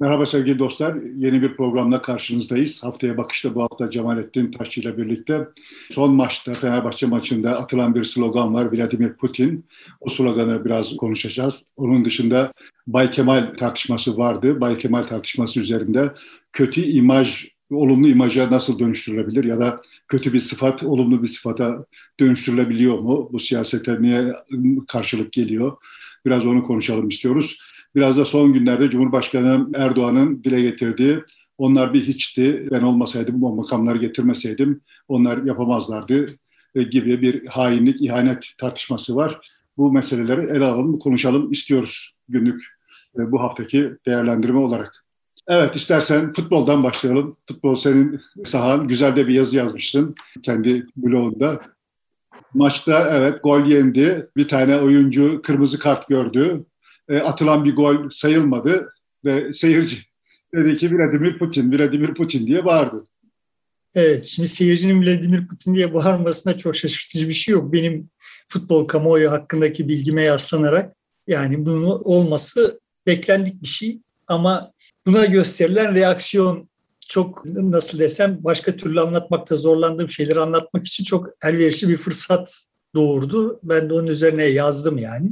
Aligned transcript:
Merhaba 0.00 0.26
sevgili 0.26 0.58
dostlar. 0.58 0.94
Yeni 1.16 1.42
bir 1.42 1.56
programla 1.56 2.02
karşınızdayız. 2.02 2.82
Haftaya 2.82 3.16
bakışta 3.16 3.54
bu 3.54 3.62
hafta 3.62 3.90
Cemalettin 3.90 4.50
Taşçı 4.50 4.80
ile 4.80 4.96
birlikte 4.98 5.48
son 5.90 6.14
maçta 6.14 6.54
Fenerbahçe 6.54 7.06
maçında 7.06 7.58
atılan 7.58 7.94
bir 7.94 8.04
slogan 8.04 8.54
var. 8.54 8.72
Vladimir 8.72 9.12
Putin. 9.12 9.66
O 10.00 10.10
sloganı 10.10 10.64
biraz 10.64 10.96
konuşacağız. 10.96 11.62
Onun 11.76 12.04
dışında 12.04 12.52
Bay 12.86 13.10
Kemal 13.10 13.54
tartışması 13.56 14.18
vardı. 14.18 14.60
Bay 14.60 14.78
Kemal 14.78 15.02
tartışması 15.02 15.60
üzerinde 15.60 16.12
kötü 16.52 16.80
imaj, 16.80 17.48
olumlu 17.70 18.08
imaja 18.08 18.50
nasıl 18.50 18.78
dönüştürülebilir 18.78 19.44
ya 19.44 19.58
da 19.58 19.82
kötü 20.08 20.32
bir 20.32 20.40
sıfat 20.40 20.82
olumlu 20.82 21.22
bir 21.22 21.28
sıfata 21.28 21.84
dönüştürülebiliyor 22.20 22.98
mu? 22.98 23.28
Bu 23.32 23.38
siyasete 23.38 24.02
niye 24.02 24.32
karşılık 24.88 25.32
geliyor? 25.32 25.76
Biraz 26.26 26.46
onu 26.46 26.64
konuşalım 26.64 27.08
istiyoruz. 27.08 27.58
Biraz 27.94 28.18
da 28.18 28.24
son 28.24 28.52
günlerde 28.52 28.90
Cumhurbaşkanı 28.90 29.68
Erdoğan'ın 29.74 30.44
dile 30.44 30.62
getirdiği 30.62 31.18
onlar 31.58 31.94
bir 31.94 32.02
hiçti. 32.02 32.68
Ben 32.70 32.82
olmasaydım, 32.82 33.40
bu 33.40 33.54
makamları 33.54 33.98
getirmeseydim 33.98 34.80
onlar 35.08 35.42
yapamazlardı 35.42 36.26
gibi 36.74 37.22
bir 37.22 37.46
hainlik, 37.46 38.02
ihanet 38.02 38.44
tartışması 38.58 39.16
var. 39.16 39.38
Bu 39.76 39.92
meseleleri 39.92 40.40
ele 40.40 40.64
alalım, 40.64 40.98
konuşalım 40.98 41.52
istiyoruz 41.52 42.14
günlük 42.28 42.62
e, 43.18 43.32
bu 43.32 43.40
haftaki 43.40 43.90
değerlendirme 44.06 44.58
olarak. 44.58 45.04
Evet 45.48 45.76
istersen 45.76 46.32
futboldan 46.32 46.82
başlayalım. 46.82 47.36
Futbol 47.48 47.74
senin 47.74 48.20
sahan. 48.44 48.88
Güzel 48.88 49.16
de 49.16 49.28
bir 49.28 49.34
yazı 49.34 49.56
yazmışsın 49.56 50.14
kendi 50.42 50.86
blogunda. 50.96 51.60
Maçta 52.54 53.18
evet 53.18 53.42
gol 53.42 53.64
yendi. 53.64 54.28
Bir 54.36 54.48
tane 54.48 54.76
oyuncu 54.76 55.42
kırmızı 55.42 55.78
kart 55.78 56.08
gördü 56.08 56.64
e, 57.08 57.18
atılan 57.18 57.64
bir 57.64 57.76
gol 57.76 58.10
sayılmadı 58.10 58.92
ve 59.24 59.52
seyirci 59.52 60.02
dedi 60.54 60.78
ki 60.78 60.92
Vladimir 60.92 61.38
Putin, 61.38 61.72
Vladimir 61.72 62.14
Putin 62.14 62.46
diye 62.46 62.64
bağırdı. 62.64 63.04
Evet, 63.94 64.24
şimdi 64.24 64.48
seyircinin 64.48 65.02
Vladimir 65.02 65.48
Putin 65.48 65.74
diye 65.74 65.94
bağırmasına 65.94 66.58
çok 66.58 66.76
şaşırtıcı 66.76 67.28
bir 67.28 67.34
şey 67.34 67.52
yok. 67.52 67.72
Benim 67.72 68.10
futbol 68.48 68.84
kamuoyu 68.84 69.30
hakkındaki 69.30 69.88
bilgime 69.88 70.22
yaslanarak 70.22 70.96
yani 71.26 71.66
bunun 71.66 72.00
olması 72.04 72.80
beklendik 73.06 73.62
bir 73.62 73.68
şey 73.68 73.98
ama 74.26 74.72
buna 75.06 75.24
gösterilen 75.24 75.94
reaksiyon 75.94 76.68
çok 77.08 77.44
nasıl 77.46 77.98
desem 77.98 78.38
başka 78.40 78.76
türlü 78.76 79.00
anlatmakta 79.00 79.56
zorlandığım 79.56 80.08
şeyleri 80.08 80.40
anlatmak 80.40 80.86
için 80.86 81.04
çok 81.04 81.28
elverişli 81.44 81.88
bir 81.88 81.96
fırsat 81.96 82.64
doğurdu. 82.94 83.60
Ben 83.62 83.88
de 83.88 83.94
onun 83.94 84.06
üzerine 84.06 84.44
yazdım 84.44 84.98
yani 84.98 85.30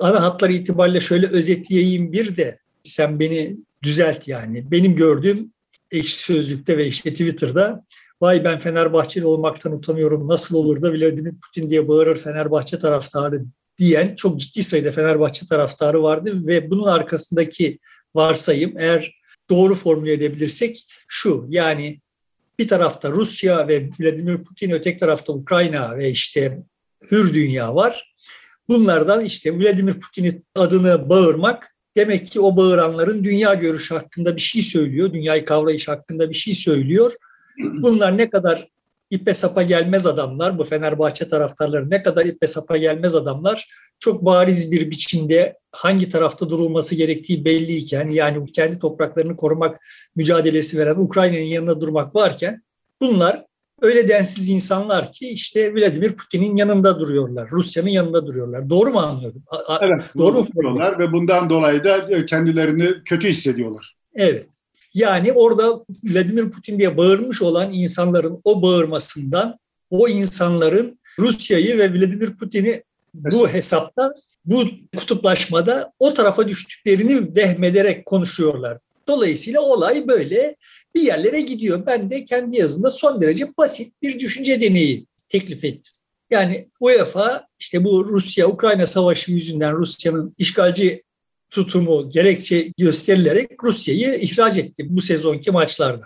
ana 0.00 0.22
hatlar 0.22 0.50
itibariyle 0.50 1.00
şöyle 1.00 1.26
özetleyeyim 1.26 2.12
bir 2.12 2.36
de 2.36 2.58
sen 2.82 3.20
beni 3.20 3.56
düzelt 3.82 4.28
yani. 4.28 4.70
Benim 4.70 4.96
gördüğüm 4.96 5.52
ekşi 5.90 6.22
sözlükte 6.22 6.78
ve 6.78 6.86
işte 6.86 7.10
Twitter'da 7.10 7.84
vay 8.20 8.44
ben 8.44 8.58
Fenerbahçeli 8.58 9.26
olmaktan 9.26 9.72
utanıyorum 9.72 10.28
nasıl 10.28 10.56
olur 10.56 10.82
da 10.82 10.92
Vladimir 10.92 11.34
Putin 11.34 11.70
diye 11.70 11.88
bağırır 11.88 12.16
Fenerbahçe 12.16 12.78
taraftarı 12.78 13.44
diyen 13.78 14.14
çok 14.14 14.40
ciddi 14.40 14.64
sayıda 14.64 14.92
Fenerbahçe 14.92 15.46
taraftarı 15.46 16.02
vardı 16.02 16.46
ve 16.46 16.70
bunun 16.70 16.86
arkasındaki 16.86 17.78
varsayım 18.14 18.72
eğer 18.78 19.18
doğru 19.50 19.74
formüle 19.74 20.12
edebilirsek 20.12 20.86
şu 21.08 21.46
yani 21.48 22.00
bir 22.58 22.68
tarafta 22.68 23.10
Rusya 23.10 23.68
ve 23.68 23.90
Vladimir 24.00 24.44
Putin 24.44 24.70
öteki 24.70 24.98
tarafta 24.98 25.32
Ukrayna 25.32 25.96
ve 25.96 26.10
işte 26.10 26.62
hür 27.10 27.34
dünya 27.34 27.74
var. 27.74 28.07
Bunlardan 28.68 29.24
işte 29.24 29.58
Vladimir 29.58 30.00
Putin'in 30.00 30.44
adını 30.54 31.08
bağırmak 31.08 31.74
demek 31.96 32.26
ki 32.26 32.40
o 32.40 32.56
bağıranların 32.56 33.24
dünya 33.24 33.54
görüşü 33.54 33.94
hakkında 33.94 34.36
bir 34.36 34.40
şey 34.40 34.62
söylüyor, 34.62 35.12
dünyayı 35.12 35.44
kavrayış 35.44 35.88
hakkında 35.88 36.30
bir 36.30 36.34
şey 36.34 36.54
söylüyor. 36.54 37.12
Bunlar 37.58 38.18
ne 38.18 38.30
kadar 38.30 38.68
ipe 39.10 39.34
sapa 39.34 39.62
gelmez 39.62 40.06
adamlar, 40.06 40.58
bu 40.58 40.64
Fenerbahçe 40.64 41.28
taraftarları 41.28 41.90
ne 41.90 42.02
kadar 42.02 42.24
ipe 42.24 42.46
sapa 42.46 42.76
gelmez 42.76 43.14
adamlar 43.14 43.68
çok 43.98 44.24
bariz 44.24 44.72
bir 44.72 44.90
biçimde 44.90 45.58
hangi 45.72 46.10
tarafta 46.10 46.50
durulması 46.50 46.94
gerektiği 46.94 47.44
belliyken 47.44 48.08
yani 48.08 48.52
kendi 48.52 48.78
topraklarını 48.78 49.36
korumak 49.36 49.80
mücadelesi 50.16 50.78
veren 50.78 50.94
Ukrayna'nın 50.94 51.44
yanında 51.44 51.80
durmak 51.80 52.14
varken 52.14 52.62
bunlar 53.00 53.44
öyle 53.82 54.08
densiz 54.08 54.50
insanlar 54.50 55.12
ki 55.12 55.28
işte 55.28 55.74
Vladimir 55.74 56.12
Putin'in 56.12 56.56
yanında 56.56 57.00
duruyorlar. 57.00 57.50
Rusya'nın 57.50 57.88
yanında 57.88 58.26
duruyorlar. 58.26 58.70
Doğru 58.70 58.90
mu 58.90 58.98
anlıyorum? 58.98 59.42
Evet. 59.80 60.02
Doğru 60.18 60.38
mu? 60.38 60.46
Duruyorlar 60.56 60.98
ve 60.98 61.12
bundan 61.12 61.50
dolayı 61.50 61.84
da 61.84 61.96
e, 61.96 62.26
kendilerini 62.26 62.94
kötü 63.04 63.28
hissediyorlar. 63.28 63.96
Evet. 64.14 64.46
Yani 64.94 65.32
orada 65.32 65.84
Vladimir 66.04 66.50
Putin 66.50 66.78
diye 66.78 66.96
bağırmış 66.96 67.42
olan 67.42 67.72
insanların 67.72 68.40
o 68.44 68.62
bağırmasından 68.62 69.58
o 69.90 70.08
insanların 70.08 70.98
Rusya'yı 71.18 71.78
ve 71.78 71.94
Vladimir 71.94 72.36
Putin'i 72.36 72.82
bu 73.14 73.48
hesapta, 73.48 74.14
bu 74.44 74.64
kutuplaşmada 74.96 75.92
o 75.98 76.14
tarafa 76.14 76.48
düştüklerini 76.48 77.36
vehmederek 77.36 78.06
konuşuyorlar. 78.06 78.78
Dolayısıyla 79.08 79.60
olay 79.60 80.08
böyle 80.08 80.56
bir 80.94 81.02
yerlere 81.02 81.40
gidiyor. 81.40 81.86
Ben 81.86 82.10
de 82.10 82.24
kendi 82.24 82.56
yazımda 82.56 82.90
son 82.90 83.22
derece 83.22 83.56
basit 83.58 83.92
bir 84.02 84.20
düşünce 84.20 84.60
deneyi 84.60 85.06
teklif 85.28 85.64
ettim. 85.64 85.92
Yani 86.30 86.68
UEFA 86.80 87.46
işte 87.58 87.84
bu 87.84 88.04
Rusya-Ukrayna 88.08 88.86
savaşı 88.86 89.32
yüzünden 89.32 89.76
Rusya'nın 89.76 90.34
işgalci 90.38 91.02
tutumu 91.50 92.10
gerekçe 92.10 92.72
gösterilerek 92.78 93.64
Rusya'yı 93.64 94.14
ihraç 94.14 94.58
etti 94.58 94.86
bu 94.88 95.00
sezonki 95.00 95.50
maçlarda. 95.50 96.04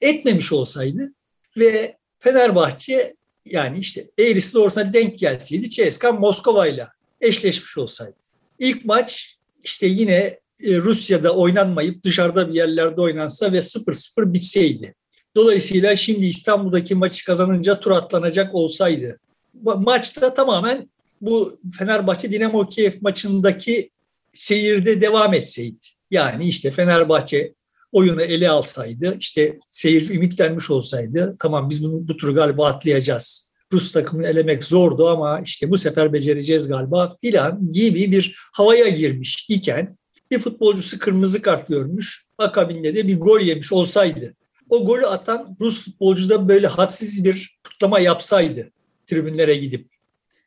Etmemiş 0.00 0.52
olsaydı 0.52 1.12
ve 1.56 1.96
Fenerbahçe 2.18 3.14
yani 3.46 3.78
işte 3.78 4.06
eğrisi 4.18 4.54
doğrusuna 4.54 4.94
denk 4.94 5.18
gelseydi 5.18 5.70
CSKA 5.70 6.12
Moskova 6.12 6.66
ile 6.66 6.86
eşleşmiş 7.20 7.78
olsaydı. 7.78 8.16
İlk 8.58 8.84
maç 8.84 9.36
işte 9.64 9.86
yine 9.86 10.38
Rusya'da 10.64 11.34
oynanmayıp 11.34 12.04
dışarıda 12.04 12.48
bir 12.48 12.54
yerlerde 12.54 13.00
oynansa 13.00 13.52
ve 13.52 13.58
0-0 13.58 14.32
bitseydi. 14.32 14.94
Dolayısıyla 15.36 15.96
şimdi 15.96 16.26
İstanbul'daki 16.26 16.94
maçı 16.94 17.24
kazanınca 17.24 17.80
tur 17.80 17.90
atlanacak 17.90 18.54
olsaydı. 18.54 19.18
Maçta 19.62 20.34
tamamen 20.34 20.90
bu 21.20 21.60
Fenerbahçe 21.78 22.32
Dinamo 22.32 22.68
Kiev 22.68 22.92
maçındaki 23.00 23.90
seyirde 24.32 25.00
devam 25.00 25.34
etseydi. 25.34 25.84
Yani 26.10 26.44
işte 26.44 26.70
Fenerbahçe 26.70 27.54
oyunu 27.92 28.22
ele 28.22 28.50
alsaydı, 28.50 29.16
işte 29.18 29.58
seyirci 29.66 30.14
ümitlenmiş 30.14 30.70
olsaydı, 30.70 31.36
tamam 31.38 31.70
biz 31.70 31.84
bunu, 31.84 32.08
bu 32.08 32.16
turu 32.16 32.34
galiba 32.34 32.66
atlayacağız. 32.66 33.52
Rus 33.72 33.92
takımını 33.92 34.26
elemek 34.26 34.64
zordu 34.64 35.08
ama 35.08 35.40
işte 35.40 35.70
bu 35.70 35.78
sefer 35.78 36.12
becereceğiz 36.12 36.68
galiba 36.68 37.16
filan 37.20 37.72
gibi 37.72 38.12
bir 38.12 38.36
havaya 38.52 38.88
girmiş 38.88 39.46
iken 39.48 39.98
bir 40.32 40.38
futbolcusu 40.38 40.98
kırmızı 40.98 41.42
kart 41.42 41.68
görmüş. 41.68 42.26
Akabinde 42.38 42.94
de 42.94 43.08
bir 43.08 43.20
gol 43.20 43.40
yemiş 43.40 43.72
olsaydı. 43.72 44.34
O 44.68 44.84
golü 44.84 45.06
atan 45.06 45.56
Rus 45.60 45.84
futbolcu 45.84 46.30
da 46.30 46.48
böyle 46.48 46.66
hadsiz 46.66 47.24
bir 47.24 47.58
kutlama 47.64 48.00
yapsaydı 48.00 48.70
tribünlere 49.06 49.54
gidip. 49.54 49.88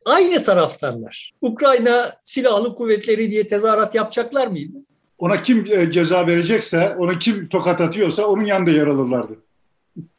Aynı 0.05 0.43
taraftarlar. 0.43 1.31
Ukrayna 1.41 2.13
silahlı 2.23 2.75
kuvvetleri 2.75 3.31
diye 3.31 3.47
tezahürat 3.47 3.95
yapacaklar 3.95 4.47
mıydı? 4.47 4.77
Ona 5.17 5.41
kim 5.41 5.65
e, 5.71 5.91
ceza 5.91 6.27
verecekse, 6.27 6.95
ona 6.99 7.19
kim 7.19 7.47
tokat 7.49 7.81
atıyorsa 7.81 8.25
onun 8.25 8.45
yanında 8.45 8.71
yer 8.71 8.87
alırlardı. 8.87 9.33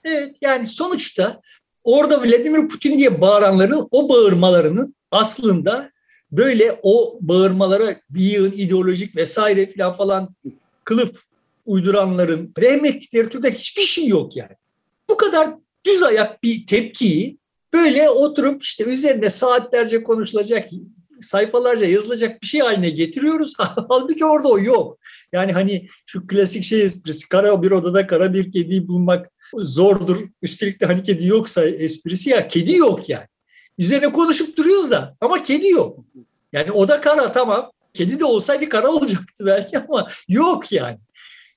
Evet 0.04 0.36
yani 0.40 0.66
sonuçta 0.66 1.40
orada 1.84 2.22
Vladimir 2.22 2.68
Putin 2.68 2.98
diye 2.98 3.20
bağıranların 3.20 3.88
o 3.90 4.08
bağırmalarının 4.08 4.94
aslında 5.10 5.90
böyle 6.32 6.80
o 6.82 7.18
bağırmalara 7.20 7.94
bir 8.10 8.20
yığın 8.20 8.52
ideolojik 8.52 9.16
vesaire 9.16 9.72
falan 9.76 9.92
falan 9.92 10.34
kılıf 10.84 11.24
uyduranların 11.66 12.52
rehmettikleri 12.58 13.28
türde 13.28 13.50
hiçbir 13.50 13.82
şey 13.82 14.06
yok 14.06 14.36
yani. 14.36 14.56
Bu 15.10 15.16
kadar 15.16 15.54
düz 15.84 16.02
ayak 16.02 16.42
bir 16.42 16.66
tepkiyi 16.66 17.38
böyle 17.74 18.10
oturup 18.10 18.62
işte 18.62 18.84
üzerinde 18.84 19.30
saatlerce 19.30 20.02
konuşulacak, 20.02 20.68
sayfalarca 21.20 21.86
yazılacak 21.86 22.42
bir 22.42 22.46
şey 22.46 22.60
haline 22.60 22.90
getiriyoruz. 22.90 23.54
Halbuki 23.88 24.24
orada 24.24 24.48
o 24.48 24.58
yok. 24.58 24.98
Yani 25.32 25.52
hani 25.52 25.88
şu 26.06 26.26
klasik 26.26 26.64
şey 26.64 26.82
esprisi, 26.82 27.28
kara 27.28 27.62
bir 27.62 27.70
odada 27.70 28.06
kara 28.06 28.34
bir 28.34 28.52
kediyi 28.52 28.88
bulmak 28.88 29.26
zordur. 29.54 30.16
Üstelik 30.42 30.80
de 30.80 30.86
hani 30.86 31.02
kedi 31.02 31.26
yoksa 31.26 31.64
esprisi 31.64 32.30
ya 32.30 32.48
kedi 32.48 32.76
yok 32.76 33.08
yani. 33.08 33.26
Üzerine 33.78 34.12
konuşup 34.12 34.56
duruyoruz 34.56 34.90
da 34.90 35.16
ama 35.20 35.42
kedi 35.42 35.68
yok. 35.68 35.98
Yani 36.52 36.72
o 36.72 36.88
da 36.88 37.00
kara 37.00 37.32
tamam. 37.32 37.70
Kedi 37.94 38.20
de 38.20 38.24
olsaydı 38.24 38.68
kara 38.68 38.88
olacaktı 38.88 39.46
belki 39.46 39.78
ama 39.88 40.08
yok 40.28 40.72
yani. 40.72 40.98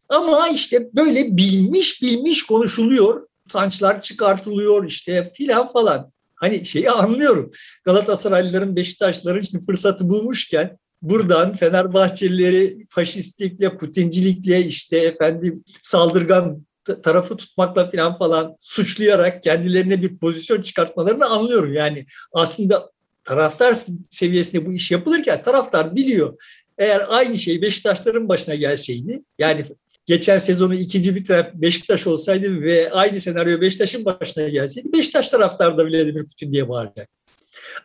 Ama 0.10 0.48
işte 0.48 0.90
böyle 0.96 1.38
bilmiş 1.38 2.02
bilmiş 2.02 2.46
konuşuluyor. 2.46 3.28
Utançlar 3.46 4.02
çıkartılıyor 4.02 4.86
işte 4.86 5.32
filan 5.36 5.74
falan. 5.74 6.12
Hani 6.36 6.66
şeyi 6.66 6.92
anlıyorum. 6.92 7.52
Galatasaraylıların, 7.86 8.76
Beşiktaşlıların 8.76 9.42
şimdi 9.42 9.66
fırsatı 9.66 10.10
bulmuşken 10.10 10.78
buradan 11.02 11.56
Fenerbahçelileri 11.56 12.86
faşistlikle, 12.90 13.78
Putincilikle 13.78 14.66
işte 14.66 14.98
efendim 14.98 15.64
saldırgan 15.82 16.66
tarafı 17.02 17.38
tutmakla 17.38 17.92
falan 17.92 18.16
falan 18.16 18.56
suçlayarak 18.60 19.44
kendilerine 19.44 20.02
bir 20.02 20.18
pozisyon 20.18 20.62
çıkartmalarını 20.62 21.26
anlıyorum. 21.26 21.74
Yani 21.74 22.06
aslında 22.34 22.92
taraftar 23.24 23.78
seviyesinde 24.10 24.66
bu 24.66 24.74
iş 24.74 24.92
yapılırken 24.92 25.44
taraftar 25.44 25.96
biliyor. 25.96 26.38
Eğer 26.78 27.02
aynı 27.10 27.38
şey 27.38 27.62
Beşiktaşların 27.62 28.30
başına 28.30 28.56
gelseydi 28.56 29.22
yani 29.40 29.66
geçen 30.06 30.38
sezonu 30.38 30.76
ikinci 30.76 31.16
bitiren 31.16 31.52
Beşiktaş 31.54 32.08
olsaydı 32.08 32.62
ve 32.62 32.92
aynı 32.92 33.22
senaryo 33.22 33.62
Beşiktaş'ın 33.62 34.06
başına 34.06 34.50
gelseydi 34.50 34.94
Beşiktaş 34.94 35.30
taraftarı 35.30 35.78
da 35.78 35.86
Vladimir 35.86 36.24
Putin 36.24 36.54
diye 36.54 36.70
bağıracaktı. 36.70 37.26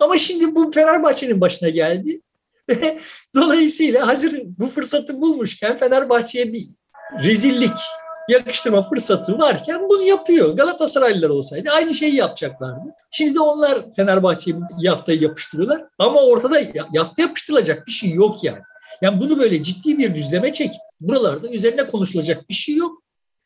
Ama 0.01 0.19
şimdi 0.19 0.55
bu 0.55 0.73
Fenerbahçe'nin 0.73 1.41
başına 1.41 1.69
geldi 1.69 2.21
ve 2.69 2.99
dolayısıyla 3.35 4.07
hazır 4.07 4.43
bu 4.59 4.67
fırsatı 4.67 5.21
bulmuşken 5.21 5.77
Fenerbahçe'ye 5.77 6.53
bir 6.53 6.65
rezillik 7.25 7.77
yakıştırma 8.29 8.83
fırsatı 8.83 9.39
varken 9.39 9.89
bunu 9.89 10.03
yapıyor. 10.03 10.57
Galatasaraylılar 10.57 11.29
olsaydı 11.29 11.71
aynı 11.71 11.95
şeyi 11.95 12.17
yapacaklardı. 12.17 12.95
Şimdi 13.11 13.35
de 13.35 13.41
onlar 13.41 13.95
Fenerbahçe'ye 13.97 14.57
yaftayı 14.79 15.21
yapıştırıyorlar. 15.21 15.85
Ama 15.99 16.21
ortada 16.21 16.61
yafta 16.93 17.23
yapıştırılacak 17.23 17.87
bir 17.87 17.93
şey 17.93 18.11
yok 18.11 18.45
yani. 18.45 18.63
Yani 19.03 19.21
bunu 19.21 19.39
böyle 19.39 19.63
ciddi 19.63 19.99
bir 19.99 20.15
düzleme 20.15 20.53
çek. 20.53 20.71
Buralarda 21.01 21.51
üzerine 21.51 21.87
konuşulacak 21.87 22.49
bir 22.49 22.55
şey 22.55 22.75
yok. 22.75 23.03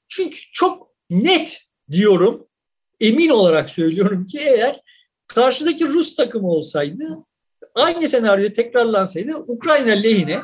Çünkü 0.09 0.39
çok 0.53 0.89
net 1.11 1.63
diyorum, 1.91 2.47
emin 3.01 3.29
olarak 3.29 3.71
söylüyorum 3.71 4.27
ki 4.27 4.39
eğer 4.39 4.81
karşıdaki 5.27 5.89
Rus 5.89 6.17
takımı 6.17 6.49
olsaydı 6.49 7.05
aynı 7.75 8.09
senaryo 8.09 8.49
tekrarlansaydı 8.49 9.37
Ukrayna 9.37 9.93
lehine 9.93 10.43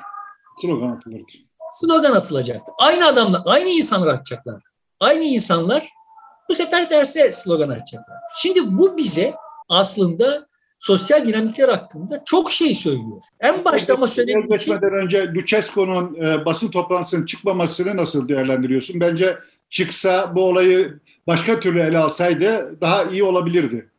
slogan 0.62 0.96
atılırdı. 0.96 1.32
Slogan 1.70 2.12
atılacaktı. 2.12 2.72
Aynı 2.78 3.06
adamlar, 3.06 3.40
aynı 3.46 3.68
insanlar 3.68 4.08
atacaklar. 4.08 4.62
Aynı 5.00 5.24
insanlar 5.24 5.88
bu 6.48 6.54
sefer 6.54 6.88
tersi 6.88 7.30
slogan 7.32 7.68
atacaklar. 7.68 8.16
Şimdi 8.36 8.78
bu 8.78 8.96
bize 8.96 9.34
aslında 9.68 10.46
sosyal 10.78 11.26
dinamikler 11.26 11.68
hakkında 11.68 12.22
çok 12.24 12.52
şey 12.52 12.74
söylüyor. 12.74 13.22
En 13.40 13.64
başta 13.64 13.94
ama 13.94 14.06
söylediğim 14.06 14.48
geçmeden 14.48 14.92
önce 14.92 15.34
Lucescu'nun 15.34 16.14
e, 16.14 16.44
basın 16.44 16.70
toplantısının 16.70 17.26
çıkmamasını 17.26 17.96
nasıl 17.96 18.28
değerlendiriyorsun? 18.28 19.00
Bence 19.00 19.38
çıksa 19.70 20.32
bu 20.34 20.44
olayı 20.44 21.00
başka 21.26 21.60
türlü 21.60 21.80
ele 21.80 21.98
alsaydı 21.98 22.80
daha 22.80 23.04
iyi 23.04 23.24
olabilirdi. 23.24 23.90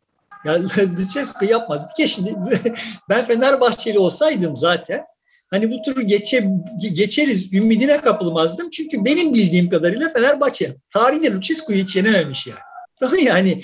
Ya 0.44 0.62
Lucescu 0.98 1.44
yapmaz. 1.44 1.86
Bir 1.88 1.94
kez 2.02 2.10
şimdi 2.10 2.34
ben 3.08 3.24
Fenerbahçeli 3.24 3.98
olsaydım 3.98 4.56
zaten 4.56 5.06
hani 5.50 5.70
bu 5.70 5.82
turu 5.82 6.02
geçe, 6.02 6.48
geçeriz 6.92 7.54
ümidine 7.54 8.00
kapılmazdım. 8.00 8.70
Çünkü 8.70 9.04
benim 9.04 9.34
bildiğim 9.34 9.70
kadarıyla 9.70 10.08
Fenerbahçe 10.08 10.76
tarihinde 10.90 11.32
Lucescu'yu 11.32 11.78
hiç 11.78 11.96
yenememiş 11.96 12.46
yani. 12.46 12.58
Daha 13.00 13.16
yani 13.16 13.62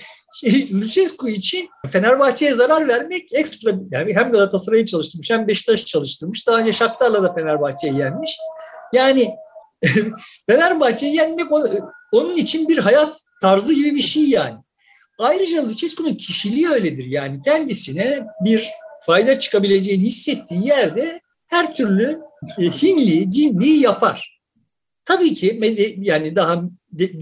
Lucescu 0.73 1.29
için 1.29 1.69
Fenerbahçe'ye 1.91 2.53
zarar 2.53 2.89
vermek 2.89 3.33
ekstra 3.33 3.71
yani 3.91 4.15
hem 4.15 4.33
Galatasaray'ı 4.33 4.87
çalıştırmış 4.87 5.31
hem 5.31 5.49
Beşiktaş'ı 5.49 5.87
çalıştırmış. 5.87 6.47
Daha 6.47 6.59
önce 6.59 6.73
Shakhtar'la 6.73 7.23
da 7.23 7.35
Fenerbahçe'yi 7.35 7.99
yenmiş. 7.99 8.37
Yani 8.95 9.35
Fenerbahçe'yi 10.47 11.17
yenmek 11.17 11.53
onun 12.13 12.37
için 12.37 12.69
bir 12.69 12.79
hayat 12.79 13.21
tarzı 13.43 13.75
gibi 13.75 13.95
bir 13.95 14.03
şey 14.03 14.23
yani. 14.23 14.57
Ayrıca 15.19 15.69
Lucescu'nun 15.69 16.15
kişiliği 16.15 16.69
öyledir. 16.69 17.05
Yani 17.05 17.41
kendisine 17.45 18.27
bir 18.45 18.69
fayda 19.07 19.39
çıkabileceğini 19.39 20.05
hissettiği 20.05 20.67
yerde 20.67 21.21
her 21.53 21.75
türlü 21.75 22.21
e, 22.59 22.63
hinliği, 22.63 23.31
cinliği 23.31 23.81
yapar. 23.83 24.41
Tabii 25.05 25.35
ki 25.35 25.61
yani 25.99 26.37
daha 26.37 26.63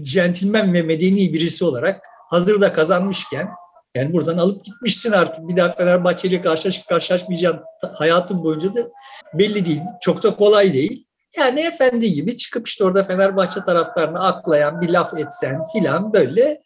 centilmen 0.03 0.73
ve 0.73 0.81
medeni 0.81 1.33
birisi 1.33 1.65
olarak 1.65 2.01
hazırda 2.29 2.73
kazanmışken 2.73 3.49
yani 3.95 4.13
buradan 4.13 4.37
alıp 4.37 4.65
gitmişsin 4.65 5.11
artık 5.11 5.47
bir 5.47 5.57
daha 5.57 5.71
Fenerbahçe 5.71 6.27
ile 6.27 6.41
karşılaşıp 6.41 6.87
karşılaşmayacağım 6.87 7.59
hayatım 7.97 8.43
boyunca 8.43 8.75
da 8.75 8.89
belli 9.33 9.65
değil. 9.65 9.81
Çok 10.01 10.23
da 10.23 10.35
kolay 10.35 10.73
değil. 10.73 11.05
Yani 11.37 11.61
efendi 11.61 12.13
gibi 12.13 12.37
çıkıp 12.37 12.67
işte 12.67 12.83
orada 12.83 13.03
Fenerbahçe 13.03 13.59
taraftarını 13.63 14.25
aklayan 14.25 14.81
bir 14.81 14.89
laf 14.89 15.17
etsen 15.17 15.63
filan 15.73 16.13
böyle 16.13 16.61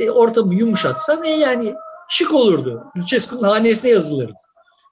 e, 0.00 0.10
ortamı 0.10 0.54
yumuşatsan 0.54 1.24
e, 1.24 1.30
yani 1.30 1.74
şık 2.08 2.34
olurdu. 2.34 2.84
Lucescu'nun 2.96 3.42
hanesine 3.42 3.90
yazılırdı. 3.90 4.38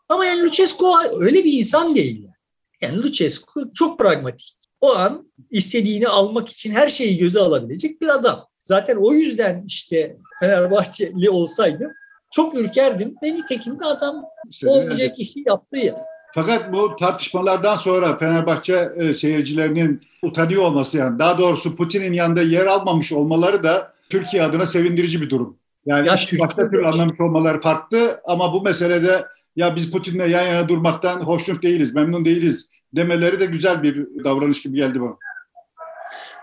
Ama 0.08 0.26
yani 0.26 0.42
Lucescu 0.42 0.86
öyle 1.20 1.44
bir 1.44 1.52
insan 1.52 1.96
değil. 1.96 2.22
Yani, 2.22 2.34
yani 2.80 3.02
Lucescu 3.02 3.72
çok 3.74 3.98
pragmatik. 3.98 4.56
O 4.80 4.94
an 4.94 5.32
istediğini 5.50 6.08
almak 6.08 6.48
için 6.48 6.70
her 6.70 6.88
şeyi 6.88 7.18
göze 7.18 7.40
alabilecek 7.40 8.00
bir 8.00 8.08
adam. 8.08 8.46
Zaten 8.62 8.96
o 8.96 9.12
yüzden 9.12 9.64
işte 9.66 10.16
Fenerbahçeli 10.40 11.30
olsaydım 11.30 11.90
çok 12.30 12.54
ürkerdim. 12.54 13.14
Ve 13.22 13.34
nitekim 13.34 13.80
de 13.80 13.84
adam 13.84 14.24
işte, 14.50 14.68
olmayacak 14.68 15.00
evet. 15.00 15.18
işi 15.18 15.42
yaptı 15.46 15.78
ya. 15.78 16.04
Fakat 16.34 16.72
bu 16.72 16.96
tartışmalardan 16.96 17.76
sonra 17.76 18.18
Fenerbahçe 18.18 18.92
e, 18.96 19.14
seyircilerinin 19.14 20.02
utanıyor 20.22 20.62
olması 20.62 20.96
yani 20.96 21.18
daha 21.18 21.38
doğrusu 21.38 21.76
Putin'in 21.76 22.12
yanında 22.12 22.42
yer 22.42 22.66
almamış 22.66 23.12
olmaları 23.12 23.62
da 23.62 23.92
Türkiye 24.10 24.42
adına 24.42 24.66
sevindirici 24.66 25.20
bir 25.20 25.30
durum. 25.30 25.58
Yani 25.86 26.08
ya, 26.08 26.14
başka 26.40 26.70
türlü 26.70 26.86
anlamış 26.86 27.20
olmaları 27.20 27.60
farklı 27.60 28.20
ama 28.24 28.52
bu 28.52 28.62
meselede 28.62 29.24
ya 29.56 29.76
biz 29.76 29.90
Putin'le 29.90 30.28
yan 30.28 30.46
yana 30.46 30.68
durmaktan 30.68 31.20
hoşnut 31.20 31.62
değiliz, 31.62 31.94
memnun 31.94 32.24
değiliz 32.24 32.70
demeleri 32.96 33.40
de 33.40 33.46
güzel 33.46 33.82
bir 33.82 34.24
davranış 34.24 34.62
gibi 34.62 34.76
geldi 34.76 35.00
bana. 35.00 35.16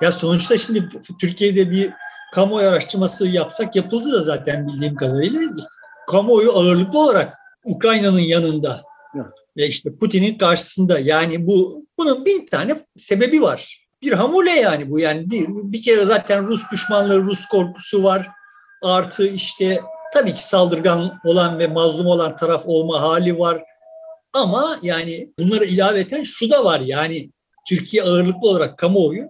Ya 0.01 0.11
sonuçta 0.11 0.57
şimdi 0.57 0.89
Türkiye'de 1.19 1.71
bir 1.71 1.93
kamuoyu 2.33 2.67
araştırması 2.67 3.27
yapsak 3.27 3.75
yapıldı 3.75 4.13
da 4.13 4.21
zaten 4.21 4.67
bildiğim 4.67 4.95
kadarıyla. 4.95 5.39
Kamuoyu 6.07 6.51
ağırlıklı 6.51 6.99
olarak 6.99 7.33
Ukrayna'nın 7.65 8.19
yanında 8.19 8.81
evet. 9.15 9.25
ve 9.57 9.67
işte 9.67 9.95
Putin'in 9.95 10.37
karşısında. 10.37 10.99
Yani 10.99 11.47
bu 11.47 11.85
bunun 11.99 12.25
bin 12.25 12.45
tane 12.45 12.75
sebebi 12.97 13.41
var. 13.41 13.87
Bir 14.01 14.11
hamule 14.11 14.51
yani 14.51 14.89
bu 14.89 14.99
yani 14.99 15.31
bir, 15.31 15.45
bir 15.49 15.81
kere 15.81 16.05
zaten 16.05 16.47
Rus 16.47 16.63
düşmanlığı, 16.71 17.21
Rus 17.21 17.45
korkusu 17.45 18.03
var. 18.03 18.27
Artı 18.81 19.27
işte 19.27 19.81
tabii 20.13 20.33
ki 20.33 20.47
saldırgan 20.47 21.19
olan 21.25 21.59
ve 21.59 21.67
mazlum 21.67 22.07
olan 22.07 22.35
taraf 22.35 22.63
olma 22.65 23.01
hali 23.01 23.39
var. 23.39 23.63
Ama 24.33 24.79
yani 24.81 25.33
bunları 25.39 25.65
ilaveten 25.65 26.23
şu 26.23 26.51
da 26.51 26.65
var 26.65 26.79
yani 26.79 27.29
Türkiye 27.67 28.03
ağırlıklı 28.03 28.47
olarak 28.49 28.77
kamuoyu 28.77 29.29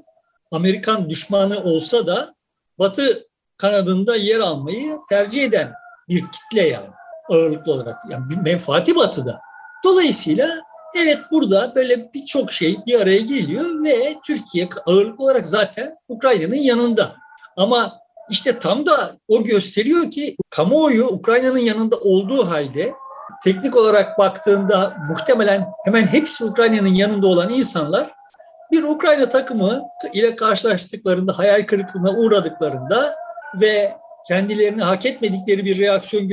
Amerikan 0.52 1.10
düşmanı 1.10 1.64
olsa 1.64 2.08
da 2.08 2.36
Batı 2.80 3.28
kanadında 3.58 4.16
yer 4.16 4.40
almayı 4.40 4.98
tercih 5.10 5.44
eden 5.44 5.74
bir 6.10 6.24
kitle 6.32 6.68
yani 6.68 6.88
ağırlıklı 7.30 7.72
olarak. 7.72 7.98
Yani 8.10 8.30
bir 8.30 8.38
menfaati 8.38 8.96
batıda. 8.96 9.40
Dolayısıyla 9.84 10.62
evet 10.98 11.20
burada 11.32 11.76
böyle 11.76 12.14
birçok 12.14 12.52
şey 12.52 12.78
bir 12.88 13.02
araya 13.02 13.20
geliyor 13.20 13.84
ve 13.84 14.16
Türkiye 14.26 14.70
ağırlıklı 14.86 15.24
olarak 15.24 15.46
zaten 15.46 15.96
Ukrayna'nın 16.08 16.56
yanında. 16.56 17.16
Ama 17.58 18.00
işte 18.30 18.60
tam 18.60 18.86
da 18.86 19.18
o 19.28 19.44
gösteriyor 19.44 20.12
ki 20.12 20.36
kamuoyu 20.56 21.06
Ukrayna'nın 21.06 21.60
yanında 21.60 21.98
olduğu 21.98 22.50
halde 22.50 22.94
teknik 23.44 23.76
olarak 23.76 24.18
baktığında 24.18 24.98
muhtemelen 25.10 25.68
hemen 25.86 26.08
hepsi 26.08 26.46
Ukrayna'nın 26.46 26.94
yanında 26.94 27.28
olan 27.28 27.50
insanlar 27.50 28.12
bir 28.72 28.84
Ukrayna 28.84 29.30
takımı 29.30 29.82
ile 30.14 30.36
karşılaştıklarında 30.36 31.38
hayal 31.38 31.66
kırıklığına 31.66 32.12
uğradıklarında 32.12 33.16
ve 33.62 33.94
kendilerini 34.28 34.82
hak 34.82 35.06
etmedikleri 35.06 35.66
bir 35.66 35.80
reaksiyon 35.80 36.28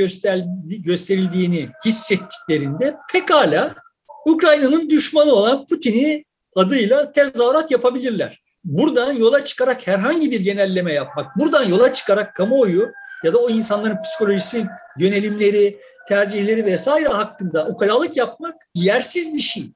gösterildiğini 0.85 1.69
hissettiklerinde 1.85 2.97
pekala 3.13 3.71
Ukrayna'nın 4.27 4.91
düşmanı 4.91 5.33
olan 5.33 5.67
Putin'i 5.67 6.25
adıyla 6.57 7.13
tezahürat 7.13 7.71
yapabilirler. 7.71 8.41
Buradan 8.65 9.13
yola 9.13 9.45
çıkarak 9.45 9.87
herhangi 9.87 10.31
bir 10.31 10.41
genelleme 10.41 10.93
yapmak, 10.93 11.37
buradan 11.37 11.65
yola 11.65 11.93
çıkarak 11.93 12.37
kamuoyu 12.37 12.93
ya 13.25 13.35
da 13.35 13.39
o 13.39 13.51
insanların 13.51 14.03
psikolojisi, 14.03 14.67
yönelimleri, 14.99 15.81
tercihleri 16.09 16.65
vesaire 16.65 17.09
hakkında 17.09 17.69
ukalalık 17.69 18.17
yapmak 18.17 18.55
yersiz 18.75 19.35
bir 19.35 19.41
şey. 19.41 19.73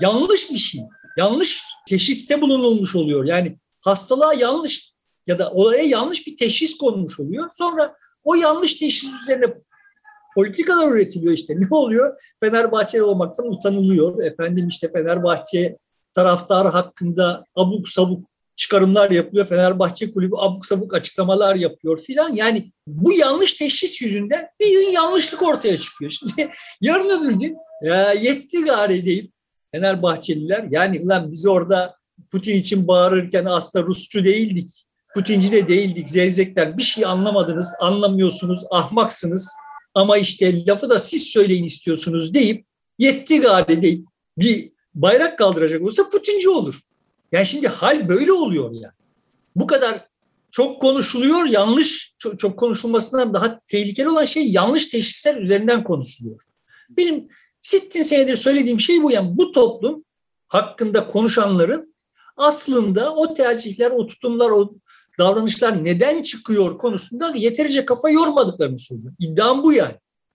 Yanlış 0.00 0.50
bir 0.50 0.58
şey 0.58 0.80
yanlış 1.16 1.62
teşhiste 1.88 2.40
bulunulmuş 2.40 2.96
oluyor. 2.96 3.24
Yani 3.24 3.58
hastalığa 3.80 4.34
yanlış 4.34 4.92
ya 5.26 5.38
da 5.38 5.50
olaya 5.50 5.82
yanlış 5.82 6.26
bir 6.26 6.36
teşhis 6.36 6.78
konmuş 6.78 7.20
oluyor. 7.20 7.50
Sonra 7.52 7.94
o 8.24 8.34
yanlış 8.34 8.74
teşhis 8.74 9.22
üzerine 9.22 9.44
politikalar 10.34 10.92
üretiliyor 10.92 11.32
işte. 11.32 11.54
Ne 11.56 11.68
oluyor? 11.70 12.22
Fenerbahçeli 12.40 13.02
olmaktan 13.02 13.52
utanılıyor. 13.52 14.22
Efendim 14.22 14.68
işte 14.68 14.92
Fenerbahçe 14.92 15.76
taraftar 16.14 16.72
hakkında 16.72 17.44
abuk 17.56 17.88
sabuk 17.88 18.29
çıkarımlar 18.60 19.10
yapılıyor. 19.10 19.46
Fenerbahçe 19.46 20.12
kulübü 20.12 20.34
abuk 20.38 20.66
sabuk 20.66 20.94
açıklamalar 20.94 21.54
yapıyor 21.56 21.98
filan. 21.98 22.34
Yani 22.34 22.72
bu 22.86 23.12
yanlış 23.12 23.54
teşhis 23.54 24.02
yüzünden 24.02 24.46
bir 24.60 24.92
yanlışlık 24.92 25.42
ortaya 25.42 25.78
çıkıyor. 25.78 26.10
Şimdi 26.10 26.50
yarın 26.80 27.10
öbür 27.10 27.32
gün 27.32 27.56
ya 27.82 28.12
yetti 28.12 28.64
gari 28.64 29.06
deyip 29.06 29.32
Fenerbahçeliler 29.72 30.66
yani 30.70 31.06
lan 31.06 31.32
biz 31.32 31.46
orada 31.46 31.96
Putin 32.30 32.56
için 32.56 32.88
bağırırken 32.88 33.44
aslında 33.44 33.86
Rusçu 33.86 34.24
değildik. 34.24 34.86
Putinci 35.14 35.52
de 35.52 35.68
değildik. 35.68 36.08
Zevzekler 36.08 36.78
bir 36.78 36.82
şey 36.82 37.04
anlamadınız, 37.04 37.74
anlamıyorsunuz, 37.80 38.64
ahmaksınız. 38.70 39.50
Ama 39.94 40.18
işte 40.18 40.66
lafı 40.66 40.90
da 40.90 40.98
siz 40.98 41.22
söyleyin 41.22 41.64
istiyorsunuz 41.64 42.34
deyip 42.34 42.66
yetti 42.98 43.40
gari 43.40 43.82
deyip 43.82 44.06
bir 44.38 44.70
bayrak 44.94 45.38
kaldıracak 45.38 45.82
olsa 45.82 46.10
Putinci 46.10 46.48
olur. 46.48 46.80
Yani 47.32 47.46
şimdi 47.46 47.68
hal 47.68 48.08
böyle 48.08 48.32
oluyor 48.32 48.72
ya. 48.72 48.80
Yani. 48.80 48.92
Bu 49.56 49.66
kadar 49.66 50.08
çok 50.50 50.80
konuşuluyor, 50.80 51.44
yanlış, 51.46 52.14
çok, 52.18 52.38
çok 52.38 52.58
konuşulmasından 52.58 53.34
daha 53.34 53.60
tehlikeli 53.66 54.08
olan 54.08 54.24
şey 54.24 54.52
yanlış 54.52 54.86
teşhisler 54.86 55.36
üzerinden 55.36 55.84
konuşuluyor. 55.84 56.42
Benim 56.90 57.28
sittin 57.62 58.02
senedir 58.02 58.36
söylediğim 58.36 58.80
şey 58.80 59.02
bu. 59.02 59.10
Yani 59.10 59.38
bu 59.38 59.52
toplum 59.52 60.04
hakkında 60.48 61.06
konuşanların 61.06 61.94
aslında 62.36 63.14
o 63.14 63.34
tercihler, 63.34 63.90
o 63.90 64.06
tutumlar, 64.06 64.50
o 64.50 64.72
davranışlar 65.18 65.84
neden 65.84 66.22
çıkıyor 66.22 66.78
konusunda 66.78 67.32
yeterince 67.36 67.84
kafa 67.84 68.10
yormadıklarını 68.10 68.78
söylüyor. 68.78 69.14
İddiam 69.18 69.62
bu 69.62 69.72
yani. 69.72 69.94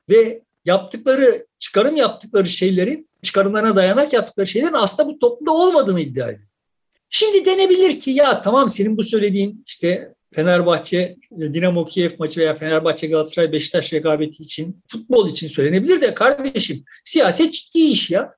Ve 0.09 0.41
yaptıkları, 0.65 1.47
çıkarım 1.59 1.95
yaptıkları 1.95 2.47
şeylerin, 2.47 3.09
çıkarımlarına 3.21 3.75
dayanak 3.75 4.13
yaptıkları 4.13 4.47
şeylerin 4.47 4.73
aslında 4.73 5.09
bu 5.09 5.19
toplumda 5.19 5.51
olmadığını 5.51 6.01
iddia 6.01 6.29
ediyor. 6.29 6.47
Şimdi 7.17 7.45
denebilir 7.45 7.99
ki 7.99 8.11
ya 8.11 8.41
tamam 8.41 8.69
senin 8.69 8.97
bu 8.97 9.03
söylediğin 9.03 9.63
işte 9.67 10.13
Fenerbahçe, 10.33 11.15
Dinamo 11.31 11.85
Kiev 11.85 12.09
maçı 12.19 12.39
veya 12.39 12.53
Fenerbahçe 12.53 13.07
Galatasaray 13.07 13.51
Beşiktaş 13.51 13.93
rekabeti 13.93 14.43
için, 14.43 14.81
futbol 14.87 15.29
için 15.29 15.47
söylenebilir 15.47 16.01
de 16.01 16.13
kardeşim 16.13 16.83
siyaset 17.03 17.53
ciddi 17.53 17.79
iş 17.79 18.09
ya. 18.09 18.35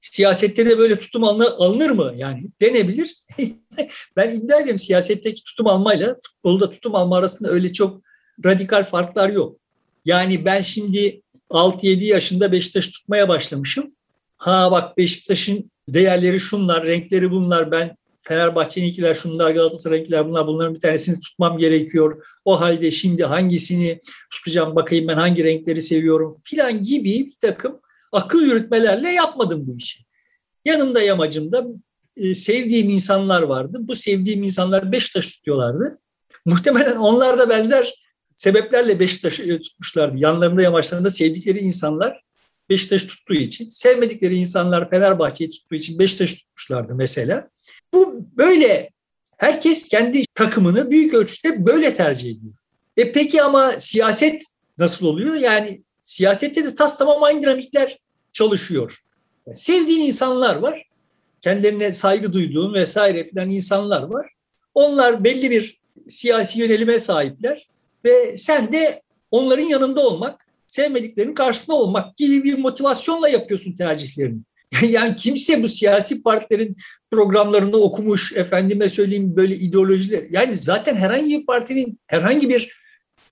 Siyasette 0.00 0.66
de 0.66 0.78
böyle 0.78 0.98
tutum 0.98 1.24
alınır 1.24 1.90
mı? 1.90 2.14
Yani 2.16 2.42
denebilir. 2.60 3.16
ben 4.16 4.30
iddia 4.30 4.56
ediyorum 4.56 4.78
siyasetteki 4.78 5.44
tutum 5.44 5.66
almayla 5.66 6.16
futbolda 6.22 6.70
tutum 6.70 6.94
alma 6.94 7.16
arasında 7.16 7.50
öyle 7.50 7.72
çok 7.72 8.02
radikal 8.44 8.84
farklar 8.84 9.28
yok. 9.28 9.56
Yani 10.04 10.44
ben 10.44 10.60
şimdi 10.60 11.22
6-7 11.50 12.04
yaşında 12.04 12.52
Beşiktaş 12.52 12.88
tutmaya 12.88 13.28
başlamışım. 13.28 13.92
Ha 14.36 14.68
bak 14.72 14.98
Beşiktaş'ın 14.98 15.70
değerleri 15.88 16.40
şunlar, 16.40 16.86
renkleri 16.86 17.30
bunlar. 17.30 17.70
Ben 17.70 17.96
Fenerbahçe'ninkiler 18.20 19.14
şunlar, 19.14 19.50
Galatasaray'ınkiler 19.50 20.28
bunlar. 20.28 20.46
Bunların 20.46 20.74
bir 20.74 20.80
tanesini 20.80 21.20
tutmam 21.20 21.58
gerekiyor. 21.58 22.26
O 22.44 22.60
halde 22.60 22.90
şimdi 22.90 23.24
hangisini 23.24 24.00
tutacağım 24.30 24.76
bakayım 24.76 25.08
ben 25.08 25.16
hangi 25.16 25.44
renkleri 25.44 25.82
seviyorum 25.82 26.40
filan 26.44 26.84
gibi 26.84 27.04
bir 27.04 27.36
takım 27.40 27.80
akıl 28.12 28.42
yürütmelerle 28.42 29.08
yapmadım 29.08 29.66
bu 29.66 29.76
işi. 29.76 30.04
Yanımda 30.64 31.02
yamacımda 31.02 31.66
e, 32.16 32.34
sevdiğim 32.34 32.90
insanlar 32.90 33.42
vardı. 33.42 33.78
Bu 33.80 33.94
sevdiğim 33.94 34.42
insanlar 34.42 34.92
Beşiktaş 34.92 35.30
tutuyorlardı. 35.32 35.98
Muhtemelen 36.44 36.96
onlar 36.96 37.38
da 37.38 37.50
benzer 37.50 37.94
sebeplerle 38.36 39.00
Beşiktaş'ı 39.00 39.60
tutmuşlardı. 39.62 40.18
Yanlarında 40.18 40.62
yamaçlarında 40.62 41.10
sevdikleri 41.10 41.58
insanlar 41.58 42.22
Beşiktaş 42.70 43.04
tuttuğu 43.04 43.34
için, 43.34 43.68
sevmedikleri 43.68 44.34
insanlar 44.34 44.90
Fenerbahçe'yi 44.90 45.50
tuttuğu 45.50 45.74
için 45.74 45.98
Beşiktaş 45.98 46.34
tutmuşlardı 46.34 46.94
mesela. 46.94 47.50
Bu 47.94 48.26
böyle 48.36 48.90
herkes 49.38 49.88
kendi 49.88 50.22
takımını 50.34 50.90
büyük 50.90 51.14
ölçüde 51.14 51.66
böyle 51.66 51.94
tercih 51.94 52.30
ediyor. 52.30 52.54
E 52.96 53.12
peki 53.12 53.42
ama 53.42 53.72
siyaset 53.72 54.44
nasıl 54.78 55.06
oluyor? 55.06 55.34
Yani 55.34 55.82
siyasette 56.02 56.64
de 56.64 56.74
tas 56.74 56.98
tamam 56.98 57.22
aynı 57.22 57.42
dinamikler 57.42 57.98
çalışıyor. 58.32 58.96
sevdiğin 59.54 60.00
insanlar 60.00 60.56
var. 60.56 60.86
Kendilerine 61.40 61.92
saygı 61.92 62.32
duyduğun 62.32 62.74
vesaire 62.74 63.28
filan 63.28 63.50
insanlar 63.50 64.02
var. 64.02 64.32
Onlar 64.74 65.24
belli 65.24 65.50
bir 65.50 65.80
siyasi 66.08 66.60
yönelime 66.60 66.98
sahipler 66.98 67.68
ve 68.04 68.36
sen 68.36 68.72
de 68.72 69.02
onların 69.30 69.64
yanında 69.64 70.06
olmak, 70.06 70.46
sevmediklerinin 70.66 71.34
karşısında 71.34 71.76
olmak 71.76 72.16
gibi 72.16 72.44
bir 72.44 72.58
motivasyonla 72.58 73.28
yapıyorsun 73.28 73.76
tercihlerini. 73.76 74.40
Yani 74.82 75.14
kimse 75.16 75.62
bu 75.62 75.68
siyasi 75.68 76.22
partilerin 76.22 76.76
programlarını 77.10 77.76
okumuş, 77.76 78.32
efendime 78.32 78.88
söyleyeyim 78.88 79.36
böyle 79.36 79.54
ideolojiler. 79.54 80.24
Yani 80.30 80.52
zaten 80.52 80.96
herhangi 80.96 81.40
bir 81.40 81.46
partinin 81.46 82.00
herhangi 82.06 82.48
bir 82.48 82.80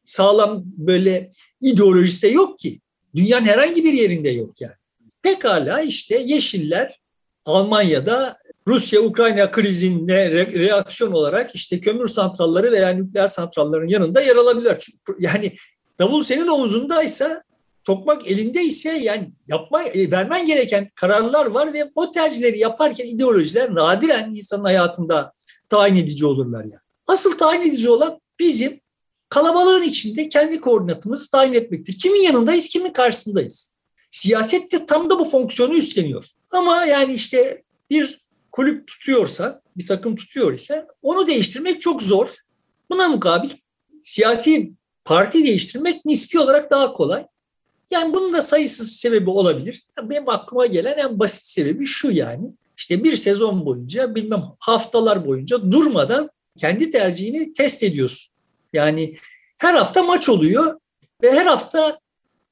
sağlam 0.04 0.62
böyle 0.64 1.30
ideolojisi 1.60 2.22
de 2.22 2.28
yok 2.28 2.58
ki. 2.58 2.80
Dünyanın 3.16 3.46
herhangi 3.46 3.84
bir 3.84 3.92
yerinde 3.92 4.28
yok 4.28 4.60
yani. 4.60 4.74
Pekala 5.22 5.80
işte 5.80 6.18
Yeşiller 6.18 7.00
Almanya'da 7.44 8.36
Rusya-Ukrayna 8.68 9.50
krizine 9.50 10.12
re- 10.12 10.52
reaksiyon 10.52 11.12
olarak 11.12 11.54
işte 11.54 11.80
kömür 11.80 12.08
santralları 12.08 12.72
veya 12.72 12.88
nükleer 12.88 13.28
santrallerin 13.28 13.88
yanında 13.88 14.20
yer 14.20 14.36
alabilir. 14.36 14.86
Yani 15.18 15.56
davul 15.98 16.22
senin 16.22 16.46
omuzundaysa 16.46 17.42
tokmak 17.88 18.26
elinde 18.26 18.62
ise 18.64 18.90
yani 18.90 19.32
yapma, 19.46 19.82
e, 19.82 20.10
vermen 20.10 20.46
gereken 20.46 20.88
kararlar 20.94 21.46
var 21.46 21.72
ve 21.72 21.90
o 21.94 22.12
tercihleri 22.12 22.58
yaparken 22.58 23.06
ideolojiler 23.06 23.74
nadiren 23.74 24.34
insanın 24.34 24.64
hayatında 24.64 25.32
tayin 25.68 25.96
edici 25.96 26.26
olurlar 26.26 26.60
yani. 26.60 26.80
Asıl 27.06 27.38
tayin 27.38 27.62
edici 27.62 27.90
olan 27.90 28.20
bizim 28.38 28.80
kalabalığın 29.28 29.82
içinde 29.82 30.28
kendi 30.28 30.60
koordinatımızı 30.60 31.30
tayin 31.30 31.52
etmektir. 31.52 31.98
Kimin 31.98 32.22
yanındayız, 32.22 32.68
kimin 32.68 32.92
karşısındayız. 32.92 33.74
Siyaset 34.10 34.72
de 34.72 34.86
tam 34.86 35.10
da 35.10 35.18
bu 35.18 35.24
fonksiyonu 35.24 35.76
üstleniyor. 35.76 36.24
Ama 36.50 36.84
yani 36.84 37.14
işte 37.14 37.62
bir 37.90 38.20
kulüp 38.52 38.86
tutuyorsa, 38.86 39.62
bir 39.76 39.86
takım 39.86 40.16
tutuyor 40.16 40.52
ise 40.52 40.86
onu 41.02 41.26
değiştirmek 41.26 41.80
çok 41.80 42.02
zor. 42.02 42.28
Buna 42.90 43.08
mukabil 43.08 43.50
siyasi 44.02 44.72
parti 45.04 45.44
değiştirmek 45.44 46.04
nispi 46.04 46.38
olarak 46.38 46.70
daha 46.70 46.92
kolay. 46.92 47.26
Yani 47.90 48.14
bunun 48.14 48.32
da 48.32 48.42
sayısız 48.42 48.92
sebebi 48.92 49.30
olabilir. 49.30 49.86
Benim 50.02 50.28
aklıma 50.28 50.66
gelen 50.66 50.98
en 50.98 51.18
basit 51.18 51.46
sebebi 51.46 51.84
şu 51.86 52.10
yani. 52.10 52.52
İşte 52.76 53.04
bir 53.04 53.16
sezon 53.16 53.66
boyunca 53.66 54.14
bilmem 54.14 54.44
haftalar 54.58 55.26
boyunca 55.26 55.72
durmadan 55.72 56.30
kendi 56.58 56.90
tercihini 56.90 57.52
test 57.52 57.82
ediyorsun. 57.82 58.32
Yani 58.72 59.16
her 59.58 59.74
hafta 59.74 60.02
maç 60.02 60.28
oluyor 60.28 60.80
ve 61.22 61.32
her 61.32 61.46
hafta 61.46 61.98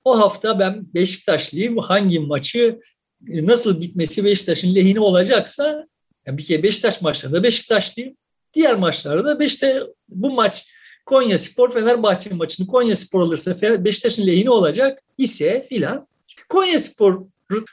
o 0.04 0.18
hafta 0.18 0.58
ben 0.58 0.94
Beşiktaşlıyım 0.94 1.78
hangi 1.78 2.20
maçı 2.20 2.80
e, 3.28 3.46
nasıl 3.46 3.80
bitmesi 3.80 4.24
Beşiktaş'ın 4.24 4.74
lehine 4.74 5.00
olacaksa 5.00 5.86
yani 6.26 6.38
bir 6.38 6.44
kere 6.44 6.62
Beşiktaş 6.62 7.02
maçlarında 7.02 7.42
Beşiktaşlıyım. 7.42 8.16
Diğer 8.54 8.74
maçlarda 8.74 9.24
da 9.24 9.40
Beşiktaş 9.40 9.82
bu 10.08 10.32
maç 10.32 10.68
Konya 11.06 11.38
Spor 11.38 11.72
Fenerbahçe 11.72 12.30
maçını 12.30 12.66
Konya 12.66 12.96
Spor 12.96 13.20
alırsa 13.20 13.56
Beşiktaş'ın 13.84 14.26
lehine 14.26 14.50
olacak 14.50 14.98
ise 15.18 15.66
filan 15.68 16.06
Konya 16.48 16.78
Spor 16.78 17.22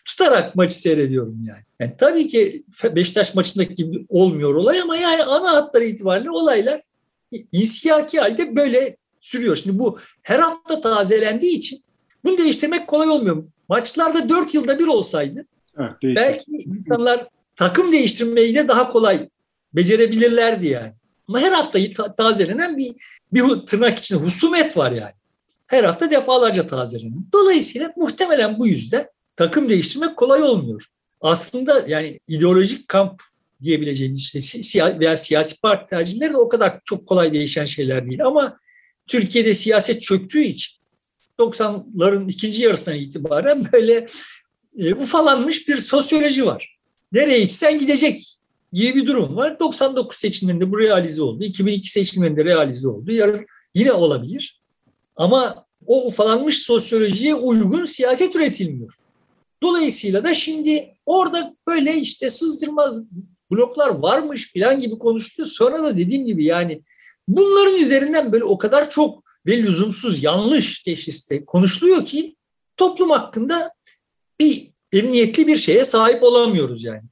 tutarak 0.06 0.56
maçı 0.56 0.80
seyrediyorum 0.80 1.44
yani. 1.48 1.64
yani. 1.80 1.94
Tabii 1.98 2.28
ki 2.28 2.64
Beşiktaş 2.84 3.36
maçındaki 3.36 3.76
gibi 3.76 4.06
olmuyor 4.10 4.56
olay 4.56 4.82
ama 4.82 4.96
yani 4.96 5.24
ana 5.24 5.54
hatları 5.54 5.86
itibariyle 5.86 6.32
olaylar 6.32 6.82
insiyaki 7.52 8.20
halde 8.20 8.56
böyle 8.56 8.98
sürüyor. 9.22 9.56
Şimdi 9.56 9.80
bu 9.80 10.00
her 10.22 10.40
hafta 10.40 10.82
tazelendiği 10.82 11.58
için 11.58 11.84
bunu 12.26 12.38
değiştirmek 12.38 12.88
kolay 12.88 13.10
olmuyor. 13.10 13.44
Maçlarda 13.70 14.30
dört 14.30 14.54
yılda 14.54 14.80
bir 14.80 14.88
olsaydı 14.88 15.46
evet, 15.80 15.96
belki 16.04 16.52
insanlar 16.52 17.28
takım 17.56 17.92
değiştirmeyi 17.92 18.56
de 18.56 18.68
daha 18.68 18.90
kolay 18.90 19.30
becerebilirlerdi 19.74 20.68
yani. 20.68 20.94
Ama 21.28 21.40
her 21.40 21.52
hafta 21.52 21.80
tazelenen 22.16 22.78
bir 22.78 22.96
bir 23.34 23.44
tırnak 23.66 24.00
içinde 24.00 24.20
husumet 24.20 24.78
var 24.78 24.92
yani. 24.92 25.14
Her 25.68 25.84
hafta 25.84 26.12
defalarca 26.12 26.68
tazeleniyor. 26.68 27.24
Dolayısıyla 27.34 27.94
muhtemelen 27.98 28.60
bu 28.60 28.68
yüzden 28.68 29.08
takım 29.36 29.70
değiştirmek 29.70 30.18
kolay 30.18 30.44
olmuyor. 30.44 30.86
Aslında 31.22 31.86
yani 31.88 32.20
ideolojik 32.28 32.88
kamp 32.88 33.22
diyebileceğimiz 33.64 34.32
şey 34.32 34.42
siyasi 34.42 35.00
veya 35.00 35.18
siyasi 35.18 35.62
parti 35.62 35.90
tercihleri 35.90 36.34
de 36.34 36.38
o 36.38 36.50
kadar 36.50 36.80
çok 36.86 37.08
kolay 37.08 37.34
değişen 37.34 37.66
şeyler 37.66 38.08
değil. 38.08 38.26
Ama 38.26 38.58
Türkiye'de 39.08 39.54
siyaset 39.54 40.02
çöktüğü 40.02 40.42
için 40.42 40.74
90'ların 41.40 42.32
ikinci 42.32 42.64
yarısından 42.64 43.00
itibaren 43.00 43.68
böyle 43.74 44.08
e, 44.78 44.94
ufalanmış 44.94 45.68
bir 45.68 45.78
sosyoloji 45.78 46.46
var. 46.46 46.78
Nereye 47.12 47.40
gitsen 47.40 47.80
gidecek 47.80 48.33
gibi 48.74 48.96
bir 48.96 49.08
durum 49.08 49.36
var. 49.36 49.60
99 49.60 50.18
seçimlerinde 50.18 50.72
bu 50.72 50.80
realize 50.80 51.22
oldu. 51.22 51.44
2002 51.44 51.92
seçimlerinde 51.92 52.46
realize 52.46 52.88
oldu. 52.88 53.12
Yarın 53.12 53.46
yine 53.76 53.92
olabilir. 53.92 54.62
Ama 55.16 55.66
o 55.86 56.08
ufalanmış 56.08 56.58
sosyolojiye 56.58 57.36
uygun 57.36 57.86
siyaset 57.86 58.36
üretilmiyor. 58.36 58.94
Dolayısıyla 59.64 60.24
da 60.24 60.34
şimdi 60.34 60.96
orada 61.06 61.56
böyle 61.68 61.96
işte 61.96 62.30
sızdırmaz 62.30 63.02
bloklar 63.52 63.90
varmış 63.90 64.48
filan 64.48 64.80
gibi 64.80 64.98
konuştu. 64.98 65.46
Sonra 65.46 65.84
da 65.84 65.98
dediğim 65.98 66.26
gibi 66.26 66.46
yani 66.46 66.82
bunların 67.28 67.76
üzerinden 67.76 68.34
böyle 68.34 68.44
o 68.44 68.58
kadar 68.58 68.90
çok 68.90 69.24
ve 69.48 69.58
lüzumsuz 69.58 70.24
yanlış 70.24 70.80
teşhiste 70.84 71.46
konuşuluyor 71.46 72.06
ki 72.06 72.36
toplum 72.78 73.10
hakkında 73.10 73.72
bir 74.40 74.68
emniyetli 74.94 75.48
bir 75.48 75.58
şeye 75.58 75.86
sahip 75.86 76.24
olamıyoruz 76.24 76.84
yani. 76.84 77.04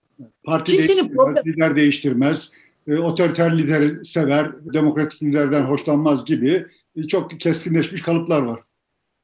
Parti 0.44 0.72
Kimsenin 0.72 1.16
problem... 1.16 1.44
lider 1.46 1.76
değiştirmez, 1.76 2.52
e, 2.88 2.98
otoriter 2.98 3.58
lider 3.58 4.04
sever, 4.04 4.74
demokratik 4.74 5.24
liderden 5.24 5.62
hoşlanmaz 5.62 6.26
gibi 6.26 6.66
çok 7.08 7.40
keskinleşmiş 7.40 8.02
kalıplar 8.02 8.42
var. 8.42 8.60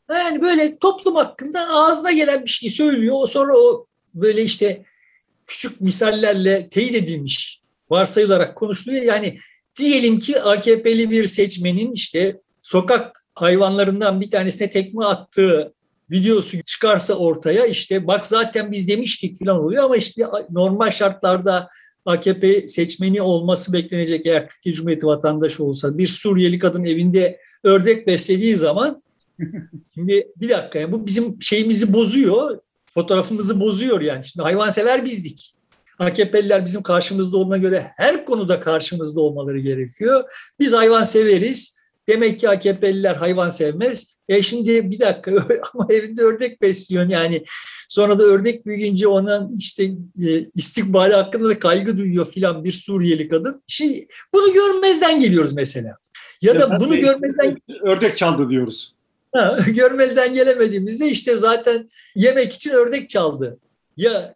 Yani 0.10 0.42
böyle 0.42 0.78
toplum 0.78 1.16
hakkında 1.16 1.60
ağzına 1.70 2.12
gelen 2.12 2.44
bir 2.44 2.50
şey 2.50 2.70
söylüyor. 2.70 3.28
Sonra 3.28 3.58
o 3.58 3.88
böyle 4.14 4.44
işte 4.44 4.84
küçük 5.48 5.82
misallerle 5.82 6.70
teyit 6.70 6.96
edilmiş 6.96 7.62
varsayılarak 7.90 8.56
konuşuluyor. 8.56 9.04
Yani 9.04 9.40
diyelim 9.80 10.20
ki 10.20 10.42
AKP'li 10.42 11.12
bir 11.12 11.28
seçmenin 11.28 11.92
işte 11.92 12.42
sokak 12.62 13.26
hayvanlarından 13.36 14.22
bir 14.22 14.32
tanesine 14.32 14.70
tekme 14.70 15.06
attığı 15.06 15.74
videosu 16.12 16.62
çıkarsa 16.62 17.14
ortaya 17.14 17.66
işte 17.66 18.08
bak 18.08 18.26
zaten 18.26 18.72
biz 18.72 18.88
demiştik 18.88 19.40
falan 19.40 19.60
oluyor 19.60 19.84
ama 19.84 19.98
işte 19.98 20.24
normal 20.52 20.92
şartlarda 20.92 21.70
AKP 22.06 22.68
seçmeni 22.68 23.22
olması 23.22 23.74
beklenecek 23.74 24.26
eğer 24.26 24.50
Türkiye 24.50 24.76
Cumhuriyeti 24.76 25.08
vatandaşı 25.08 25.64
olsa 25.64 25.98
bir 25.98 26.08
Suriyeli 26.08 26.60
kadın 26.60 26.84
evinde 26.84 27.40
ördek 27.64 28.08
beslediği 28.08 28.58
zaman 28.58 29.04
şimdi 29.94 30.28
bir 30.36 30.50
dakika 30.50 30.80
yani 30.80 30.92
bu 30.92 31.08
bizim 31.08 31.42
şeyimizi 31.42 31.94
bozuyor 31.94 32.60
fotoğrafımızı 32.86 33.60
bozuyor 33.60 34.02
yani. 34.02 34.26
Şimdi 34.26 34.44
hayvansever 34.44 35.06
bizdik. 35.06 35.54
AKP'liler 36.00 36.66
bizim 36.66 36.84
karşımızda 36.84 37.38
olduğuna 37.38 37.58
göre 37.58 37.92
her 37.98 38.26
konuda 38.26 38.60
karşımızda 38.60 39.22
olmaları 39.22 39.60
gerekiyor. 39.60 40.24
Biz 40.60 40.74
hayvan 40.74 41.04
severiz. 41.04 41.77
Demek 42.10 42.40
ki 42.40 42.50
AKP'liler 42.50 43.16
hayvan 43.16 43.50
sevmez. 43.50 44.18
E 44.30 44.42
şimdi 44.42 44.92
bir 44.92 45.00
dakika 45.00 45.32
ama 45.74 45.88
evinde 45.90 46.24
ördek 46.24 46.62
besliyorsun 46.62 47.10
yani. 47.10 47.46
Sonra 47.90 48.20
da 48.20 48.24
ördek 48.24 48.66
büyüyünce 48.66 49.08
ona 49.08 49.50
işte 49.58 49.84
e, 50.28 50.40
istikbali 50.56 51.14
hakkında 51.14 51.50
da 51.50 51.60
kaygı 51.60 51.98
duyuyor 51.98 52.32
filan 52.32 52.64
bir 52.64 52.72
Suriyeli 52.72 53.30
kadın. 53.30 53.64
Şimdi 53.68 54.08
bunu 54.34 54.54
görmezden 54.54 55.20
geliyoruz 55.20 55.54
mesela. 55.54 55.98
Ya, 56.42 56.54
ya 56.54 56.60
da 56.60 56.80
bunu 56.80 57.00
görmezden 57.00 57.58
ördek 57.84 58.18
çaldı 58.18 58.50
diyoruz. 58.50 58.94
Ha, 59.34 59.58
görmezden 59.76 60.34
gelemediğimizde 60.34 61.10
işte 61.10 61.36
zaten 61.36 61.90
yemek 62.16 62.54
için 62.54 62.72
ördek 62.72 63.10
çaldı. 63.10 63.60
Ya 63.98 64.36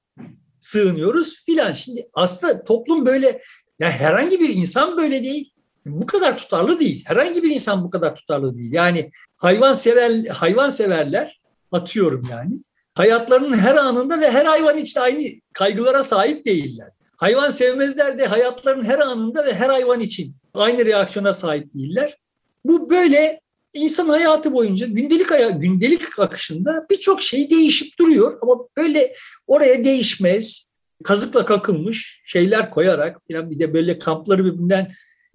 sığınıyoruz 0.60 1.46
filan. 1.46 1.74
Şimdi 1.74 2.08
aslında 2.14 2.64
toplum 2.64 3.06
böyle 3.06 3.42
ya 3.80 3.90
herhangi 3.92 4.40
bir 4.40 4.50
insan 4.50 4.98
böyle 4.98 5.24
değil. 5.24 5.52
Bu 5.86 6.06
kadar 6.06 6.38
tutarlı 6.38 6.80
değil. 6.80 7.04
Herhangi 7.06 7.44
bir 7.44 7.56
insan 7.56 7.84
bu 7.84 7.90
kadar 7.90 8.16
tutarlı 8.16 8.58
değil. 8.58 8.74
Yani 8.74 9.12
hayvan 9.38 9.74
sever 9.74 10.26
hayvan 10.26 10.70
severler 10.70 11.40
atıyorum 11.72 12.24
yani. 12.32 12.60
Hayatlarının 12.96 13.58
her 13.58 13.76
anında 13.76 14.22
ve 14.22 14.32
her 14.32 14.46
hayvan 14.46 14.78
için 14.78 15.00
aynı 15.00 15.24
kaygılara 15.54 16.04
sahip 16.04 16.46
değiller. 16.46 16.90
Hayvan 17.18 17.50
sevmezler 17.50 18.20
de 18.20 18.26
hayatlarının 18.26 18.84
her 18.84 19.00
anında 19.00 19.46
ve 19.46 19.54
her 19.54 19.70
hayvan 19.70 20.02
için 20.02 20.36
aynı 20.54 20.86
reaksiyona 20.86 21.34
sahip 21.34 21.74
değiller. 21.74 22.18
Bu 22.66 22.90
böyle 22.90 23.42
insan 23.74 24.10
hayatı 24.10 24.54
boyunca 24.54 24.88
gündelik 24.88 25.32
haya, 25.32 25.50
gündelik 25.50 26.20
akışında 26.20 26.86
birçok 26.92 27.22
şey 27.22 27.50
değişip 27.50 28.00
duruyor 28.00 28.40
ama 28.42 28.56
böyle 28.78 29.14
oraya 29.48 29.84
değişmez 29.84 30.72
kazıkla 31.04 31.46
kakılmış 31.46 32.22
şeyler 32.26 32.72
koyarak 32.72 33.30
bir 33.30 33.60
de 33.60 33.74
böyle 33.74 34.00
kampları 34.00 34.46
birbirinden 34.46 34.92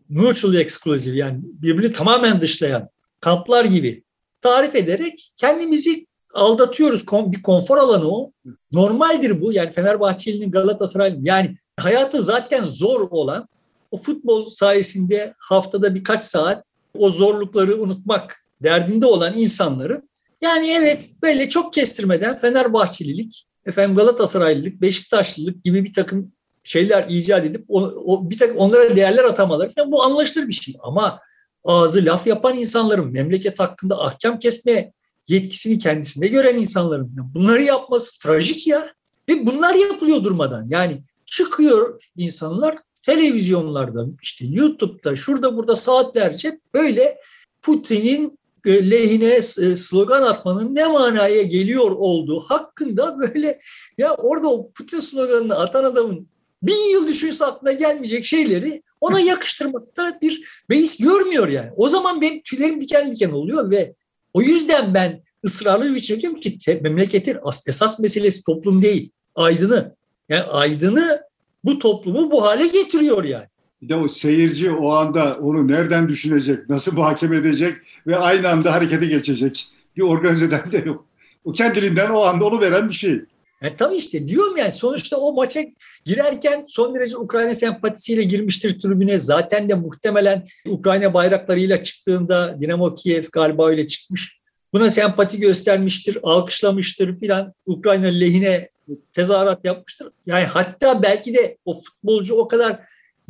mutually 0.08 0.60
exclusive 0.60 1.16
yani 1.16 1.40
birbirini 1.42 1.92
tamamen 1.92 2.40
dışlayan 2.40 2.88
kamplar 3.20 3.64
gibi 3.64 4.04
tarif 4.40 4.75
ederek 4.75 5.32
kendimizi 5.36 6.06
aldatıyoruz. 6.34 7.04
Bir 7.12 7.42
konfor 7.42 7.78
alanı 7.78 8.08
o. 8.08 8.32
Normaldir 8.72 9.40
bu. 9.40 9.52
Yani 9.52 9.70
Fenerbahçeli'nin 9.70 10.50
Galatasaray'ın 10.50 11.25
yani 11.25 11.56
hayatı 11.76 12.22
zaten 12.22 12.64
zor 12.64 13.00
olan 13.10 13.48
o 13.90 13.96
futbol 13.96 14.48
sayesinde 14.48 15.34
haftada 15.38 15.94
birkaç 15.94 16.25
saat 16.25 16.64
o 16.98 17.10
zorlukları 17.10 17.83
unutmak 17.83 18.44
derdinde 18.62 19.07
olan 19.07 19.35
insanların 19.37 20.09
yani 20.40 20.68
evet 20.70 21.11
böyle 21.22 21.48
çok 21.48 21.72
kestirmeden 21.72 22.37
Fenerbahçelilik, 22.37 23.46
efendim 23.66 23.96
Galatasaraylılık, 23.96 24.83
Beşiktaşlılık 24.83 25.64
gibi 25.64 25.85
bir 25.85 25.92
takım 25.92 26.33
şeyler 26.66 27.07
icat 27.09 27.44
edip 27.44 27.64
o, 27.68 27.81
o 27.83 28.31
bir 28.31 28.38
takım 28.38 28.57
onlara 28.57 28.96
değerler 28.96 29.24
atamaları 29.24 29.74
falan 29.74 29.92
bu 29.92 30.02
anlaşılır 30.02 30.48
bir 30.48 30.52
şey. 30.52 30.74
Ama 30.83 31.20
ağzı 31.64 32.05
laf 32.05 32.26
yapan 32.26 32.55
insanların 32.59 33.12
memleket 33.12 33.59
hakkında 33.59 34.05
ahkam 34.05 34.38
kesme 34.38 34.92
yetkisini 35.29 35.79
kendisinde 35.79 36.26
gören 36.26 36.55
insanların 36.55 37.11
bunları 37.35 37.62
yapması 37.62 38.18
trajik 38.18 38.66
ya. 38.66 38.88
Ve 39.29 39.46
bunlar 39.46 39.74
yapılıyor 39.74 40.24
durmadan. 40.24 40.66
Yani 40.68 41.02
çıkıyor 41.26 42.02
insanlar 42.16 42.79
televizyonlarda, 43.02 44.07
işte 44.22 44.44
YouTube'da, 44.48 45.16
şurada 45.16 45.57
burada 45.57 45.76
saatlerce 45.76 46.61
böyle 46.74 47.18
Putin'in 47.62 48.38
e, 48.66 48.90
lehine 48.90 49.35
e, 49.35 49.42
slogan 49.76 50.22
atmanın 50.22 50.74
ne 50.74 50.87
manaya 50.87 51.42
geliyor 51.42 51.90
olduğu 51.90 52.40
hakkında 52.40 53.18
böyle 53.18 53.61
ya 53.98 54.14
orada 54.14 54.48
o 54.48 54.70
Putin 54.70 55.00
sloganını 55.00 55.59
atan 55.59 55.85
adamın 55.85 56.29
bin 56.62 56.92
yıl 56.92 57.09
düşünse 57.09 57.45
aklına 57.45 57.73
gelmeyecek 57.73 58.25
şeyleri 58.25 58.83
ona 59.01 59.21
yakıştırmakta 59.21 60.19
bir 60.23 60.45
beis 60.71 60.99
görmüyor 60.99 61.49
yani. 61.49 61.71
O 61.77 61.88
zaman 61.88 62.21
benim 62.21 62.42
tüylerim 62.42 62.81
diken 62.81 63.12
diken 63.12 63.31
oluyor 63.31 63.71
ve 63.71 63.95
o 64.35 64.42
yüzden 64.42 64.95
ben 64.95 65.23
ısrarlı 65.45 65.90
bir 65.90 65.95
biçimde 65.95 66.21
diyorum 66.21 66.40
ki 66.40 66.59
memleketin 66.83 67.38
esas 67.66 68.01
meselesi 68.01 68.45
toplum 68.45 68.83
değil, 68.83 69.11
aydını. 69.35 69.97
Yani 70.29 70.42
aydını 70.42 71.23
bu 71.64 71.79
toplumu 71.79 72.31
bu 72.31 72.45
hale 72.45 72.66
getiriyor 72.66 73.25
yani. 73.25 73.47
Bir 73.83 73.88
de 73.88 73.97
o 73.97 74.09
seyirci 74.09 74.71
o 74.71 74.90
anda 74.90 75.38
onu 75.40 75.69
nereden 75.69 76.09
düşünecek, 76.09 76.69
nasıl 76.69 76.92
muhakeme 76.92 77.37
edecek 77.37 77.77
ve 78.07 78.16
aynı 78.16 78.49
anda 78.49 78.73
harekete 78.73 79.07
geçecek. 79.07 79.69
Bir 79.97 80.03
organizeden 80.03 80.73
de 80.73 80.79
yok. 80.79 81.07
O 81.45 81.53
kendiliğinden 81.53 82.11
o 82.11 82.21
anda 82.21 82.45
onu 82.45 82.61
veren 82.61 82.88
bir 82.88 82.95
şey. 82.95 83.21
Yani 83.62 83.73
e, 83.73 83.77
tabii 83.77 83.97
işte 83.97 84.27
diyorum 84.27 84.57
yani 84.57 84.73
sonuçta 84.73 85.16
o 85.16 85.33
maça 85.33 85.61
girerken 86.05 86.64
son 86.69 86.95
derece 86.95 87.16
Ukrayna 87.16 87.55
sempatisiyle 87.55 88.23
girmiştir 88.23 88.81
tribüne. 88.81 89.19
Zaten 89.19 89.69
de 89.69 89.75
muhtemelen 89.75 90.45
Ukrayna 90.66 91.14
bayraklarıyla 91.14 91.83
çıktığında 91.83 92.61
Dinamo 92.61 92.95
Kiev 92.95 93.25
galiba 93.33 93.69
öyle 93.69 93.87
çıkmış. 93.88 94.37
Buna 94.73 94.90
sempati 94.90 95.40
göstermiştir, 95.40 96.19
alkışlamıştır 96.23 97.21
filan. 97.21 97.53
Ukrayna 97.66 98.07
lehine 98.07 98.69
tezahürat 99.12 99.64
yapmıştır. 99.64 100.09
Yani 100.27 100.45
hatta 100.45 101.03
belki 101.03 101.35
de 101.35 101.57
o 101.64 101.81
futbolcu 101.81 102.35
o 102.35 102.49
kadar 102.49 102.81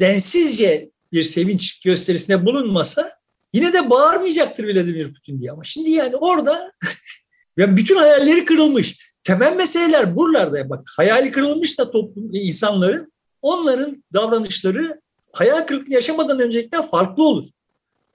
densizce 0.00 0.90
bir 1.12 1.24
sevinç 1.24 1.80
gösterisinde 1.80 2.46
bulunmasa 2.46 3.10
yine 3.52 3.72
de 3.72 3.90
bağırmayacaktır 3.90 4.64
Vladimir 4.64 5.14
Putin 5.14 5.40
diye. 5.40 5.50
Ama 5.50 5.64
şimdi 5.64 5.90
yani 5.90 6.16
orada 6.16 6.72
yani 7.56 7.76
bütün 7.76 7.96
hayalleri 7.96 8.44
kırılmış. 8.44 9.15
Temel 9.26 9.56
meseleler 9.56 10.16
buralarda. 10.16 10.70
Bak 10.70 10.88
hayali 10.96 11.30
kırılmışsa 11.30 11.90
toplum 11.90 12.30
insanların 12.32 13.12
onların 13.42 14.04
davranışları 14.12 15.00
hayal 15.32 15.66
kırıklığı 15.66 15.92
yaşamadan 15.92 16.40
öncekinden 16.40 16.82
farklı 16.82 17.24
olur. 17.24 17.48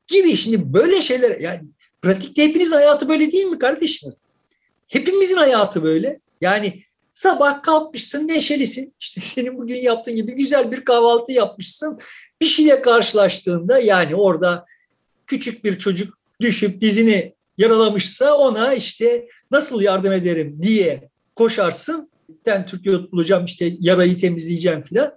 Gibi 0.07 0.37
şimdi 0.37 0.73
böyle 0.73 1.01
şeyler 1.01 1.39
yani 1.39 1.61
pratikte 2.01 2.43
hepiniz 2.43 2.71
hayatı 2.71 3.09
böyle 3.09 3.31
değil 3.31 3.45
mi 3.45 3.59
kardeşim? 3.59 4.13
Hepimizin 4.87 5.37
hayatı 5.37 5.83
böyle. 5.83 6.19
Yani 6.41 6.83
Sabah 7.13 7.61
kalkmışsın 7.61 8.27
neşelisin. 8.27 8.93
İşte 8.99 9.21
senin 9.23 9.57
bugün 9.57 9.75
yaptığın 9.75 10.15
gibi 10.15 10.31
güzel 10.35 10.71
bir 10.71 10.85
kahvaltı 10.85 11.31
yapmışsın. 11.31 11.99
Bir 12.41 12.45
şeyle 12.45 12.81
karşılaştığında 12.81 13.79
yani 13.79 14.15
orada 14.15 14.65
küçük 15.27 15.65
bir 15.65 15.77
çocuk 15.77 16.19
düşüp 16.41 16.81
dizini 16.81 17.33
yaralamışsa 17.57 18.33
ona 18.33 18.73
işte 18.73 19.27
nasıl 19.51 19.81
yardım 19.81 20.13
ederim 20.13 20.59
diye 20.61 21.09
koşarsın. 21.35 22.09
Ben 22.45 22.65
Türk 22.65 22.85
yot 22.85 23.11
bulacağım 23.11 23.45
işte 23.45 23.73
yarayı 23.79 24.17
temizleyeceğim 24.17 24.81
filan. 24.81 25.11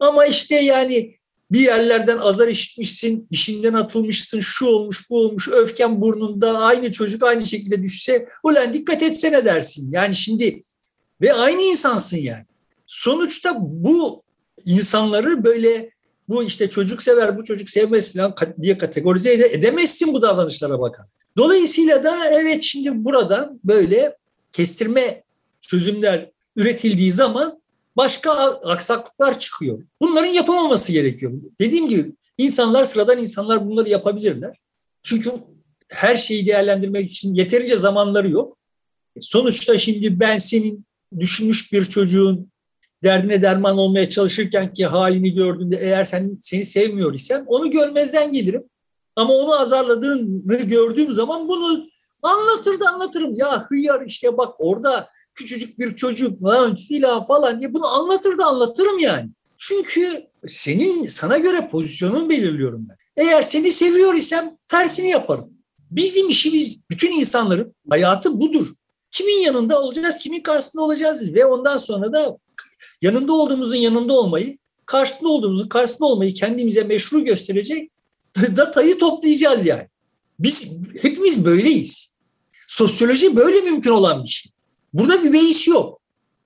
Ama 0.00 0.26
işte 0.26 0.54
yani 0.54 1.16
bir 1.50 1.60
yerlerden 1.60 2.18
azar 2.18 2.48
işitmişsin, 2.48 3.26
işinden 3.30 3.74
atılmışsın, 3.74 4.40
şu 4.40 4.66
olmuş, 4.66 5.10
bu 5.10 5.18
olmuş, 5.18 5.48
öfken 5.48 6.00
burnunda, 6.00 6.58
aynı 6.58 6.92
çocuk 6.92 7.22
aynı 7.22 7.46
şekilde 7.46 7.82
düşse, 7.82 8.28
ulan 8.42 8.74
dikkat 8.74 9.02
etsene 9.02 9.44
dersin. 9.44 9.90
Yani 9.90 10.14
şimdi 10.14 10.64
ve 11.20 11.32
aynı 11.32 11.62
insansın 11.62 12.16
yani. 12.16 12.44
Sonuçta 12.86 13.56
bu 13.60 14.22
insanları 14.64 15.44
böyle 15.44 15.90
bu 16.28 16.44
işte 16.44 16.70
çocuk 16.70 17.02
sever, 17.02 17.38
bu 17.38 17.44
çocuk 17.44 17.70
sevmez 17.70 18.12
falan 18.12 18.34
diye 18.62 18.78
kategorize 18.78 19.32
edemezsin 19.32 20.12
bu 20.12 20.22
davranışlara 20.22 20.80
bakar. 20.80 21.06
Dolayısıyla 21.36 22.04
da 22.04 22.28
evet 22.30 22.62
şimdi 22.62 23.04
buradan 23.04 23.60
böyle 23.64 24.16
kestirme 24.52 25.22
çözümler 25.60 26.30
üretildiği 26.56 27.12
zaman 27.12 27.60
başka 27.96 28.32
aksaklıklar 28.62 29.38
çıkıyor. 29.38 29.82
Bunların 30.00 30.30
yapılmaması 30.30 30.92
gerekiyor. 30.92 31.32
Dediğim 31.60 31.88
gibi 31.88 32.12
insanlar 32.38 32.84
sıradan 32.84 33.18
insanlar 33.18 33.66
bunları 33.66 33.88
yapabilirler. 33.88 34.56
Çünkü 35.02 35.30
her 35.88 36.16
şeyi 36.16 36.46
değerlendirmek 36.46 37.10
için 37.10 37.34
yeterince 37.34 37.76
zamanları 37.76 38.30
yok. 38.30 38.56
Sonuçta 39.20 39.78
şimdi 39.78 40.20
ben 40.20 40.38
senin 40.38 40.84
düşünmüş 41.18 41.72
bir 41.72 41.84
çocuğun 41.84 42.50
derdine 43.04 43.42
derman 43.42 43.78
olmaya 43.78 44.08
çalışırken 44.08 44.74
ki 44.74 44.86
halini 44.86 45.32
gördüğünde 45.32 45.76
eğer 45.76 46.04
sen 46.04 46.38
seni 46.40 46.64
sevmiyor 46.64 47.14
isem 47.14 47.44
onu 47.46 47.70
görmezden 47.70 48.32
gelirim. 48.32 48.64
Ama 49.16 49.34
onu 49.34 49.60
azarladığını 49.60 50.56
gördüğüm 50.56 51.12
zaman 51.12 51.48
bunu 51.48 51.86
anlatır 52.22 52.80
da 52.80 52.88
anlatırım. 52.88 53.34
Ya 53.36 53.66
hıyar 53.68 54.06
işte 54.06 54.36
bak 54.36 54.54
orada 54.58 55.08
küçücük 55.34 55.78
bir 55.78 55.96
çocuk 55.96 56.44
lan 56.44 56.76
filan 56.76 57.26
falan 57.26 57.60
diye 57.60 57.74
bunu 57.74 57.86
anlatır 57.86 58.38
da 58.38 58.44
anlatırım 58.44 58.98
yani. 58.98 59.30
Çünkü 59.58 60.26
senin 60.46 61.04
sana 61.04 61.38
göre 61.38 61.68
pozisyonunu 61.70 62.30
belirliyorum 62.30 62.86
ben. 62.88 63.24
Eğer 63.24 63.42
seni 63.42 63.70
seviyor 63.70 64.14
isem 64.14 64.56
tersini 64.68 65.08
yaparım. 65.08 65.50
Bizim 65.90 66.28
işimiz 66.28 66.80
bütün 66.90 67.12
insanların 67.12 67.74
hayatı 67.90 68.40
budur. 68.40 68.66
Kimin 69.10 69.40
yanında 69.40 69.82
olacağız, 69.82 70.18
kimin 70.18 70.40
karşısında 70.40 70.82
olacağız 70.82 71.34
ve 71.34 71.44
ondan 71.44 71.76
sonra 71.76 72.12
da 72.12 72.38
yanında 73.02 73.32
olduğumuzun 73.32 73.76
yanında 73.76 74.12
olmayı, 74.12 74.58
karşısında 74.86 75.28
olduğumuzun 75.28 75.68
karşısında 75.68 76.06
olmayı 76.06 76.34
kendimize 76.34 76.82
meşru 76.82 77.24
gösterecek 77.24 77.90
datayı 78.56 78.98
toplayacağız 78.98 79.66
yani. 79.66 79.88
Biz 80.38 80.80
hepimiz 81.02 81.44
böyleyiz. 81.44 82.14
Sosyoloji 82.66 83.36
böyle 83.36 83.60
mümkün 83.60 83.90
olan 83.90 84.24
bir 84.24 84.28
şey. 84.28 84.52
Burada 84.92 85.24
bir 85.24 85.32
beis 85.32 85.68
yok. 85.68 86.00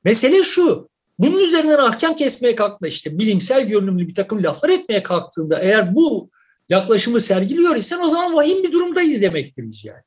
Mesele 0.04 0.42
şu. 0.42 0.88
Bunun 1.18 1.40
üzerinden 1.40 1.78
ahkam 1.78 2.14
kesmeye 2.14 2.54
kalktığında 2.54 2.88
işte 2.88 3.18
bilimsel 3.18 3.68
görünümlü 3.68 4.08
bir 4.08 4.14
takım 4.14 4.42
laflar 4.42 4.68
etmeye 4.68 5.02
kalktığında 5.02 5.60
eğer 5.60 5.94
bu 5.94 6.30
yaklaşımı 6.68 7.20
sergiliyor 7.20 7.76
isen 7.76 8.00
o 8.00 8.08
zaman 8.08 8.34
vahim 8.34 8.62
bir 8.62 8.72
durumdayız 8.72 9.22
demektir 9.22 9.64
biz 9.70 9.84
yani. 9.84 10.02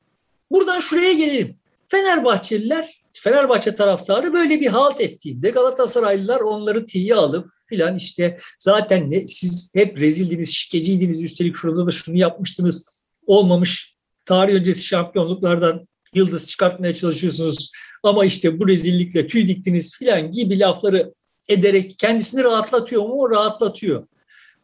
Buradan 0.50 0.80
şuraya 0.80 1.12
gelelim. 1.12 1.56
Fenerbahçeliler, 1.88 3.01
Fenerbahçe 3.12 3.74
taraftarı 3.74 4.34
böyle 4.34 4.60
bir 4.60 4.66
halt 4.66 5.00
ettiğinde 5.00 5.50
Galatasaraylılar 5.50 6.40
onları 6.40 6.86
tiye 6.86 7.14
alıp 7.14 7.50
filan 7.66 7.96
işte 7.96 8.38
zaten 8.58 9.10
ne, 9.10 9.28
siz 9.28 9.74
hep 9.74 9.98
rezildiniz, 9.98 10.54
şikeciydiniz, 10.54 11.22
üstelik 11.22 11.56
şurada 11.56 11.86
da 11.86 11.90
şunu 11.90 12.16
yapmıştınız, 12.16 13.02
olmamış 13.26 13.96
tarih 14.26 14.54
öncesi 14.54 14.82
şampiyonluklardan 14.82 15.88
yıldız 16.14 16.46
çıkartmaya 16.46 16.94
çalışıyorsunuz 16.94 17.72
ama 18.02 18.24
işte 18.24 18.60
bu 18.60 18.68
rezillikle 18.68 19.26
tüy 19.26 19.48
diktiniz 19.48 19.98
filan 19.98 20.32
gibi 20.32 20.58
lafları 20.58 21.14
ederek 21.48 21.98
kendisini 21.98 22.44
rahatlatıyor 22.44 23.02
mu? 23.02 23.30
Rahatlatıyor. 23.30 24.06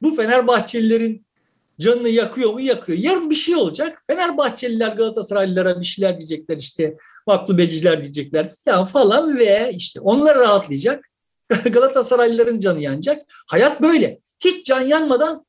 Bu 0.03 0.17
Fenerbahçelilerin 0.17 1.27
canını 1.81 2.09
yakıyor 2.09 2.53
mu? 2.53 2.61
Yakıyor. 2.61 2.99
Yarın 2.99 3.31
bir 3.31 3.35
şey 3.35 3.57
olacak. 3.57 4.03
Fenerbahçeliler 4.07 4.97
Galatasaraylılara 4.97 5.81
bir 5.81 5.87
şeyler 5.87 6.19
diyecekler 6.19 6.57
işte 6.57 6.97
maklubeciler 7.27 8.03
diyecekler 8.03 8.55
falan 8.65 8.85
falan 8.85 9.39
ve 9.39 9.73
işte 9.77 10.01
onlar 10.01 10.39
rahatlayacak. 10.39 11.05
Galatasaraylıların 11.71 12.61
canı 12.61 12.81
yanacak. 12.81 13.23
Hayat 13.47 13.83
böyle. 13.83 14.21
Hiç 14.41 14.67
can 14.67 14.81
yanmadan 14.81 15.45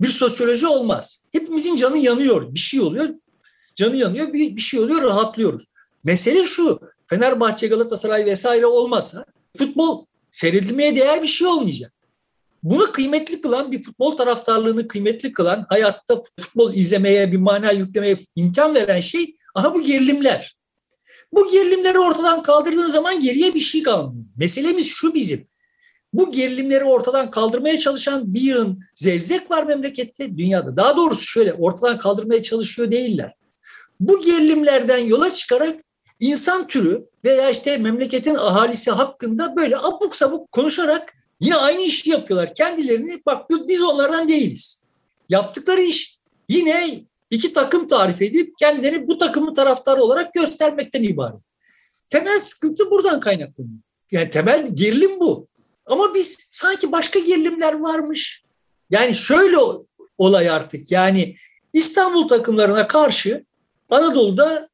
bir 0.00 0.08
sosyoloji 0.08 0.66
olmaz. 0.66 1.22
Hepimizin 1.32 1.76
canı 1.76 1.98
yanıyor. 1.98 2.54
Bir 2.54 2.58
şey 2.58 2.80
oluyor. 2.80 3.08
Canı 3.74 3.96
yanıyor. 3.96 4.32
Bir, 4.32 4.56
bir 4.56 4.60
şey 4.60 4.80
oluyor. 4.80 5.02
Rahatlıyoruz. 5.02 5.66
Mesele 6.04 6.44
şu. 6.44 6.80
Fenerbahçe, 7.06 7.66
Galatasaray 7.66 8.24
vesaire 8.24 8.66
olmasa 8.66 9.24
futbol 9.58 10.04
seyredilmeye 10.32 10.96
değer 10.96 11.22
bir 11.22 11.26
şey 11.26 11.46
olmayacak. 11.46 11.92
Bunu 12.66 12.92
kıymetli 12.92 13.40
kılan 13.40 13.72
bir 13.72 13.82
futbol 13.82 14.16
taraftarlığını 14.16 14.88
kıymetli 14.88 15.32
kılan 15.32 15.66
hayatta 15.68 16.16
futbol 16.40 16.74
izlemeye 16.74 17.32
bir 17.32 17.36
mana 17.36 17.72
yüklemeye 17.72 18.16
imkan 18.36 18.74
veren 18.74 19.00
şey 19.00 19.36
aha 19.54 19.74
bu 19.74 19.82
gerilimler. 19.82 20.56
Bu 21.32 21.50
gerilimleri 21.50 21.98
ortadan 21.98 22.42
kaldırdığın 22.42 22.86
zaman 22.86 23.20
geriye 23.20 23.54
bir 23.54 23.60
şey 23.60 23.82
kalmıyor. 23.82 24.24
Meselemiz 24.36 24.86
şu 24.86 25.14
bizim. 25.14 25.48
Bu 26.12 26.32
gerilimleri 26.32 26.84
ortadan 26.84 27.30
kaldırmaya 27.30 27.78
çalışan 27.78 28.34
bir 28.34 28.40
yığın 28.40 28.80
zevzek 28.94 29.50
var 29.50 29.64
memlekette, 29.64 30.38
dünyada. 30.38 30.76
Daha 30.76 30.96
doğrusu 30.96 31.26
şöyle 31.26 31.52
ortadan 31.52 31.98
kaldırmaya 31.98 32.42
çalışıyor 32.42 32.92
değiller. 32.92 33.34
Bu 34.00 34.20
gerilimlerden 34.20 34.98
yola 34.98 35.32
çıkarak 35.32 35.80
insan 36.20 36.66
türü 36.66 37.06
veya 37.24 37.50
işte 37.50 37.78
memleketin 37.78 38.34
ahalisi 38.34 38.90
hakkında 38.90 39.56
böyle 39.56 39.76
abuk 39.76 40.16
sabuk 40.16 40.52
konuşarak 40.52 41.12
yine 41.40 41.56
aynı 41.56 41.82
işi 41.82 42.10
yapıyorlar. 42.10 42.54
Kendilerini 42.54 43.22
bak 43.26 43.50
biz 43.50 43.82
onlardan 43.82 44.28
değiliz. 44.28 44.84
Yaptıkları 45.28 45.82
iş 45.82 46.18
yine 46.48 47.00
iki 47.30 47.52
takım 47.52 47.88
tarif 47.88 48.22
edip 48.22 48.58
kendileri 48.58 49.08
bu 49.08 49.18
takımın 49.18 49.54
taraftarı 49.54 50.02
olarak 50.02 50.34
göstermekten 50.34 51.02
ibaret. 51.02 51.40
Temel 52.10 52.40
sıkıntı 52.40 52.90
buradan 52.90 53.20
kaynaklanıyor. 53.20 53.80
Yani 54.10 54.30
temel 54.30 54.68
gerilim 54.74 55.20
bu. 55.20 55.48
Ama 55.86 56.14
biz 56.14 56.48
sanki 56.50 56.92
başka 56.92 57.18
gerilimler 57.18 57.72
varmış. 57.72 58.42
Yani 58.90 59.14
şöyle 59.14 59.56
olay 60.18 60.50
artık 60.50 60.90
yani 60.90 61.36
İstanbul 61.72 62.28
takımlarına 62.28 62.88
karşı 62.88 63.44
Anadolu'da 63.90 64.68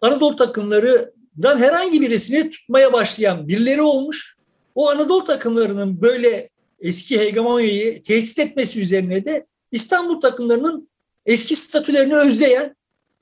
Anadolu 0.00 0.36
takımlarından 0.36 1.58
herhangi 1.58 2.00
birisini 2.00 2.50
tutmaya 2.50 2.92
başlayan 2.92 3.48
birileri 3.48 3.82
olmuş. 3.82 4.35
O 4.76 4.90
Anadolu 4.90 5.24
takımlarının 5.24 6.02
böyle 6.02 6.48
eski 6.80 7.20
hegemonyayı 7.20 8.02
tehdit 8.02 8.38
etmesi 8.38 8.80
üzerine 8.80 9.24
de 9.24 9.46
İstanbul 9.72 10.20
takımlarının 10.20 10.88
eski 11.26 11.56
statülerini 11.56 12.16
özleyen 12.16 12.76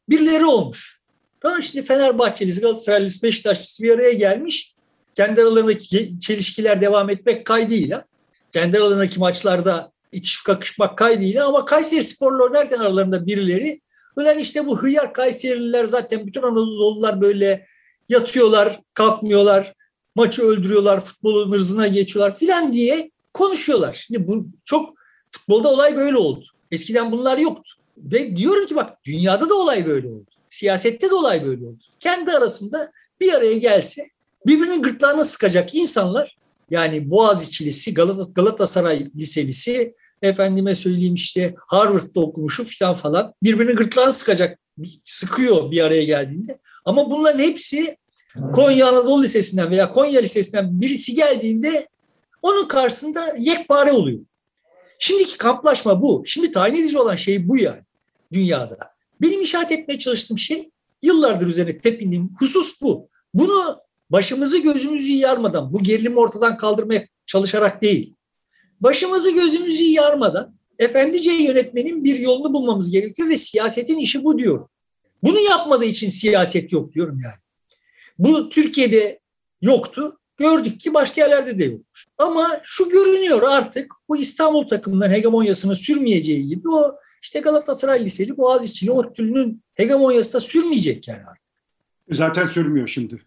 birileri 0.08 0.44
olmuş. 0.44 1.00
Tamam 1.40 1.62
şimdi 1.62 1.86
Fenerbahçelisi, 1.86 2.60
Galatasaraylısı, 2.60 3.22
Beşiktaşlısı 3.22 3.82
bir 3.82 3.90
araya 3.90 4.12
gelmiş. 4.12 4.74
Kendi 5.14 5.42
aralarındaki 5.42 6.20
çelişkiler 6.20 6.80
devam 6.80 7.10
etmek 7.10 7.46
kaydıyla, 7.46 8.04
kendi 8.52 8.78
aralarındaki 8.78 9.20
maçlarda 9.20 9.92
içip 10.12 10.44
kakışmak 10.44 10.98
kaydıyla 10.98 11.46
ama 11.46 11.64
Kayseri 11.64 12.04
Spor'la 12.04 12.44
oynarken 12.44 12.78
aralarında 12.78 13.26
birileri 13.26 13.80
Ulan 14.16 14.38
işte 14.38 14.66
bu 14.66 14.82
hıyar 14.82 15.12
Kayserililer 15.14 15.84
zaten 15.84 16.26
bütün 16.26 16.42
Anadolu'lular 16.42 17.20
böyle 17.20 17.66
yatıyorlar, 18.08 18.80
kalkmıyorlar, 18.94 19.74
maçı 20.14 20.42
öldürüyorlar, 20.42 21.00
futbolun 21.00 21.52
hırzına 21.52 21.86
geçiyorlar 21.86 22.38
filan 22.38 22.72
diye 22.72 23.10
konuşuyorlar. 23.32 24.04
Şimdi 24.06 24.28
bu 24.28 24.46
çok 24.64 24.94
futbolda 25.30 25.68
olay 25.68 25.96
böyle 25.96 26.16
oldu. 26.16 26.44
Eskiden 26.70 27.12
bunlar 27.12 27.38
yoktu. 27.38 27.72
Ve 27.96 28.36
diyorum 28.36 28.66
ki 28.66 28.76
bak 28.76 29.04
dünyada 29.04 29.48
da 29.48 29.54
olay 29.54 29.86
böyle 29.86 30.08
oldu. 30.08 30.26
Siyasette 30.48 31.10
de 31.10 31.14
olay 31.14 31.46
böyle 31.46 31.66
oldu. 31.66 31.82
Kendi 32.00 32.32
arasında 32.32 32.92
bir 33.20 33.32
araya 33.32 33.58
gelse 33.58 34.08
birbirinin 34.46 34.82
gırtlağına 34.82 35.24
sıkacak 35.24 35.74
insanlar 35.74 36.36
yani 36.70 37.10
Boğaziçi'lisi, 37.10 37.94
Galatasaray 38.34 39.10
Liselisi, 39.16 39.94
efendime 40.22 40.74
söyleyeyim 40.74 41.14
işte 41.14 41.54
Harvard'da 41.66 42.20
okumuşu 42.20 42.64
falan 42.64 42.94
falan 42.94 43.34
birbirini 43.42 43.72
gırtlağına 43.72 44.12
sıkacak, 44.12 44.58
sıkıyor 45.04 45.70
bir 45.70 45.80
araya 45.80 46.04
geldiğinde. 46.04 46.58
Ama 46.84 47.10
bunların 47.10 47.38
hepsi 47.38 47.96
Konya 48.52 48.88
Anadolu 48.88 49.22
Lisesi'nden 49.22 49.70
veya 49.70 49.90
Konya 49.90 50.20
Lisesi'nden 50.20 50.80
birisi 50.80 51.14
geldiğinde 51.14 51.88
onun 52.42 52.68
karşısında 52.68 53.34
yekpare 53.38 53.92
oluyor. 53.92 54.20
Şimdiki 54.98 55.38
kamplaşma 55.38 56.02
bu. 56.02 56.22
Şimdi 56.26 56.52
tayin 56.52 56.74
edici 56.74 56.98
olan 56.98 57.16
şey 57.16 57.48
bu 57.48 57.56
yani 57.56 57.80
dünyada. 58.32 58.78
Benim 59.20 59.42
işaret 59.42 59.72
etmeye 59.72 59.98
çalıştığım 59.98 60.38
şey 60.38 60.70
yıllardır 61.02 61.46
üzerine 61.46 61.78
tepindiğim 61.78 62.30
husus 62.38 62.80
bu. 62.80 63.08
Bunu 63.34 63.78
başımızı 64.10 64.58
gözümüzü 64.58 65.12
yarmadan, 65.12 65.72
bu 65.72 65.82
gerilimi 65.82 66.18
ortadan 66.18 66.56
kaldırmaya 66.56 67.06
çalışarak 67.26 67.82
değil, 67.82 68.14
başımızı 68.80 69.30
gözümüzü 69.30 69.84
yarmadan 69.84 70.54
efendice 70.78 71.30
yönetmenin 71.30 72.04
bir 72.04 72.18
yolunu 72.18 72.52
bulmamız 72.52 72.90
gerekiyor 72.90 73.28
ve 73.28 73.38
siyasetin 73.38 73.98
işi 73.98 74.24
bu 74.24 74.38
diyor. 74.38 74.68
Bunu 75.22 75.40
yapmadığı 75.40 75.84
için 75.84 76.08
siyaset 76.08 76.72
yok 76.72 76.94
diyorum 76.94 77.20
yani. 77.24 77.43
Bu 78.18 78.48
Türkiye'de 78.48 79.20
yoktu. 79.62 80.18
Gördük 80.36 80.80
ki 80.80 80.94
başka 80.94 81.20
yerlerde 81.20 81.58
de 81.58 81.64
yokmuş. 81.64 82.06
Ama 82.18 82.48
şu 82.62 82.88
görünüyor 82.88 83.42
artık 83.42 83.92
bu 84.08 84.16
İstanbul 84.16 84.68
takımının 84.68 85.10
hegemonyasını 85.10 85.76
sürmeyeceği 85.76 86.48
gibi 86.48 86.68
o 86.68 86.94
işte 87.22 87.40
Galatasaray 87.40 88.04
Liseli, 88.04 88.36
Boğaziçi'li, 88.36 88.90
ODTÜ'nün 88.90 89.62
hegemonyası 89.74 90.32
da 90.32 90.40
sürmeyecek 90.40 91.08
yani 91.08 91.20
artık. 91.20 91.44
Zaten 92.10 92.48
sürmüyor 92.48 92.88
şimdi. 92.88 93.22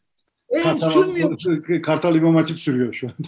Evet, 0.50 0.64
Kartal, 0.64 0.90
sürmüyor. 0.90 1.38
Kartal 1.84 2.16
İmam 2.16 2.36
Hatip 2.36 2.60
sürüyor 2.60 2.94
şu 2.94 3.08
anda. 3.08 3.28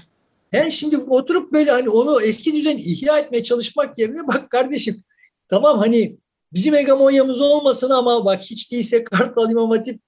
Yani 0.52 0.72
şimdi 0.72 0.98
oturup 0.98 1.54
böyle 1.54 1.72
hani 1.72 1.90
onu 1.90 2.22
eski 2.22 2.56
düzeni 2.56 2.82
ihya 2.82 3.20
etmeye 3.20 3.44
çalışmak 3.44 4.00
yerine 4.00 4.28
bak 4.28 4.50
kardeşim 4.50 5.04
tamam 5.48 5.78
hani 5.78 6.18
bizim 6.54 6.76
hegemonyamız 6.76 7.42
olmasın 7.42 7.90
ama 7.90 8.26
bak 8.26 8.42
hiç 8.42 8.72
değilse 8.72 9.04
Kartal 9.04 9.52
İmam 9.52 9.72
Hatip 9.72 10.02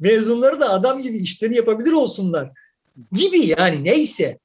mezunları 0.00 0.60
da 0.60 0.70
adam 0.70 1.02
gibi 1.02 1.18
işlerini 1.18 1.56
yapabilir 1.56 1.92
olsunlar 1.92 2.50
gibi 3.12 3.46
yani 3.46 3.84
neyse. 3.84 4.38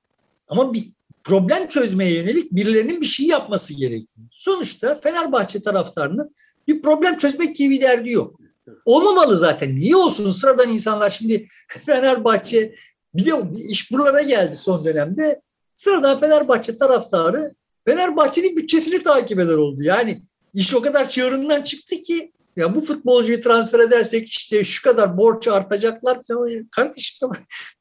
Ama 0.48 0.74
bir 0.74 0.88
problem 1.24 1.68
çözmeye 1.68 2.14
yönelik 2.14 2.52
birilerinin 2.52 3.02
bir 3.02 3.06
şey 3.06 3.26
yapması 3.26 3.74
gerekiyor. 3.74 4.28
Sonuçta 4.32 4.96
Fenerbahçe 4.96 5.62
taraftarının 5.62 6.36
bir 6.68 6.82
problem 6.82 7.18
çözmek 7.18 7.56
gibi 7.56 7.76
bir 7.76 7.82
derdi 7.82 8.12
yok. 8.12 8.40
Olmamalı 8.86 9.38
zaten. 9.38 9.76
Niye 9.76 9.96
olsun 9.96 10.32
sıradan 10.32 10.70
insanlar 10.70 11.10
şimdi 11.10 11.48
Fenerbahçe 11.68 12.76
Bir 13.16 13.26
de 13.26 13.32
iş 13.70 13.92
buralara 13.92 14.22
geldi 14.22 14.56
son 14.56 14.86
dönemde. 14.86 15.42
Sıradan 15.76 16.20
Fenerbahçe 16.20 16.78
taraftarı 16.78 17.56
Fenerbahçe'nin 17.88 18.58
bütçesini 18.58 19.04
takip 19.04 19.40
eder 19.40 19.58
oldu. 19.58 19.84
Yani 19.84 20.22
iş 20.54 20.74
o 20.74 20.82
kadar 20.82 21.10
çığırından 21.10 21.62
çıktı 21.62 21.96
ki 21.96 22.32
ya 22.56 22.76
bu 22.76 22.82
futbolcuyu 22.82 23.42
transfer 23.42 23.80
edersek 23.80 24.28
işte 24.28 24.64
şu 24.64 24.84
kadar 24.84 25.18
borç 25.18 25.48
artacaklar 25.48 26.20
falan. 26.28 26.68
Kardeşim 26.72 27.30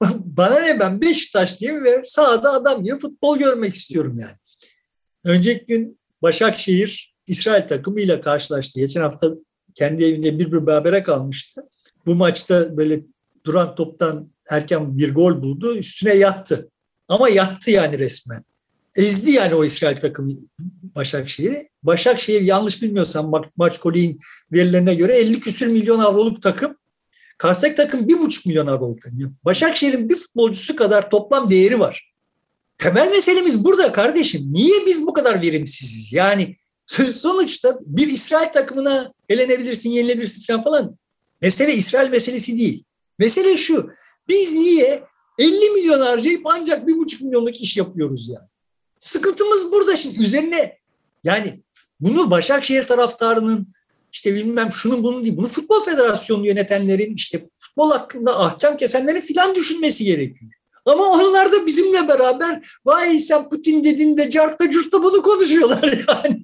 bana 0.24 0.60
ne 0.60 0.80
ben 0.80 1.02
Beşiktaşlıyım 1.02 1.84
ve 1.84 2.02
sahada 2.04 2.52
adam 2.52 2.84
gibi 2.84 2.98
futbol 2.98 3.38
görmek 3.38 3.74
istiyorum 3.74 4.18
yani. 4.18 4.36
Önceki 5.24 5.66
gün 5.66 5.98
Başakşehir 6.22 7.14
İsrail 7.26 7.68
takımıyla 7.68 8.20
karşılaştı. 8.20 8.80
Geçen 8.80 9.00
hafta 9.00 9.30
kendi 9.74 10.04
evinde 10.04 10.38
bir 10.38 10.52
bir 10.52 10.66
berabere 10.66 11.02
kalmıştı. 11.02 11.62
Bu 12.06 12.14
maçta 12.14 12.76
böyle 12.76 13.00
duran 13.46 13.74
toptan 13.74 14.32
erken 14.50 14.98
bir 14.98 15.14
gol 15.14 15.42
buldu. 15.42 15.76
Üstüne 15.76 16.14
yattı. 16.14 16.70
Ama 17.08 17.28
yattı 17.28 17.70
yani 17.70 17.98
resmen. 17.98 18.44
Ezdi 18.96 19.30
yani 19.30 19.54
o 19.54 19.64
İsrail 19.64 19.96
takımı 19.96 20.32
Başakşehir'i. 20.94 21.68
Başakşehir 21.82 22.40
yanlış 22.40 22.82
bilmiyorsam 22.82 23.30
ma 23.30 23.42
maç 23.56 23.78
koliğin 23.78 24.20
verilerine 24.52 24.94
göre 24.94 25.18
50 25.18 25.40
küsür 25.40 25.66
milyon 25.66 25.98
avroluk 25.98 26.42
takım. 26.42 26.76
Kastek 27.38 27.76
takım 27.76 28.08
1,5 28.08 28.48
milyon 28.48 28.66
avroluk 28.66 29.02
takım. 29.02 29.36
Başakşehir'in 29.44 30.08
bir 30.08 30.14
futbolcusu 30.14 30.76
kadar 30.76 31.10
toplam 31.10 31.50
değeri 31.50 31.80
var. 31.80 32.14
Temel 32.78 33.10
meselemiz 33.10 33.64
burada 33.64 33.92
kardeşim. 33.92 34.52
Niye 34.52 34.86
biz 34.86 35.06
bu 35.06 35.12
kadar 35.12 35.42
verimsiziz? 35.42 36.12
Yani 36.12 36.56
sonuçta 37.12 37.78
bir 37.80 38.08
İsrail 38.08 38.52
takımına 38.52 39.12
elenebilirsin, 39.28 39.90
yenilebilirsin 39.90 40.42
falan 40.42 40.64
falan. 40.64 40.98
Mesele 41.42 41.74
İsrail 41.74 42.10
meselesi 42.10 42.58
değil. 42.58 42.84
Mesele 43.18 43.56
şu. 43.56 43.90
Biz 44.28 44.52
niye 44.54 45.02
50 45.38 45.70
milyon 45.70 46.00
harcayıp 46.00 46.42
ancak 46.44 46.88
1,5 46.88 47.24
milyonluk 47.24 47.60
iş 47.60 47.76
yapıyoruz 47.76 48.28
yani? 48.28 48.48
Sıkıntımız 49.04 49.72
burada 49.72 49.96
şimdi 49.96 50.22
üzerine 50.22 50.78
yani 51.24 51.60
bunu 52.00 52.30
Başakşehir 52.30 52.82
taraftarının 52.82 53.68
işte 54.12 54.34
bilmem 54.34 54.72
şunun 54.72 55.02
bunun 55.02 55.24
değil. 55.24 55.36
Bunu 55.36 55.46
Futbol 55.46 55.80
Federasyonu 55.80 56.46
yönetenlerin 56.46 57.14
işte 57.14 57.40
futbol 57.58 57.90
hakkında 57.90 58.40
ahkam 58.40 58.76
kesenlerin 58.76 59.20
filan 59.20 59.54
düşünmesi 59.54 60.04
gerekiyor. 60.04 60.52
Ama 60.86 61.04
onlar 61.04 61.52
da 61.52 61.66
bizimle 61.66 62.08
beraber 62.08 62.78
vay 62.84 63.18
sen 63.18 63.48
Putin 63.48 63.84
dedin 63.84 64.16
de 64.16 64.30
cartta 64.30 64.70
curtta 64.70 65.02
bunu 65.02 65.22
konuşuyorlar 65.22 65.82
yani. 66.08 66.42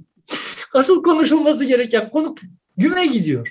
Asıl 0.74 1.02
konuşulması 1.02 1.64
gereken 1.64 2.10
konu 2.10 2.34
güme 2.76 3.06
gidiyor. 3.06 3.48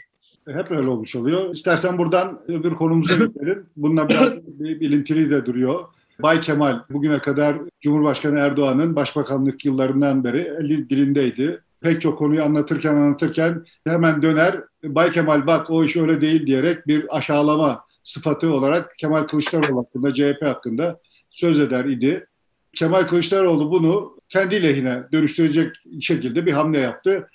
Hep 0.47 0.71
öyle 0.71 0.89
olmuş 0.89 1.15
oluyor. 1.15 1.55
İstersen 1.55 1.97
buradan 1.97 2.41
öbür 2.47 2.75
konumuza 2.75 3.13
gidelim. 3.25 3.65
Bununla 3.77 4.09
biraz 4.09 4.33
bir 4.45 4.79
bilintili 4.79 5.29
de 5.29 5.45
duruyor. 5.45 5.85
Bay 6.19 6.39
Kemal 6.39 6.79
bugüne 6.89 7.19
kadar 7.19 7.57
Cumhurbaşkanı 7.81 8.39
Erdoğan'ın 8.39 8.95
başbakanlık 8.95 9.65
yıllarından 9.65 10.23
beri 10.23 10.53
eli 10.59 10.89
dilindeydi. 10.89 11.61
Pek 11.81 12.01
çok 12.01 12.19
konuyu 12.19 12.43
anlatırken 12.43 12.95
anlatırken 12.95 13.65
hemen 13.87 14.21
döner 14.21 14.55
Bay 14.83 15.11
Kemal 15.11 15.47
bak 15.47 15.69
o 15.69 15.83
iş 15.83 15.97
öyle 15.97 16.21
değil 16.21 16.47
diyerek 16.47 16.87
bir 16.87 17.17
aşağılama 17.17 17.85
sıfatı 18.03 18.53
olarak 18.53 18.97
Kemal 18.97 19.23
Kılıçdaroğlu 19.23 19.79
hakkında, 19.79 20.13
CHP 20.13 20.41
hakkında 20.41 20.99
söz 21.29 21.59
eder 21.59 21.85
idi. 21.85 22.27
Kemal 22.73 23.03
Kılıçdaroğlu 23.03 23.71
bunu 23.71 24.17
kendi 24.29 24.63
lehine 24.63 25.03
dönüştürecek 25.11 25.75
şekilde 26.01 26.45
bir 26.45 26.51
hamle 26.51 26.79
yaptı. 26.79 27.29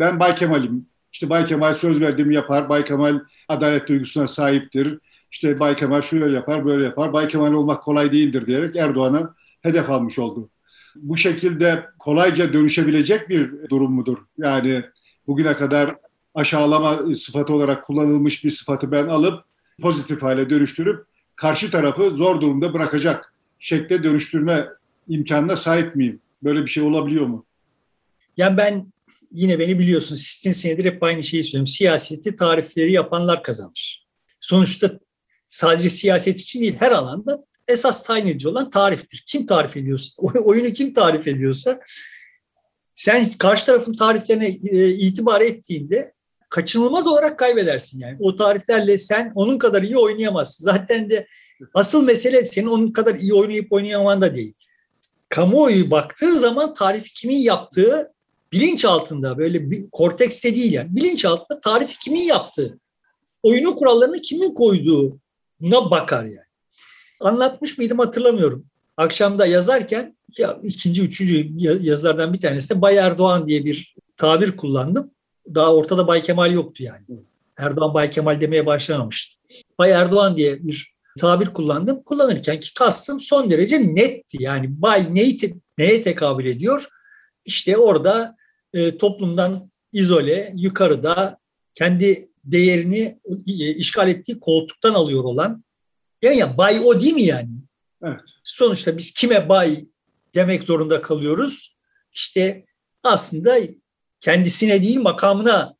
Ben 0.00 0.20
Bay 0.20 0.34
Kemal'im. 0.34 0.86
İşte 1.12 1.30
Bay 1.30 1.44
Kemal 1.44 1.74
söz 1.74 2.00
verdiğimi 2.00 2.34
yapar. 2.34 2.68
Bay 2.68 2.84
Kemal 2.84 3.20
adalet 3.48 3.88
duygusuna 3.88 4.28
sahiptir 4.28 4.98
işte 5.32 5.60
Bay 5.60 5.76
Kemal 5.76 6.02
şöyle 6.02 6.34
yapar, 6.34 6.64
böyle 6.64 6.84
yapar. 6.84 7.12
Bay 7.12 7.28
Kemal 7.28 7.52
olmak 7.52 7.82
kolay 7.82 8.12
değildir 8.12 8.46
diyerek 8.46 8.76
Erdoğan'a 8.76 9.34
hedef 9.62 9.90
almış 9.90 10.18
oldu. 10.18 10.50
Bu 10.96 11.16
şekilde 11.16 11.86
kolayca 11.98 12.52
dönüşebilecek 12.52 13.28
bir 13.28 13.50
durum 13.70 13.92
mudur? 13.92 14.18
Yani 14.38 14.84
bugüne 15.26 15.56
kadar 15.56 15.96
aşağılama 16.34 17.16
sıfatı 17.16 17.54
olarak 17.54 17.86
kullanılmış 17.86 18.44
bir 18.44 18.50
sıfatı 18.50 18.92
ben 18.92 19.06
alıp 19.06 19.44
pozitif 19.82 20.22
hale 20.22 20.50
dönüştürüp 20.50 21.04
karşı 21.36 21.70
tarafı 21.70 22.14
zor 22.14 22.40
durumda 22.40 22.74
bırakacak 22.74 23.34
şekle 23.58 24.02
dönüştürme 24.02 24.68
imkanına 25.08 25.56
sahip 25.56 25.96
miyim? 25.96 26.20
Böyle 26.42 26.62
bir 26.62 26.70
şey 26.70 26.82
olabiliyor 26.82 27.26
mu? 27.26 27.46
Yani 28.36 28.56
ben 28.56 28.92
yine 29.30 29.58
beni 29.58 29.78
biliyorsun 29.78 30.14
sistin 30.14 30.52
senedir 30.52 30.84
hep 30.84 31.02
aynı 31.02 31.22
şeyi 31.22 31.44
söylüyorum. 31.44 31.66
Siyaseti 31.66 32.36
tarifleri 32.36 32.92
yapanlar 32.92 33.42
kazanır. 33.42 34.06
Sonuçta 34.40 34.90
sadece 35.50 35.90
siyaset 35.90 36.40
için 36.40 36.62
değil 36.62 36.76
her 36.78 36.92
alanda 36.92 37.44
esas 37.68 38.02
tayin 38.02 38.26
edici 38.26 38.48
olan 38.48 38.70
tariftir. 38.70 39.24
Kim 39.26 39.46
tarif 39.46 39.76
ediyorsa, 39.76 40.22
oyunu 40.44 40.72
kim 40.72 40.94
tarif 40.94 41.26
ediyorsa 41.26 41.80
sen 42.94 43.30
karşı 43.38 43.66
tarafın 43.66 43.92
tariflerine 43.92 44.46
e, 44.46 44.88
itibar 44.88 45.40
ettiğinde 45.40 46.14
kaçınılmaz 46.48 47.06
olarak 47.06 47.38
kaybedersin 47.38 48.00
yani. 48.00 48.16
O 48.20 48.36
tariflerle 48.36 48.98
sen 48.98 49.32
onun 49.34 49.58
kadar 49.58 49.82
iyi 49.82 49.98
oynayamazsın. 49.98 50.64
Zaten 50.64 51.10
de 51.10 51.26
asıl 51.74 52.04
mesele 52.04 52.44
senin 52.44 52.66
onun 52.66 52.92
kadar 52.92 53.14
iyi 53.14 53.34
oynayıp 53.34 53.72
oynayamaman 53.72 54.22
da 54.22 54.34
değil. 54.34 54.54
Kamuoyu 55.28 55.90
baktığı 55.90 56.38
zaman 56.38 56.74
tarifi 56.74 57.14
kimin 57.14 57.38
yaptığı 57.38 58.12
bilinç 58.52 58.84
altında 58.84 59.38
böyle 59.38 59.70
bir 59.70 59.90
kortekste 59.90 60.56
değil 60.56 60.72
yani. 60.72 60.96
Bilinç 60.96 61.24
altında 61.24 61.60
tarifi 61.60 61.98
kimin 61.98 62.22
yaptığı, 62.22 62.78
oyunu 63.42 63.76
kurallarını 63.76 64.20
kimin 64.20 64.54
koyduğu 64.54 65.20
Buna 65.60 65.90
bakar 65.90 66.24
yani. 66.24 66.50
Anlatmış 67.20 67.78
mıydım 67.78 67.98
hatırlamıyorum. 67.98 68.66
Akşamda 68.96 69.46
yazarken 69.46 70.16
ya 70.38 70.58
ikinci, 70.62 71.02
üçüncü 71.02 71.48
yazılardan 71.86 72.32
bir 72.32 72.40
tanesi 72.40 72.70
de 72.70 72.82
Bay 72.82 72.96
Erdoğan 72.96 73.48
diye 73.48 73.64
bir 73.64 73.94
tabir 74.16 74.56
kullandım. 74.56 75.10
Daha 75.54 75.74
ortada 75.74 76.06
Bay 76.06 76.22
Kemal 76.22 76.52
yoktu 76.52 76.82
yani. 76.82 77.04
Erdoğan 77.58 77.94
Bay 77.94 78.10
Kemal 78.10 78.40
demeye 78.40 78.66
başlamamıştı. 78.66 79.38
Bay 79.78 79.90
Erdoğan 79.90 80.36
diye 80.36 80.66
bir 80.66 80.94
tabir 81.18 81.46
kullandım. 81.46 82.02
Kullanırken 82.02 82.60
ki 82.60 82.74
kastım 82.74 83.20
son 83.20 83.50
derece 83.50 83.94
netti. 83.94 84.36
Yani 84.40 84.82
Bay 84.82 85.14
neyi 85.14 85.36
te, 85.36 85.54
neye 85.78 86.02
tekabül 86.02 86.46
ediyor? 86.46 86.84
İşte 87.44 87.76
orada 87.76 88.36
e, 88.74 88.98
toplumdan 88.98 89.70
izole, 89.92 90.52
yukarıda 90.56 91.38
kendi 91.74 92.29
değerini 92.44 93.18
e, 93.46 93.74
işgal 93.74 94.08
ettiği 94.08 94.40
koltuktan 94.40 94.94
alıyor 94.94 95.24
olan 95.24 95.64
yani 96.22 96.36
ya 96.36 96.58
bay 96.58 96.80
o 96.84 97.00
değil 97.00 97.14
mi 97.14 97.22
yani? 97.22 97.54
Evet. 98.02 98.20
Sonuçta 98.44 98.98
biz 98.98 99.12
kime 99.12 99.48
bay 99.48 99.84
demek 100.34 100.62
zorunda 100.62 101.02
kalıyoruz? 101.02 101.76
İşte 102.12 102.64
aslında 103.04 103.56
kendisine 104.20 104.82
değil 104.82 105.00
makamına 105.00 105.74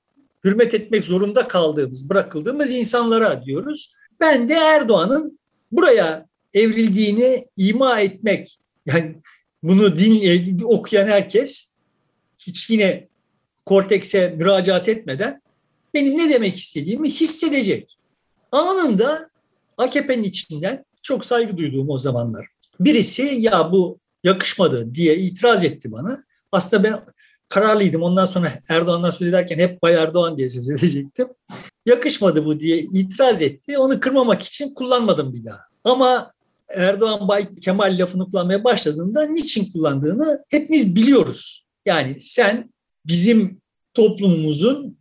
hürmet 0.44 0.74
etmek 0.74 1.04
zorunda 1.04 1.48
kaldığımız, 1.48 2.08
bırakıldığımız 2.08 2.72
insanlara 2.72 3.44
diyoruz. 3.44 3.92
Ben 4.20 4.48
de 4.48 4.54
Erdoğan'ın 4.54 5.38
buraya 5.72 6.26
evrildiğini 6.54 7.46
ima 7.56 8.00
etmek, 8.00 8.58
yani 8.86 9.16
bunu 9.62 9.98
din, 9.98 10.22
e, 10.22 10.64
okuyan 10.64 11.08
herkes 11.08 11.74
hiç 12.38 12.70
yine 12.70 13.08
kortekse 13.66 14.34
müracaat 14.38 14.88
etmeden 14.88 15.42
benim 15.94 16.18
ne 16.18 16.30
demek 16.30 16.56
istediğimi 16.56 17.10
hissedecek. 17.10 17.96
Anında 18.52 19.28
AKP'nin 19.76 20.22
içinden 20.22 20.84
çok 21.02 21.24
saygı 21.24 21.56
duyduğum 21.56 21.90
o 21.90 21.98
zamanlar. 21.98 22.46
Birisi 22.80 23.22
ya 23.22 23.72
bu 23.72 23.98
yakışmadı 24.24 24.94
diye 24.94 25.16
itiraz 25.16 25.64
etti 25.64 25.92
bana. 25.92 26.24
Aslında 26.52 26.84
ben 26.84 27.00
kararlıydım. 27.48 28.02
Ondan 28.02 28.26
sonra 28.26 28.52
Erdoğan'dan 28.68 29.10
söz 29.10 29.28
ederken 29.28 29.58
hep 29.58 29.82
Bay 29.82 29.94
Erdoğan 29.94 30.38
diye 30.38 30.50
söz 30.50 30.70
edecektim. 30.70 31.28
Yakışmadı 31.86 32.44
bu 32.44 32.60
diye 32.60 32.78
itiraz 32.78 33.42
etti. 33.42 33.78
Onu 33.78 34.00
kırmamak 34.00 34.42
için 34.42 34.74
kullanmadım 34.74 35.34
bir 35.34 35.44
daha. 35.44 35.60
Ama 35.84 36.32
Erdoğan 36.68 37.28
Bay 37.28 37.54
Kemal 37.54 37.98
lafını 37.98 38.30
kullanmaya 38.30 38.64
başladığında 38.64 39.26
niçin 39.26 39.72
kullandığını 39.72 40.44
hepimiz 40.48 40.96
biliyoruz. 40.96 41.64
Yani 41.86 42.16
sen 42.20 42.72
bizim 43.06 43.60
toplumumuzun 43.94 44.99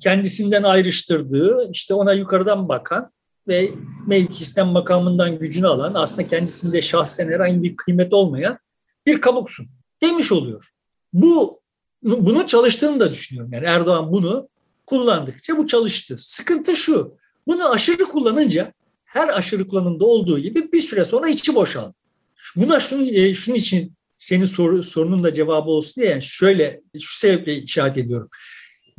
kendisinden 0.00 0.62
ayrıştırdığı, 0.62 1.70
işte 1.72 1.94
ona 1.94 2.12
yukarıdan 2.12 2.68
bakan 2.68 3.10
ve 3.48 3.70
mevkisinden, 4.06 4.68
makamından 4.68 5.38
gücünü 5.38 5.66
alan, 5.66 5.94
aslında 5.94 6.26
kendisinde 6.26 6.82
şahsen 6.82 7.28
herhangi 7.28 7.62
bir 7.62 7.76
kıymet 7.76 8.12
olmayan 8.12 8.58
bir 9.06 9.20
kabuksun 9.20 9.66
demiş 10.02 10.32
oluyor. 10.32 10.68
Bu 11.12 11.60
bunu 12.02 12.46
çalıştığını 12.46 13.00
da 13.00 13.10
düşünüyorum. 13.10 13.52
Yani 13.52 13.66
Erdoğan 13.66 14.12
bunu 14.12 14.48
kullandıkça 14.86 15.58
bu 15.58 15.66
çalıştı. 15.66 16.16
Sıkıntı 16.18 16.76
şu, 16.76 17.14
bunu 17.46 17.70
aşırı 17.70 18.04
kullanınca 18.04 18.72
her 19.04 19.28
aşırı 19.28 19.68
kullanımda 19.68 20.04
olduğu 20.04 20.38
gibi 20.38 20.72
bir 20.72 20.80
süre 20.80 21.04
sonra 21.04 21.28
içi 21.28 21.54
boşaldı. 21.54 21.94
Buna 22.56 22.80
şunun, 22.80 23.04
e, 23.04 23.34
şunun 23.34 23.56
için 23.56 23.92
senin 24.16 24.44
soru, 24.44 24.82
sorunun 24.84 25.24
da 25.24 25.32
cevabı 25.32 25.70
olsun 25.70 26.02
diye 26.02 26.10
yani 26.10 26.22
şöyle 26.22 26.80
şu 27.00 27.18
sebeple 27.18 27.56
işaret 27.56 27.98
ediyorum 27.98 28.28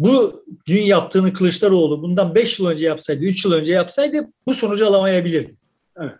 bu 0.03 0.43
dün 0.67 0.81
yaptığını 0.81 1.33
Kılıçdaroğlu 1.33 2.01
bundan 2.01 2.35
5 2.35 2.59
yıl 2.59 2.67
önce 2.67 2.85
yapsaydı, 2.85 3.23
3 3.23 3.45
yıl 3.45 3.51
önce 3.51 3.73
yapsaydı 3.73 4.27
bu 4.47 4.53
sonucu 4.53 4.87
alamayabilirdi. 4.87 5.55
Evet. 5.97 6.11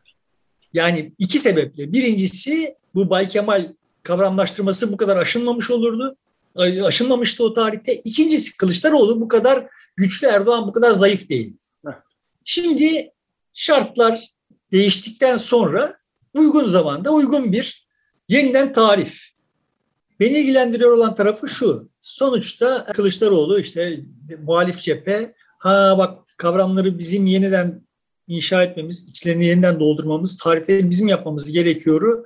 Yani 0.74 1.14
iki 1.18 1.40
sebeple. 1.40 1.94
Birincisi 1.94 2.76
bu 2.96 3.10
Bay 3.10 3.28
Kemal 3.28 3.74
kavramlaştırması 4.04 4.94
bu 4.94 4.98
kadar 4.98 5.18
aşınmamış 5.18 5.72
olurdu. 5.72 6.16
Aşınmamıştı 6.84 7.44
o 7.44 7.54
tarihte. 7.54 7.96
İkincisi 7.96 8.58
Kılıçdaroğlu 8.58 9.22
bu 9.22 9.28
kadar 9.28 9.68
güçlü, 9.96 10.28
Erdoğan 10.28 10.68
bu 10.68 10.74
kadar 10.74 10.92
zayıf 10.92 11.30
değil. 11.30 11.58
Şimdi 12.44 13.12
şartlar 13.54 14.30
değiştikten 14.72 15.38
sonra 15.38 15.96
uygun 16.34 16.66
zamanda 16.66 17.12
uygun 17.12 17.52
bir 17.52 17.88
yeniden 18.30 18.74
tarif. 18.74 19.31
Beni 20.22 20.38
ilgilendiriyor 20.38 20.92
olan 20.92 21.16
tarafı 21.16 21.48
şu. 21.48 21.90
Sonuçta 22.02 22.86
Kılıçdaroğlu 22.86 23.60
işte 23.60 24.00
muhalif 24.44 24.82
cephe 24.82 25.34
ha 25.60 25.96
bak 25.98 26.20
kavramları 26.38 27.00
bizim 27.00 27.26
yeniden 27.26 27.88
inşa 28.28 28.64
etmemiz, 28.64 29.10
içlerini 29.10 29.46
yeniden 29.46 29.80
doldurmamız, 29.80 30.38
tarifleri 30.38 30.90
bizim 30.90 31.08
yapmamız 31.08 31.52
gerekiyor. 31.52 32.26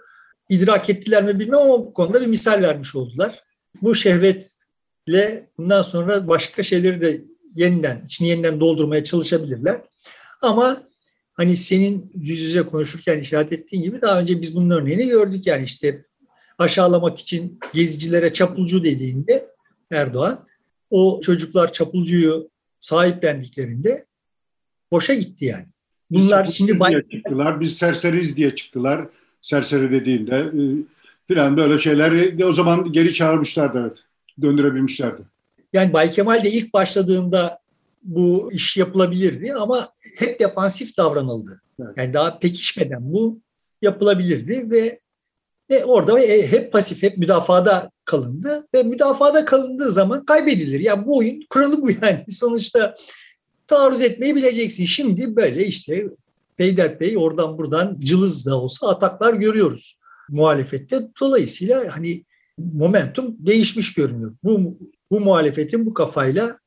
İdrak 0.49 0.89
ettiler 0.89 1.23
mi 1.23 1.39
bilmem 1.39 1.60
ama 1.60 1.79
bu 1.79 1.93
konuda 1.93 2.21
bir 2.21 2.27
misal 2.27 2.62
vermiş 2.62 2.95
oldular. 2.95 3.43
Bu 3.81 3.95
şehvetle 3.95 5.49
bundan 5.58 5.81
sonra 5.81 6.27
başka 6.27 6.63
şeyleri 6.63 7.01
de 7.01 7.21
yeniden, 7.55 8.03
içini 8.05 8.27
yeniden 8.27 8.60
doldurmaya 8.60 9.03
çalışabilirler. 9.03 9.81
Ama 10.41 10.77
hani 11.34 11.55
senin 11.55 12.12
yüz 12.15 12.39
yüze 12.41 12.62
konuşurken 12.62 13.19
işaret 13.19 13.51
ettiğin 13.51 13.84
gibi 13.84 14.01
daha 14.01 14.19
önce 14.19 14.41
biz 14.41 14.55
bunun 14.55 14.69
örneğini 14.69 15.08
gördük. 15.08 15.47
Yani 15.47 15.63
işte 15.63 16.01
aşağılamak 16.59 17.19
için 17.19 17.59
gezicilere 17.73 18.33
çapulcu 18.33 18.83
dediğinde 18.83 19.47
Erdoğan 19.91 20.45
o 20.89 21.21
çocuklar 21.21 21.73
çapulcuyu 21.73 22.49
sahiplendiklerinde 22.81 24.05
boşa 24.91 25.13
gitti 25.13 25.45
yani. 25.45 25.65
Bunlar 26.11 26.45
biz 26.47 26.53
şimdi 26.53 26.79
bay- 26.79 27.03
çıktılar. 27.11 27.59
Biz 27.59 27.77
serseriz 27.77 28.37
diye 28.37 28.55
çıktılar. 28.55 29.07
Serseri 29.41 29.91
dediğinde 29.91 30.35
e, 30.35 30.61
filan 31.27 31.57
böyle 31.57 31.79
şeyleri 31.79 32.45
o 32.45 32.53
zaman 32.53 32.91
geri 32.91 33.13
çağırmışlardı 33.13 33.81
evet. 33.81 33.97
Döndürebilmişlerdi. 34.41 35.21
Yani 35.73 35.93
Bay 35.93 36.11
Kemal 36.11 36.43
de 36.43 36.51
ilk 36.51 36.73
başladığında 36.73 37.59
bu 38.03 38.51
iş 38.53 38.77
yapılabilirdi 38.77 39.53
ama 39.53 39.89
hep 40.19 40.39
defansif 40.39 40.97
davranıldı. 40.97 41.61
Evet. 41.79 41.97
Yani 41.97 42.13
daha 42.13 42.39
pekişmeden 42.39 43.13
bu 43.13 43.39
yapılabilirdi 43.81 44.71
ve 44.71 44.99
ve 45.69 45.86
orada 45.86 46.19
e, 46.19 46.51
hep 46.51 46.73
pasif, 46.73 47.04
hep 47.04 47.17
müdafada 47.17 47.91
kalındı 48.06 48.67
ve 48.75 48.84
müdafada 48.84 49.45
kalındığı 49.45 49.91
zaman 49.91 50.25
kaybedilir. 50.25 50.80
Yani 50.80 51.06
bu 51.06 51.17
oyun 51.17 51.39
kuralı 51.49 51.82
bu 51.82 51.91
yani. 52.01 52.23
Sonuçta 52.30 52.95
taarruz 53.67 54.01
etmeyi 54.01 54.36
bileceksin. 54.36 54.86
Şimdi 54.86 55.36
böyle 55.36 55.65
işte 55.65 56.10
peyderpey 56.58 57.17
oradan 57.17 57.58
buradan 57.58 57.99
cılız 57.99 58.45
da 58.45 58.62
olsa 58.62 58.89
ataklar 58.89 59.34
görüyoruz 59.34 59.99
muhalefette. 60.30 61.08
Dolayısıyla 61.21 61.95
hani 61.95 62.23
momentum 62.58 63.36
değişmiş 63.39 63.93
görünüyor. 63.93 64.36
Bu, 64.43 64.80
bu 65.12 65.19
muhalefetin 65.19 65.86
bu 65.86 65.93
kafayla 65.93 66.58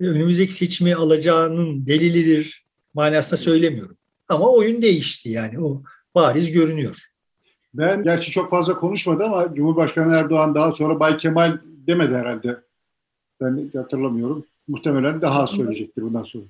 önümüzdeki 0.00 0.54
seçimi 0.54 0.94
alacağının 0.94 1.86
delilidir 1.86 2.66
manasında 2.94 3.36
söylemiyorum. 3.36 3.96
Ama 4.28 4.52
oyun 4.52 4.82
değişti 4.82 5.28
yani 5.28 5.64
o 5.64 5.82
bariz 6.14 6.52
görünüyor. 6.52 6.96
Ben 7.74 8.02
gerçi 8.02 8.30
çok 8.30 8.50
fazla 8.50 8.80
konuşmadı 8.80 9.24
ama 9.24 9.54
Cumhurbaşkanı 9.54 10.14
Erdoğan 10.14 10.54
daha 10.54 10.72
sonra 10.72 11.00
Bay 11.00 11.16
Kemal 11.16 11.58
demedi 11.86 12.14
herhalde. 12.14 12.60
Ben 13.40 13.70
hatırlamıyorum. 13.74 14.44
Muhtemelen 14.68 15.22
daha 15.22 15.46
söyleyecektir 15.46 16.02
bundan 16.02 16.22
sonra. 16.22 16.44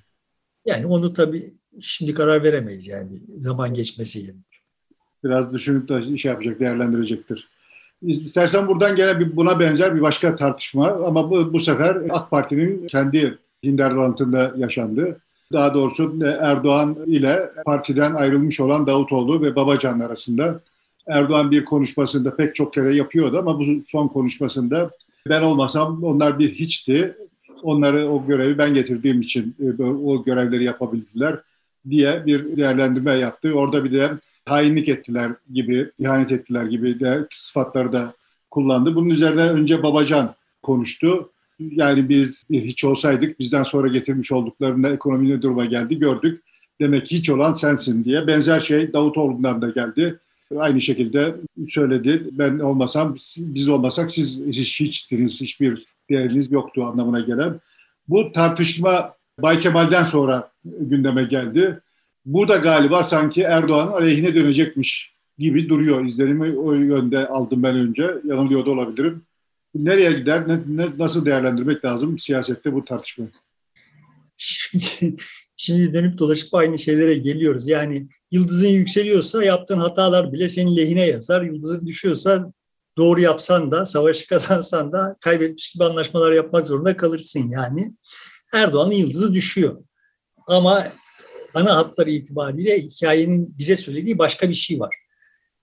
Yani 0.65 0.85
onu 0.85 1.13
tabii 1.13 1.53
şimdi 1.79 2.13
karar 2.13 2.43
veremeyiz 2.43 2.87
yani 2.87 3.17
zaman 3.39 3.73
geçmesiyle. 3.73 4.33
Biraz 5.23 5.53
düşünüp 5.53 5.89
de 5.89 6.17
şey 6.17 6.31
yapacak, 6.31 6.59
değerlendirecektir. 6.59 7.49
İstersen 8.01 8.67
buradan 8.67 8.95
gene 8.95 9.19
bir 9.19 9.35
buna 9.35 9.59
benzer 9.59 9.95
bir 9.95 10.01
başka 10.01 10.35
tartışma 10.35 10.91
ama 10.91 11.31
bu, 11.31 11.53
bu 11.53 11.59
sefer 11.59 11.97
AK 12.09 12.31
Parti'nin 12.31 12.87
kendi 12.87 13.37
hinterlandında 13.63 14.53
yaşandı. 14.57 15.21
Daha 15.53 15.73
doğrusu 15.73 16.17
Erdoğan 16.39 16.97
ile 17.05 17.51
partiden 17.65 18.13
ayrılmış 18.13 18.59
olan 18.59 18.87
Davutoğlu 18.87 19.41
ve 19.41 19.55
Babacan 19.55 19.99
arasında 19.99 20.59
Erdoğan 21.07 21.51
bir 21.51 21.65
konuşmasında 21.65 22.35
pek 22.35 22.55
çok 22.55 22.73
kere 22.73 22.95
yapıyordu 22.95 23.37
ama 23.39 23.59
bu 23.59 23.65
son 23.85 24.07
konuşmasında 24.07 24.91
ben 25.29 25.41
olmasam 25.41 26.03
onlar 26.03 26.39
bir 26.39 26.53
hiçti. 26.53 27.17
Onları 27.63 28.09
o 28.09 28.25
görevi 28.25 28.57
ben 28.57 28.73
getirdiğim 28.73 29.21
için 29.21 29.55
e, 29.79 29.83
o 29.83 30.23
görevleri 30.23 30.63
yapabildiler 30.63 31.39
diye 31.89 32.25
bir 32.25 32.57
değerlendirme 32.57 33.13
yaptı. 33.13 33.53
Orada 33.53 33.83
bir 33.83 33.91
de 33.91 34.11
hainlik 34.45 34.89
ettiler 34.89 35.31
gibi, 35.53 35.91
ihanet 35.99 36.31
ettiler 36.31 36.65
gibi 36.65 36.99
de 36.99 37.27
sıfatları 37.31 37.91
da 37.91 38.13
kullandı. 38.51 38.95
Bunun 38.95 39.09
üzerine 39.09 39.41
önce 39.41 39.83
Babacan 39.83 40.35
konuştu. 40.63 41.29
Yani 41.59 42.09
biz 42.09 42.43
hiç 42.49 42.83
olsaydık 42.83 43.39
bizden 43.39 43.63
sonra 43.63 43.87
getirmiş 43.87 44.31
olduklarında 44.31 44.89
ekonomi 44.89 45.29
ne 45.29 45.41
duruma 45.41 45.65
geldi 45.65 45.99
gördük. 45.99 46.43
Demek 46.81 47.05
ki 47.05 47.17
hiç 47.17 47.29
olan 47.29 47.53
sensin 47.53 48.03
diye. 48.03 48.27
Benzer 48.27 48.59
şey 48.59 48.93
Davutoğlu'ndan 48.93 49.61
da 49.61 49.69
geldi 49.69 50.19
aynı 50.59 50.81
şekilde 50.81 51.35
söyledi. 51.67 52.23
Ben 52.31 52.59
olmasam, 52.59 53.15
biz 53.37 53.69
olmasak 53.69 54.11
siz 54.11 54.39
hiç, 54.47 54.79
hiçtiniz, 54.79 55.41
hiçbir 55.41 55.85
değeriniz 56.09 56.51
yoktu 56.51 56.83
anlamına 56.83 57.19
gelen. 57.19 57.59
Bu 58.07 58.31
tartışma 58.31 59.13
Bay 59.39 59.59
Kemal'den 59.59 60.03
sonra 60.03 60.51
gündeme 60.65 61.23
geldi. 61.23 61.79
Burada 62.25 62.57
galiba 62.57 63.03
sanki 63.03 63.41
Erdoğan 63.41 63.87
aleyhine 63.87 64.35
dönecekmiş 64.35 65.13
gibi 65.37 65.69
duruyor. 65.69 66.05
İzlenimi 66.05 66.59
o 66.59 66.73
yönde 66.73 67.27
aldım 67.27 67.63
ben 67.63 67.75
önce. 67.75 68.11
Yanılıyor 68.23 68.65
da 68.65 68.71
olabilirim. 68.71 69.21
Nereye 69.75 70.11
gider, 70.11 70.47
ne, 70.47 70.59
ne, 70.67 70.87
nasıl 70.97 71.25
değerlendirmek 71.25 71.85
lazım 71.85 72.19
siyasette 72.19 72.73
bu 72.73 72.85
tartışmayı? 72.85 73.29
Şimdi, 75.57 75.93
dönüp 75.93 76.17
dolaşıp 76.17 76.53
aynı 76.53 76.79
şeylere 76.79 77.13
geliyoruz. 77.13 77.67
Yani 77.67 78.07
yıldızın 78.31 78.67
yükseliyorsa 78.67 79.43
yaptığın 79.43 79.79
hatalar 79.79 80.33
bile 80.33 80.49
senin 80.49 80.77
lehine 80.77 81.07
yazar. 81.07 81.41
Yıldızın 81.41 81.85
düşüyorsa 81.85 82.53
doğru 82.97 83.21
yapsan 83.21 83.71
da, 83.71 83.85
savaşı 83.85 84.27
kazansan 84.27 84.91
da 84.91 85.15
kaybetmiş 85.21 85.71
gibi 85.71 85.83
anlaşmalar 85.83 86.31
yapmak 86.31 86.67
zorunda 86.67 86.97
kalırsın 86.97 87.47
yani. 87.49 87.93
Erdoğan'ın 88.53 88.91
yıldızı 88.91 89.33
düşüyor. 89.33 89.83
Ama 90.47 90.87
ana 91.53 91.75
hatları 91.75 92.11
itibariyle 92.11 92.81
hikayenin 92.81 93.57
bize 93.57 93.75
söylediği 93.75 94.17
başka 94.17 94.49
bir 94.49 94.53
şey 94.53 94.79
var. 94.79 94.95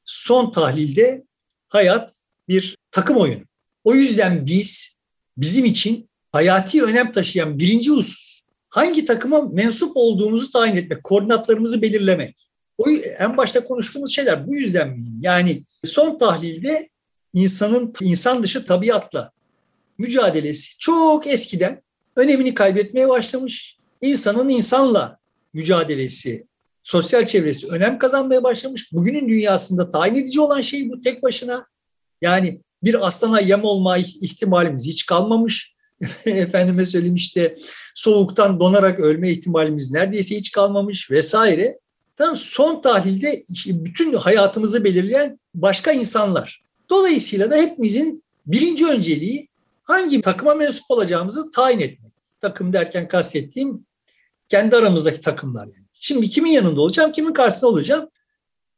Son 0.04 0.52
tahlilde 0.52 1.24
hayat 1.68 2.16
bir 2.48 2.76
takım 2.90 3.16
oyunu. 3.16 3.44
O 3.84 3.94
yüzden 3.94 4.46
biz 4.46 5.00
bizim 5.36 5.64
için 5.64 6.10
hayati 6.32 6.82
önem 6.84 7.12
taşıyan 7.12 7.58
birinci 7.58 7.90
husus 7.90 8.29
hangi 8.70 9.04
takıma 9.04 9.40
mensup 9.40 9.92
olduğumuzu 9.94 10.50
tayin 10.50 10.76
etmek, 10.76 11.04
koordinatlarımızı 11.04 11.82
belirlemek. 11.82 12.50
O 12.78 12.90
en 13.18 13.36
başta 13.36 13.64
konuştuğumuz 13.64 14.14
şeyler 14.14 14.46
bu 14.46 14.54
yüzden 14.54 14.90
mühim. 14.90 15.18
Yani 15.20 15.64
son 15.84 16.18
tahlilde 16.18 16.88
insanın 17.32 17.92
insan 18.00 18.42
dışı 18.42 18.66
tabiatla 18.66 19.30
mücadelesi 19.98 20.78
çok 20.78 21.26
eskiden 21.26 21.82
önemini 22.16 22.54
kaybetmeye 22.54 23.08
başlamış. 23.08 23.76
İnsanın 24.00 24.48
insanla 24.48 25.18
mücadelesi, 25.52 26.46
sosyal 26.82 27.26
çevresi 27.26 27.66
önem 27.68 27.98
kazanmaya 27.98 28.42
başlamış. 28.42 28.92
Bugünün 28.92 29.28
dünyasında 29.28 29.90
tayin 29.90 30.14
edici 30.14 30.40
olan 30.40 30.60
şey 30.60 30.90
bu 30.90 31.00
tek 31.00 31.22
başına. 31.22 31.66
Yani 32.22 32.60
bir 32.82 33.06
aslana 33.06 33.40
yem 33.40 33.64
olma 33.64 33.98
ihtimalimiz 33.98 34.86
hiç 34.86 35.06
kalmamış. 35.06 35.74
Efendime 36.26 36.86
söyleyeyim 36.86 37.14
işte 37.14 37.58
soğuktan 37.94 38.60
donarak 38.60 39.00
ölme 39.00 39.30
ihtimalimiz 39.30 39.90
neredeyse 39.90 40.36
hiç 40.36 40.52
kalmamış 40.52 41.10
vesaire. 41.10 41.78
Tam 42.16 42.36
son 42.36 42.80
tahlilde 42.80 43.42
bütün 43.66 44.14
hayatımızı 44.14 44.84
belirleyen 44.84 45.38
başka 45.54 45.92
insanlar. 45.92 46.62
Dolayısıyla 46.90 47.50
da 47.50 47.56
hepimizin 47.56 48.24
birinci 48.46 48.86
önceliği 48.86 49.48
hangi 49.82 50.20
takıma 50.20 50.54
mensup 50.54 50.90
olacağımızı 50.90 51.50
tayin 51.50 51.80
etmek. 51.80 52.12
Takım 52.40 52.72
derken 52.72 53.08
kastettiğim 53.08 53.86
kendi 54.48 54.76
aramızdaki 54.76 55.20
takımlar 55.20 55.66
yani. 55.66 55.86
Şimdi 55.92 56.30
kimin 56.30 56.50
yanında 56.50 56.80
olacağım, 56.80 57.12
kimin 57.12 57.32
karşısında 57.32 57.70
olacağım 57.70 58.08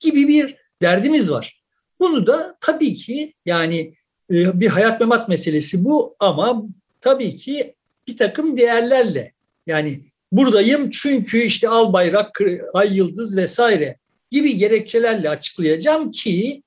gibi 0.01 0.29
bir 0.29 0.57
derdimiz 0.83 1.31
var. 1.31 1.63
Bunu 2.01 2.27
da 2.27 2.57
tabii 2.61 2.95
ki 2.95 3.35
yani 3.47 3.95
e, 4.31 4.61
bir 4.61 4.69
hayat 4.69 5.01
memat 5.01 5.29
meselesi 5.29 5.85
bu 5.85 6.17
ama 6.19 6.63
tabii 7.03 7.37
ki 7.37 7.75
bir 8.09 8.17
takım 8.17 8.57
değerlerle 8.57 9.33
yani 9.67 10.01
buradayım 10.33 10.91
çünkü 10.91 11.39
işte 11.39 11.69
al 11.69 11.93
bayrak, 11.93 12.41
ay 12.75 12.97
yıldız 12.97 13.37
vesaire 13.37 13.97
gibi 14.31 14.57
gerekçelerle 14.57 15.29
açıklayacağım 15.29 16.11
ki 16.11 16.63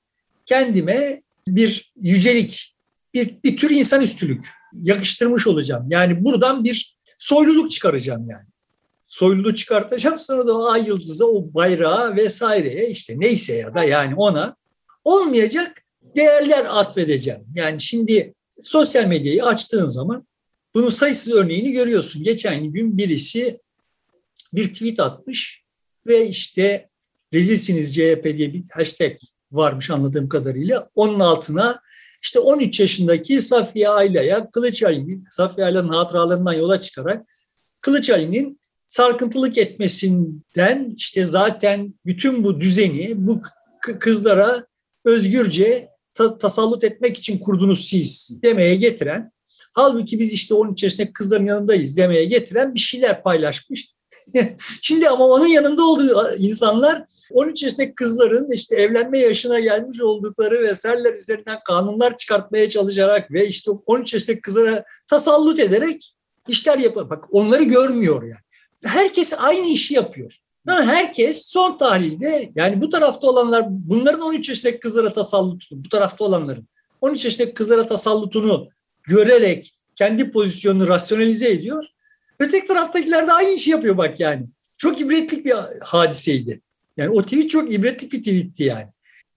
kendime 0.46 1.22
bir 1.48 1.94
yücelik, 2.02 2.76
bir, 3.14 3.44
bir 3.44 3.58
tür 3.58 3.70
insanüstülük 3.70 4.46
yakıştırmış 4.74 5.48
olacağım. 5.48 5.88
Yani 5.90 6.24
buradan 6.24 6.64
bir 6.64 6.98
soyluluk 7.20 7.72
çıkaracağım 7.72 8.28
yani. 8.30 8.46
soyluluğu 9.08 9.56
çıkartacağım 9.56 10.20
sonra 10.20 10.48
da 10.48 10.58
o 10.58 10.66
ay 10.66 10.88
yıldızı 10.88 11.28
o 11.28 11.54
bayrağı 11.54 12.16
vesaireye 12.16 12.90
işte 12.90 13.14
neyse 13.18 13.56
ya 13.56 13.76
da 13.76 13.84
yani 13.84 14.16
ona 14.16 14.56
olmayacak 15.04 15.82
değerler 16.16 16.66
atfedeceğim. 16.70 17.42
Yani 17.56 17.82
şimdi 17.82 18.34
sosyal 18.62 19.06
medyayı 19.06 19.46
açtığın 19.46 19.90
zaman 19.90 20.28
bunun 20.74 20.90
sayısız 20.90 21.34
örneğini 21.34 21.72
görüyorsun. 21.72 22.24
Geçen 22.24 22.64
gün 22.64 22.98
birisi 22.98 23.60
bir 24.54 24.74
tweet 24.74 25.00
atmış 25.00 25.64
ve 26.08 26.28
işte 26.28 26.90
rezilsiniz 27.34 27.96
CHP 27.96 28.24
diye 28.24 28.54
bir 28.54 28.64
hashtag 28.72 29.12
varmış 29.52 29.90
anladığım 29.90 30.30
kadarıyla. 30.30 30.90
Onun 30.96 31.20
altına 31.20 31.80
işte 32.24 32.40
13 32.40 32.80
yaşındaki 32.80 33.42
Safiye 33.42 33.90
Ayla'ya 33.90 34.50
Kılıç 34.50 34.84
Ali'nin, 34.84 35.28
Safiye 35.32 35.68
Ayla'nın 35.68 35.94
hatıralarından 35.94 36.54
yola 36.54 36.82
çıkarak 36.82 37.28
Kılıç 37.82 38.10
Ali'nin 38.10 38.60
sarkıntılık 38.88 39.58
etmesinden 39.58 40.94
işte 40.98 41.26
zaten 41.26 41.94
bütün 42.06 42.44
bu 42.44 42.62
düzeni 42.62 43.14
bu 43.28 43.42
kızlara 44.00 44.66
özgürce 45.06 45.90
ta- 46.16 46.38
tasallut 46.38 46.84
etmek 46.84 47.18
için 47.18 47.40
kurdunuz 47.40 47.88
siz 47.88 48.40
demeye 48.44 48.76
getiren 48.76 49.32
halbuki 49.74 50.20
biz 50.20 50.34
işte 50.34 50.54
13 50.54 50.84
yaşındaki 50.84 51.14
kızların 51.14 51.46
yanındayız 51.46 51.98
demeye 51.98 52.26
getiren 52.26 52.76
bir 52.76 52.80
şeyler 52.80 53.24
paylaşmış. 53.24 53.96
Şimdi 54.82 55.10
ama 55.10 55.26
onun 55.26 55.48
yanında 55.48 55.84
olduğu 55.84 56.38
insanlar 56.38 57.06
13 57.32 57.64
yaşındaki 57.64 57.96
kızların 57.96 58.52
işte 58.52 58.76
evlenme 58.76 59.20
yaşına 59.20 59.60
gelmiş 59.60 60.02
oldukları 60.02 60.64
vesaireler 60.64 61.14
üzerinden 61.14 61.58
kanunlar 61.68 62.18
çıkartmaya 62.18 62.70
çalışarak 62.70 63.32
ve 63.32 63.48
işte 63.48 63.72
13 63.72 64.14
yaşındaki 64.14 64.42
kızlara 64.42 64.84
tasallut 65.08 65.60
ederek 65.60 66.16
işler 66.48 66.78
yapıyor. 66.78 67.10
Bak 67.10 67.26
onları 67.32 67.64
görmüyor 67.64 68.24
yani. 68.24 68.46
Herkes 68.84 69.34
aynı 69.40 69.68
işi 69.68 69.94
yapıyor. 69.94 70.38
Herkes 70.66 71.46
son 71.46 71.78
tahlilde 71.78 72.52
yani 72.56 72.82
bu 72.82 72.90
tarafta 72.90 73.28
olanlar 73.28 73.66
bunların 73.70 74.22
13 74.22 74.50
yaşındaki 74.50 74.80
kızlara 74.80 75.14
tasallutunu, 75.14 75.84
bu 75.84 75.90
tarafta 75.90 76.26
olanların 76.26 76.68
13 77.02 77.26
yaşındaki 77.26 77.54
kızlara 77.54 77.88
tasallutunu 77.88 78.70
görerek 79.04 79.74
kendi 79.96 80.32
pozisyonunu 80.32 80.88
rasyonalize 80.88 81.52
ediyor. 81.52 81.86
Öteki 82.40 82.68
taraftakiler 82.68 83.28
de 83.28 83.32
aynı 83.32 83.52
işi 83.52 83.72
yapıyor 83.72 83.98
bak 83.98 84.20
yani. 84.20 84.46
Çok 84.78 85.02
ibretlik 85.02 85.46
bir 85.46 85.54
hadiseydi. 85.84 86.62
Yani 86.98 87.10
o 87.10 87.22
tweet 87.22 87.50
çok 87.50 87.74
ibretlik 87.74 88.14
bir 88.14 88.20
tweetti 88.20 88.64
yani. 88.64 88.88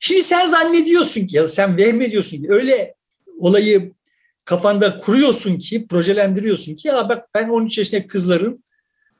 Şimdi 0.00 0.22
sen 0.22 0.46
zannediyorsun 0.46 1.26
ki 1.26 1.36
ya 1.36 1.48
sen 1.48 1.76
vehmediyorsun 1.76 2.36
ki 2.36 2.46
öyle 2.48 2.94
olayı 3.38 3.92
kafanda 4.44 4.98
kuruyorsun 4.98 5.58
ki, 5.58 5.86
projelendiriyorsun 5.86 6.74
ki 6.74 6.88
ya 6.88 7.08
bak 7.08 7.28
ben 7.34 7.48
13 7.48 7.78
yaşındaki 7.78 8.06
kızların 8.06 8.64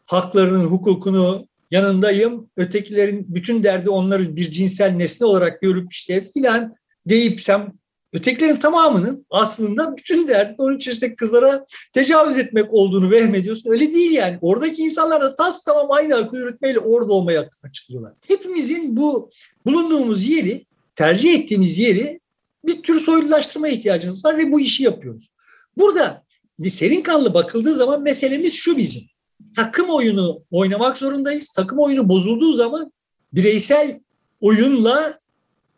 haklarının, 0.06 0.64
hukukunu 0.64 1.48
yanındayım. 1.70 2.50
Ötekilerin 2.56 3.26
bütün 3.28 3.62
derdi 3.62 3.90
onları 3.90 4.36
bir 4.36 4.50
cinsel 4.50 4.90
nesne 4.90 5.26
olarak 5.26 5.62
görüp 5.62 5.92
işte 5.92 6.20
filan 6.20 6.74
deyip 7.08 7.40
sen 7.40 7.78
ötekilerin 8.12 8.56
tamamının 8.56 9.26
aslında 9.30 9.96
bütün 9.96 10.28
derdi 10.28 10.54
13 10.58 10.86
yaşındaki 10.86 11.16
kızlara 11.16 11.66
tecavüz 11.92 12.38
etmek 12.38 12.74
olduğunu 12.74 13.10
vehmediyorsun. 13.10 13.70
Öyle 13.70 13.94
değil 13.94 14.10
yani. 14.10 14.38
Oradaki 14.40 14.82
insanlar 14.82 15.22
da 15.22 15.34
tas 15.34 15.62
tamam 15.62 15.86
aynı 15.90 16.16
akıl 16.16 16.36
yürütmeyle 16.36 16.78
orada 16.78 17.12
olmaya 17.12 17.50
açıklıyorlar. 17.62 18.12
Hepimizin 18.28 18.96
bu 18.96 19.30
bulunduğumuz 19.66 20.28
yeri, 20.28 20.66
tercih 20.94 21.34
ettiğimiz 21.34 21.78
yeri 21.78 22.20
bir 22.66 22.82
tür 22.82 23.00
soylulaştırma 23.00 23.68
ihtiyacımız 23.68 24.24
var 24.24 24.38
ve 24.38 24.52
bu 24.52 24.60
işi 24.60 24.82
yapıyoruz. 24.82 25.30
Burada 25.76 26.24
serin 26.64 27.02
kanlı 27.02 27.34
bakıldığı 27.34 27.76
zaman 27.76 28.02
meselemiz 28.02 28.54
şu 28.54 28.76
bizim 28.76 29.02
takım 29.56 29.90
oyunu 29.90 30.42
oynamak 30.50 30.96
zorundayız. 30.96 31.48
Takım 31.48 31.78
oyunu 31.78 32.08
bozulduğu 32.08 32.52
zaman 32.52 32.92
bireysel 33.32 34.00
oyunla 34.40 35.18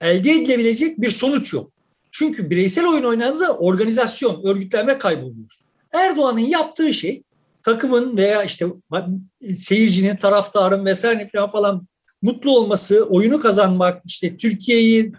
elde 0.00 0.30
edilebilecek 0.30 1.00
bir 1.00 1.10
sonuç 1.10 1.52
yok. 1.52 1.72
Çünkü 2.10 2.50
bireysel 2.50 2.86
oyun 2.86 3.04
oynadığınızda 3.04 3.56
organizasyon, 3.56 4.46
örgütlenme 4.46 4.98
kayboluyor. 4.98 5.48
Erdoğan'ın 5.92 6.38
yaptığı 6.38 6.94
şey 6.94 7.22
takımın 7.62 8.16
veya 8.16 8.44
işte 8.44 8.66
seyircinin, 9.56 10.16
taraftarın 10.16 10.84
vesaire 10.84 11.30
falan 11.52 11.86
mutlu 12.22 12.56
olması, 12.56 13.04
oyunu 13.04 13.40
kazanmak, 13.40 14.02
işte 14.06 14.36
Türkiye'yi 14.36 15.12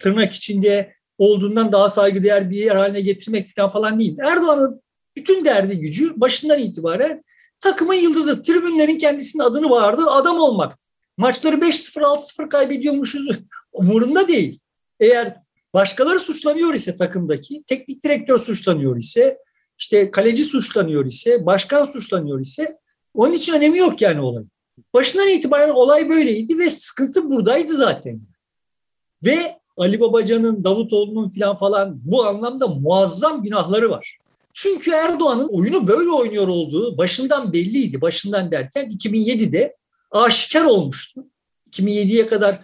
tırnak 0.00 0.32
içinde 0.32 0.94
olduğundan 1.18 1.72
daha 1.72 1.88
saygıdeğer 1.88 2.50
bir 2.50 2.56
yer 2.56 2.76
haline 2.76 3.00
getirmek 3.00 3.56
falan 3.56 3.98
değil. 3.98 4.16
Erdoğan'ın 4.24 4.82
bütün 5.16 5.44
derdi 5.44 5.80
gücü 5.80 6.20
başından 6.20 6.58
itibaren 6.58 7.24
takımın 7.60 7.94
yıldızı. 7.94 8.42
Tribünlerin 8.42 8.98
kendisinin 8.98 9.42
adını 9.42 9.70
bağırdığı 9.70 10.10
adam 10.10 10.38
olmak. 10.38 10.78
Maçları 11.16 11.56
5-0 11.56 12.00
6-0 12.00 12.48
kaybediyormuşuz 12.48 13.28
umurunda 13.72 14.28
değil. 14.28 14.60
Eğer 15.00 15.36
başkaları 15.74 16.20
suçlanıyor 16.20 16.74
ise 16.74 16.96
takımdaki, 16.96 17.64
teknik 17.66 18.04
direktör 18.04 18.38
suçlanıyor 18.38 18.96
ise, 18.96 19.38
işte 19.78 20.10
kaleci 20.10 20.44
suçlanıyor 20.44 21.06
ise, 21.06 21.46
başkan 21.46 21.84
suçlanıyor 21.84 22.40
ise 22.40 22.78
onun 23.14 23.32
için 23.32 23.52
önemi 23.52 23.78
yok 23.78 24.02
yani 24.02 24.20
olay. 24.20 24.44
Başından 24.94 25.28
itibaren 25.28 25.68
olay 25.68 26.08
böyleydi 26.08 26.58
ve 26.58 26.70
sıkıntı 26.70 27.30
buradaydı 27.30 27.72
zaten. 27.74 28.20
Ve 29.24 29.58
Ali 29.76 30.00
Babacan'ın, 30.00 30.64
Davutoğlu'nun 30.64 31.28
falan 31.28 31.56
falan 31.56 32.00
bu 32.04 32.24
anlamda 32.24 32.66
muazzam 32.66 33.42
günahları 33.42 33.90
var. 33.90 34.18
Çünkü 34.60 34.90
Erdoğan'ın 34.90 35.48
oyunu 35.48 35.86
böyle 35.86 36.10
oynuyor 36.10 36.48
olduğu 36.48 36.98
başından 36.98 37.52
belliydi. 37.52 38.00
Başından 38.00 38.50
derken 38.50 38.88
2007'de 38.90 39.76
aşikar 40.10 40.64
olmuştu. 40.64 41.24
2007'ye 41.70 42.26
kadar 42.26 42.60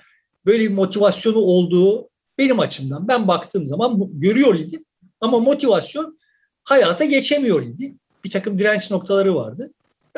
böyle 0.47 0.65
bir 0.65 0.75
motivasyonu 0.75 1.39
olduğu 1.39 2.09
benim 2.39 2.61
açımdan 2.61 3.09
ben 3.09 3.29
baktığım 3.29 3.67
zaman 3.67 3.97
görüyor 4.13 4.55
idim. 4.55 4.85
Ama 5.21 5.41
motivasyon 5.41 6.19
hayata 6.65 7.05
geçemiyor 7.05 7.63
idi. 7.63 7.95
Bir 8.25 8.31
takım 8.31 8.59
direnç 8.59 8.91
noktaları 8.91 9.35
vardı. 9.35 9.71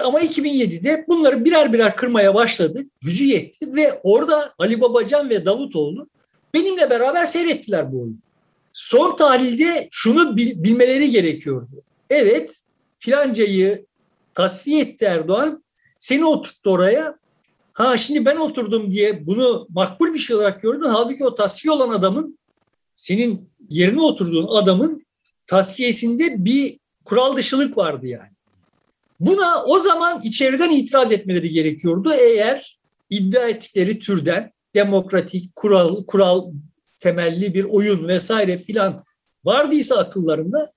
Ama 0.05 0.21
2007'de 0.21 1.05
bunları 1.09 1.45
birer 1.45 1.73
birer 1.73 1.97
kırmaya 1.97 2.35
başladı. 2.35 2.85
Gücü 3.01 3.25
yetti 3.25 3.75
ve 3.75 4.01
orada 4.03 4.55
Ali 4.59 4.81
Babacan 4.81 5.31
ve 5.31 5.45
Davutoğlu 5.45 6.07
benimle 6.55 6.91
beraber 6.91 7.27
seyrettiler 7.27 7.93
bu 7.93 8.03
oyunu 8.03 8.26
son 8.77 9.17
tahlilde 9.17 9.89
şunu 9.91 10.37
bilmeleri 10.37 11.11
gerekiyordu. 11.11 11.83
Evet 12.11 12.55
filancayı 12.99 13.87
tasfiye 14.35 14.83
etti 14.83 15.05
Erdoğan. 15.05 15.65
Seni 15.99 16.25
oturttu 16.25 16.71
oraya. 16.71 17.19
Ha 17.73 17.97
şimdi 17.97 18.25
ben 18.25 18.37
oturdum 18.37 18.93
diye 18.93 19.27
bunu 19.27 19.67
makbul 19.71 20.15
bir 20.15 20.19
şey 20.19 20.37
olarak 20.37 20.63
gördün. 20.63 20.89
Halbuki 20.89 21.25
o 21.25 21.35
tasfiye 21.35 21.73
olan 21.73 21.91
adamın 21.91 22.39
senin 22.95 23.49
yerine 23.71 24.03
oturduğun 24.03 24.57
adamın 24.57 25.07
tasfiyesinde 25.47 26.45
bir 26.45 26.79
kural 27.05 27.37
dışılık 27.37 27.77
vardı 27.77 28.07
yani. 28.07 28.31
Buna 29.21 29.65
o 29.65 29.79
zaman 29.79 30.21
içeriden 30.25 30.71
itiraz 30.71 31.13
etmeleri 31.13 31.51
gerekiyordu 31.51 32.13
eğer 32.13 32.79
iddia 33.11 33.49
ettikleri 33.49 33.99
türden 33.99 34.53
demokratik 34.75 35.57
kural 35.57 36.05
kural 36.05 36.53
temelli 37.01 37.55
bir 37.55 37.65
oyun 37.65 38.09
vesaire 38.09 38.59
filan 38.59 39.05
vardıysa 39.45 39.97
akıllarında 39.97 40.71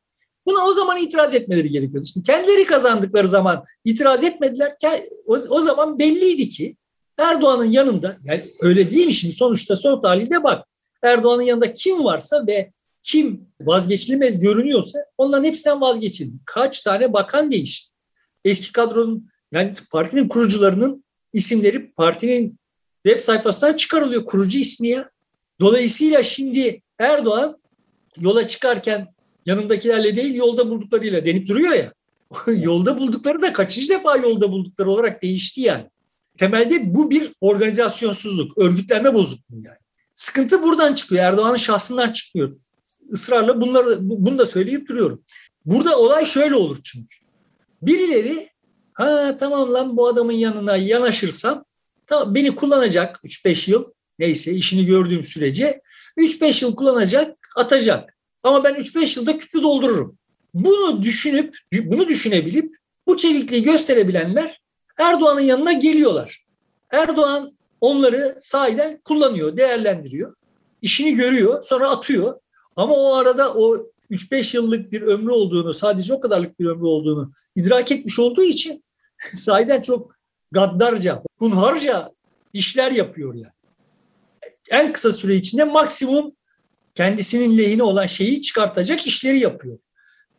buna 0.45 0.65
o 0.65 0.73
zaman 0.73 0.97
itiraz 0.97 1.35
etmeleri 1.35 1.69
gerekiyordu. 1.69 2.07
Şimdi 2.13 2.25
kendileri 2.25 2.65
kazandıkları 2.65 3.27
zaman 3.27 3.63
itiraz 3.85 4.23
etmediler. 4.23 4.75
O, 5.27 5.33
o 5.49 5.61
zaman 5.61 5.99
belliydi 5.99 6.49
ki 6.49 6.77
Erdoğan'ın 7.17 7.65
yanında 7.65 8.17
yani 8.23 8.43
öyle 8.61 8.91
değil 8.91 9.07
mi 9.07 9.13
şimdi 9.13 9.35
sonuçta 9.35 9.75
son 9.75 10.01
tahlilde 10.01 10.43
bak 10.43 10.65
Erdoğan'ın 11.03 11.43
yanında 11.43 11.73
kim 11.73 12.03
varsa 12.03 12.47
ve 12.47 12.71
kim 13.03 13.47
vazgeçilmez 13.61 14.39
görünüyorsa 14.39 14.99
onların 15.17 15.43
hepsinden 15.43 15.81
vazgeçildi. 15.81 16.35
Kaç 16.45 16.81
tane 16.81 17.13
bakan 17.13 17.51
değişti. 17.51 17.93
Eski 18.45 18.71
kadronun 18.71 19.29
yani 19.51 19.73
partinin 19.91 20.27
kurucularının 20.27 21.03
isimleri 21.33 21.91
partinin 21.91 22.59
web 23.05 23.21
sayfasından 23.21 23.73
çıkarılıyor. 23.73 24.25
Kurucu 24.25 24.59
ismi 24.59 24.87
ya. 24.87 25.09
Dolayısıyla 25.61 26.23
şimdi 26.23 26.81
Erdoğan 26.99 27.57
yola 28.19 28.47
çıkarken 28.47 29.07
yanındakilerle 29.45 30.15
değil 30.15 30.35
yolda 30.35 30.69
bulduklarıyla 30.69 31.25
denip 31.25 31.47
duruyor 31.47 31.73
ya. 31.73 31.93
yolda 32.57 32.99
buldukları 32.99 33.41
da 33.41 33.53
kaçıncı 33.53 33.89
defa 33.89 34.17
yolda 34.17 34.51
buldukları 34.51 34.89
olarak 34.89 35.21
değişti 35.23 35.61
yani. 35.61 35.85
Temelde 36.37 36.95
bu 36.95 37.11
bir 37.11 37.33
organizasyonsuzluk, 37.41 38.57
örgütlenme 38.57 39.13
bozukluğu 39.13 39.59
yani. 39.61 39.77
Sıkıntı 40.15 40.63
buradan 40.63 40.93
çıkıyor. 40.93 41.23
Erdoğan'ın 41.23 41.57
şahsından 41.57 42.11
çıkıyor. 42.11 42.55
Israrla 43.11 43.61
bunları, 43.61 43.97
bunu 44.01 44.37
da 44.37 44.45
söyleyip 44.45 44.87
duruyorum. 44.89 45.23
Burada 45.65 45.97
olay 45.97 46.25
şöyle 46.25 46.55
olur 46.55 46.77
çünkü. 46.83 47.15
Birileri 47.81 48.49
ha 48.93 49.37
tamam 49.39 49.73
lan 49.73 49.97
bu 49.97 50.07
adamın 50.07 50.33
yanına 50.33 50.75
yanaşırsam 50.75 51.65
tamam, 52.07 52.35
beni 52.35 52.55
kullanacak 52.55 53.19
3-5 53.23 53.71
yıl 53.71 53.91
neyse 54.19 54.51
işini 54.51 54.85
gördüğüm 54.85 55.23
sürece 55.23 55.81
3-5 56.17 56.65
yıl 56.65 56.75
kullanacak, 56.75 57.37
atacak. 57.55 58.17
Ama 58.43 58.63
ben 58.63 58.73
3-5 58.73 59.19
yılda 59.19 59.37
küpü 59.37 59.63
doldururum. 59.63 60.17
Bunu 60.53 61.03
düşünüp, 61.03 61.55
bunu 61.73 62.07
düşünebilip 62.07 62.75
bu 63.07 63.17
çevikliği 63.17 63.63
gösterebilenler 63.63 64.61
Erdoğan'ın 64.99 65.41
yanına 65.41 65.73
geliyorlar. 65.73 66.45
Erdoğan 66.91 67.57
onları 67.81 68.37
sahiden 68.41 69.01
kullanıyor, 69.05 69.57
değerlendiriyor. 69.57 70.35
İşini 70.81 71.15
görüyor, 71.15 71.63
sonra 71.63 71.89
atıyor. 71.89 72.39
Ama 72.75 72.93
o 72.93 73.15
arada 73.15 73.53
o 73.53 73.77
3-5 74.11 74.55
yıllık 74.55 74.91
bir 74.91 75.01
ömrü 75.01 75.31
olduğunu, 75.31 75.73
sadece 75.73 76.13
o 76.13 76.19
kadarlık 76.19 76.59
bir 76.59 76.65
ömrü 76.65 76.85
olduğunu 76.85 77.31
idrak 77.55 77.91
etmiş 77.91 78.19
olduğu 78.19 78.43
için 78.43 78.83
sahiden 79.35 79.81
çok 79.81 80.15
gaddarca, 80.51 81.23
hunharca 81.37 82.11
işler 82.53 82.91
yapıyor 82.91 83.33
yani. 83.33 83.58
En 84.69 84.93
kısa 84.93 85.11
süre 85.11 85.35
içinde 85.35 85.63
maksimum 85.63 86.31
kendisinin 86.95 87.57
lehine 87.57 87.83
olan 87.83 88.07
şeyi 88.07 88.41
çıkartacak 88.41 89.07
işleri 89.07 89.39
yapıyor. 89.39 89.77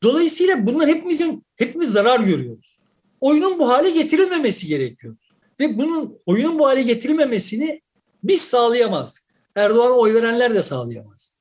Dolayısıyla 0.02 0.66
bunlar 0.66 0.88
hepimizin 0.88 1.44
hepimiz 1.56 1.92
zarar 1.92 2.20
görüyoruz. 2.20 2.78
Oyunun 3.20 3.58
bu 3.58 3.68
hale 3.68 3.90
getirilmemesi 3.90 4.66
gerekiyor. 4.66 5.16
Ve 5.60 5.78
bunun 5.78 6.18
oyunun 6.26 6.58
bu 6.58 6.66
hale 6.66 6.82
getirilmemesini 6.82 7.82
biz 8.24 8.40
sağlayamaz. 8.40 9.18
Erdoğan'a 9.56 9.92
oy 9.92 10.14
verenler 10.14 10.54
de 10.54 10.62
sağlayamaz. 10.62 11.40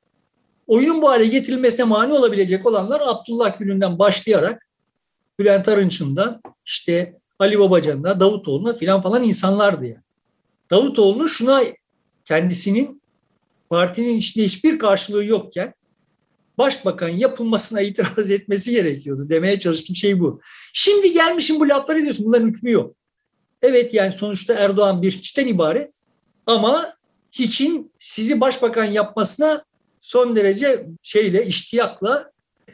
Oyunun 0.67 1.01
bu 1.01 1.09
hale 1.09 1.25
getirilmesine 1.25 1.85
mani 1.85 2.13
olabilecek 2.13 2.65
olanlar 2.65 3.01
Abdullah 3.05 3.59
Gül'ünden 3.59 3.99
başlayarak 3.99 4.67
Bülent 5.39 5.67
Arınç'ından 5.67 6.41
işte 6.65 7.19
Ali 7.39 7.59
Babacan'ına, 7.59 8.19
Davutoğlu'na 8.19 8.73
filan 8.73 9.01
falan 9.01 9.23
insanlardı 9.23 9.85
yani. 9.85 10.03
Davutoğlu'nun 10.69 11.27
şuna 11.27 11.63
kendisinin 12.29 13.01
partinin 13.69 14.17
içinde 14.17 14.45
hiçbir 14.45 14.79
karşılığı 14.79 15.25
yokken 15.25 15.73
başbakan 16.57 17.09
yapılmasına 17.09 17.81
itiraz 17.81 18.29
etmesi 18.37 18.71
gerekiyordu. 18.71 19.29
Demeye 19.29 19.59
çalıştığım 19.59 19.95
şey 19.95 20.19
bu. 20.19 20.41
Şimdi 20.73 21.13
gelmişim 21.13 21.59
bu 21.59 21.69
lafları 21.69 22.01
diyorsun. 22.01 22.25
Bunların 22.25 22.47
hükmü 22.47 22.71
yok. 22.71 22.95
Evet 23.61 23.93
yani 23.93 24.11
sonuçta 24.11 24.53
Erdoğan 24.53 25.01
bir 25.01 25.11
hiçten 25.11 25.47
ibaret 25.47 25.91
ama 26.45 26.93
hiçin 27.31 27.91
sizi 27.99 28.41
başbakan 28.41 28.85
yapmasına 28.85 29.63
son 30.01 30.35
derece 30.35 30.85
şeyle, 31.03 31.45
iştiyakla 31.45 32.31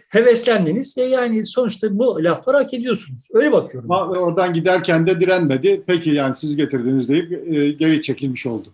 heveslendiniz. 0.10 0.98
E 0.98 1.04
yani 1.04 1.46
sonuçta 1.46 2.00
bu 2.00 2.24
lafları 2.24 2.58
hak 2.58 2.74
ediyorsunuz. 2.74 3.28
Öyle 3.34 3.52
bakıyorum. 3.52 3.90
Oradan 3.90 4.54
giderken 4.54 5.08
de 5.08 5.20
direnmedi. 5.20 5.84
Peki 5.88 6.10
yani 6.10 6.36
siz 6.36 6.56
getirdiniz 6.56 7.10
deyip 7.10 7.32
e, 7.32 7.72
geri 7.72 8.02
çekilmiş 8.02 8.46
oldu. 8.46 8.74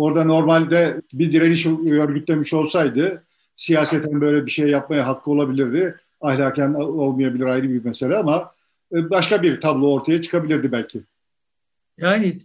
Orada 0.00 0.24
normalde 0.24 1.02
bir 1.12 1.32
direniş 1.32 1.66
örgütlemiş 1.66 2.54
olsaydı 2.54 3.24
siyaseten 3.54 4.20
böyle 4.20 4.46
bir 4.46 4.50
şey 4.50 4.68
yapmaya 4.68 5.06
hakkı 5.06 5.30
olabilirdi. 5.30 5.96
Ahlaken 6.20 6.74
olmayabilir 6.74 7.44
ayrı 7.44 7.68
bir 7.68 7.84
mesele 7.84 8.16
ama 8.16 8.54
e, 8.92 9.10
başka 9.10 9.42
bir 9.42 9.60
tablo 9.60 9.92
ortaya 9.92 10.22
çıkabilirdi 10.22 10.72
belki. 10.72 11.02
Yani 11.98 12.40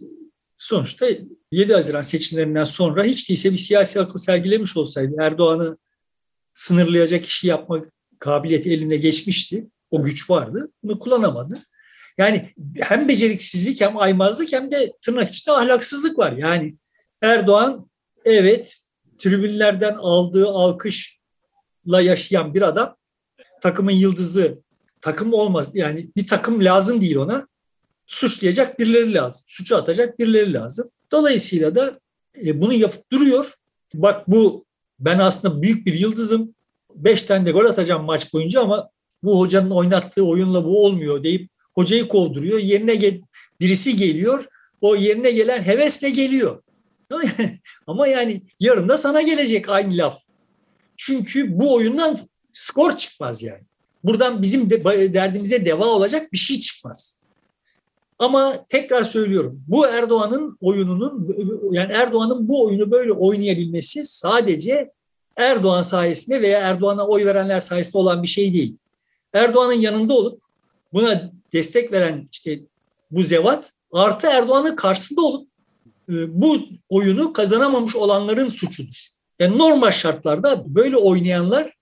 sonuçta 0.58 1.06
7 1.52 1.74
Haziran 1.74 2.00
seçimlerinden 2.00 2.64
sonra 2.64 3.04
hiç 3.04 3.28
değilse 3.28 3.52
bir 3.52 3.58
siyasi 3.58 4.00
akıl 4.00 4.18
sergilemiş 4.18 4.76
olsaydı 4.76 5.16
Erdoğan'ı 5.20 5.76
sınırlayacak 6.54 7.26
işi 7.26 7.46
yapma 7.46 7.84
kabiliyeti 8.18 8.72
eline 8.72 8.96
geçmişti. 8.96 9.66
O 9.90 10.02
güç 10.02 10.30
vardı. 10.30 10.70
Bunu 10.82 10.98
kullanamadı. 10.98 11.58
Yani 12.18 12.50
hem 12.80 13.08
beceriksizlik 13.08 13.80
hem 13.80 13.98
aymazlık 13.98 14.52
hem 14.52 14.70
de 14.70 14.92
tırnak 15.02 15.28
içinde 15.30 15.56
ahlaksızlık 15.56 16.18
var. 16.18 16.32
Yani 16.32 16.74
Erdoğan 17.22 17.90
evet 18.24 18.78
tribünlerden 19.18 19.94
aldığı 19.94 20.48
alkışla 20.48 22.00
yaşayan 22.00 22.54
bir 22.54 22.62
adam. 22.62 22.96
Takımın 23.62 23.92
yıldızı 23.92 24.62
takım 25.00 25.32
olmaz 25.32 25.68
yani 25.74 26.10
bir 26.16 26.26
takım 26.26 26.64
lazım 26.64 27.00
değil 27.00 27.16
ona. 27.16 27.48
Suçlayacak 28.06 28.78
birileri 28.78 29.14
lazım 29.14 29.44
suçu 29.46 29.76
atacak 29.76 30.18
birileri 30.18 30.52
lazım. 30.52 30.90
Dolayısıyla 31.12 31.74
da 31.74 32.00
e, 32.44 32.60
bunu 32.60 32.72
yapıp 32.72 33.12
duruyor. 33.12 33.52
Bak 33.94 34.28
bu 34.28 34.64
ben 34.98 35.18
aslında 35.18 35.62
büyük 35.62 35.86
bir 35.86 35.94
yıldızım. 35.94 36.54
Beş 36.94 37.22
tane 37.22 37.46
de 37.46 37.50
gol 37.50 37.64
atacağım 37.64 38.04
maç 38.04 38.32
boyunca 38.32 38.60
ama 38.60 38.90
bu 39.22 39.40
hocanın 39.40 39.70
oynattığı 39.70 40.24
oyunla 40.24 40.64
bu 40.64 40.84
olmuyor 40.84 41.22
deyip 41.22 41.50
hocayı 41.74 42.08
kovduruyor. 42.08 42.58
Yerine 42.58 42.94
gel 42.94 43.20
birisi 43.60 43.96
geliyor. 43.96 44.44
O 44.80 44.96
yerine 44.96 45.30
gelen 45.30 45.62
hevesle 45.62 46.10
geliyor 46.10 46.62
Ama 47.86 48.06
yani 48.06 48.42
yarın 48.60 48.88
da 48.88 48.96
sana 48.96 49.22
gelecek 49.22 49.68
aynı 49.68 49.96
laf. 49.96 50.22
Çünkü 50.96 51.60
bu 51.60 51.74
oyundan 51.74 52.18
skor 52.52 52.96
çıkmaz 52.96 53.42
yani. 53.42 53.62
Buradan 54.04 54.42
bizim 54.42 54.70
de, 54.70 54.84
derdimize 55.14 55.66
deva 55.66 55.84
olacak 55.84 56.32
bir 56.32 56.38
şey 56.38 56.58
çıkmaz. 56.58 57.18
Ama 58.18 58.66
tekrar 58.68 59.04
söylüyorum 59.04 59.64
bu 59.68 59.86
Erdoğan'ın 59.86 60.58
oyununun 60.60 61.36
yani 61.70 61.92
Erdoğan'ın 61.92 62.48
bu 62.48 62.64
oyunu 62.64 62.90
böyle 62.90 63.12
oynayabilmesi 63.12 64.04
sadece 64.04 64.92
Erdoğan 65.36 65.82
sayesinde 65.82 66.42
veya 66.42 66.60
Erdoğan'a 66.60 67.06
oy 67.06 67.24
verenler 67.24 67.60
sayesinde 67.60 67.98
olan 67.98 68.22
bir 68.22 68.28
şey 68.28 68.52
değil. 68.52 68.78
Erdoğan'ın 69.32 69.72
yanında 69.72 70.14
olup 70.14 70.42
buna 70.92 71.32
destek 71.52 71.92
veren 71.92 72.28
işte 72.32 72.60
bu 73.10 73.22
zevat 73.22 73.72
artı 73.92 74.26
Erdoğan'ın 74.26 74.76
karşısında 74.76 75.20
olup 75.20 75.48
bu 76.08 76.58
oyunu 76.88 77.32
kazanamamış 77.32 77.96
olanların 77.96 78.48
suçudur. 78.48 78.96
Yani 79.38 79.58
normal 79.58 79.90
şartlarda 79.90 80.74
böyle 80.74 80.96
oynayanlar 80.96 81.72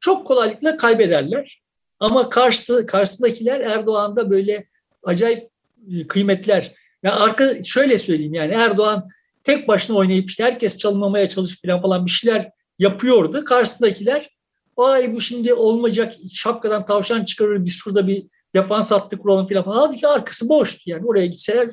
çok 0.00 0.26
kolaylıkla 0.26 0.76
kaybederler. 0.76 1.62
Ama 2.00 2.28
karşı, 2.28 2.86
karşısındakiler 2.86 3.60
Erdoğan'da 3.60 4.30
böyle 4.30 4.66
acayip 5.02 5.50
e, 5.92 6.06
kıymetler. 6.06 6.74
Yani 7.02 7.14
arka 7.14 7.64
şöyle 7.64 7.98
söyleyeyim 7.98 8.34
yani 8.34 8.54
Erdoğan 8.54 9.08
tek 9.44 9.68
başına 9.68 9.96
oynayıp 9.96 10.28
işte 10.28 10.44
herkes 10.44 10.78
çalınmamaya 10.78 11.28
çalış 11.28 11.62
falan 11.62 11.82
falan 11.82 12.06
bir 12.06 12.10
şeyler 12.10 12.50
yapıyordu. 12.78 13.44
Karşısındakiler 13.44 14.30
vay 14.76 15.14
bu 15.14 15.20
şimdi 15.20 15.54
olmayacak 15.54 16.14
şapkadan 16.32 16.86
tavşan 16.86 17.24
çıkarır 17.24 17.64
biz 17.64 17.74
şurada 17.74 18.06
bir 18.06 18.26
defans 18.54 18.90
hattı 18.90 19.18
kuralım 19.18 19.46
falan. 19.46 19.62
Halbuki 19.62 20.08
arkası 20.08 20.48
boştu 20.48 20.90
yani 20.90 21.06
oraya 21.06 21.26
gitseler 21.26 21.70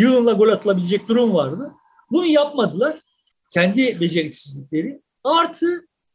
yığınla 0.00 0.32
gol 0.32 0.48
atılabilecek 0.48 1.08
durum 1.08 1.34
vardı. 1.34 1.70
Bunu 2.10 2.26
yapmadılar. 2.26 3.00
Kendi 3.50 4.00
beceriksizlikleri. 4.00 5.00
Artı 5.24 5.66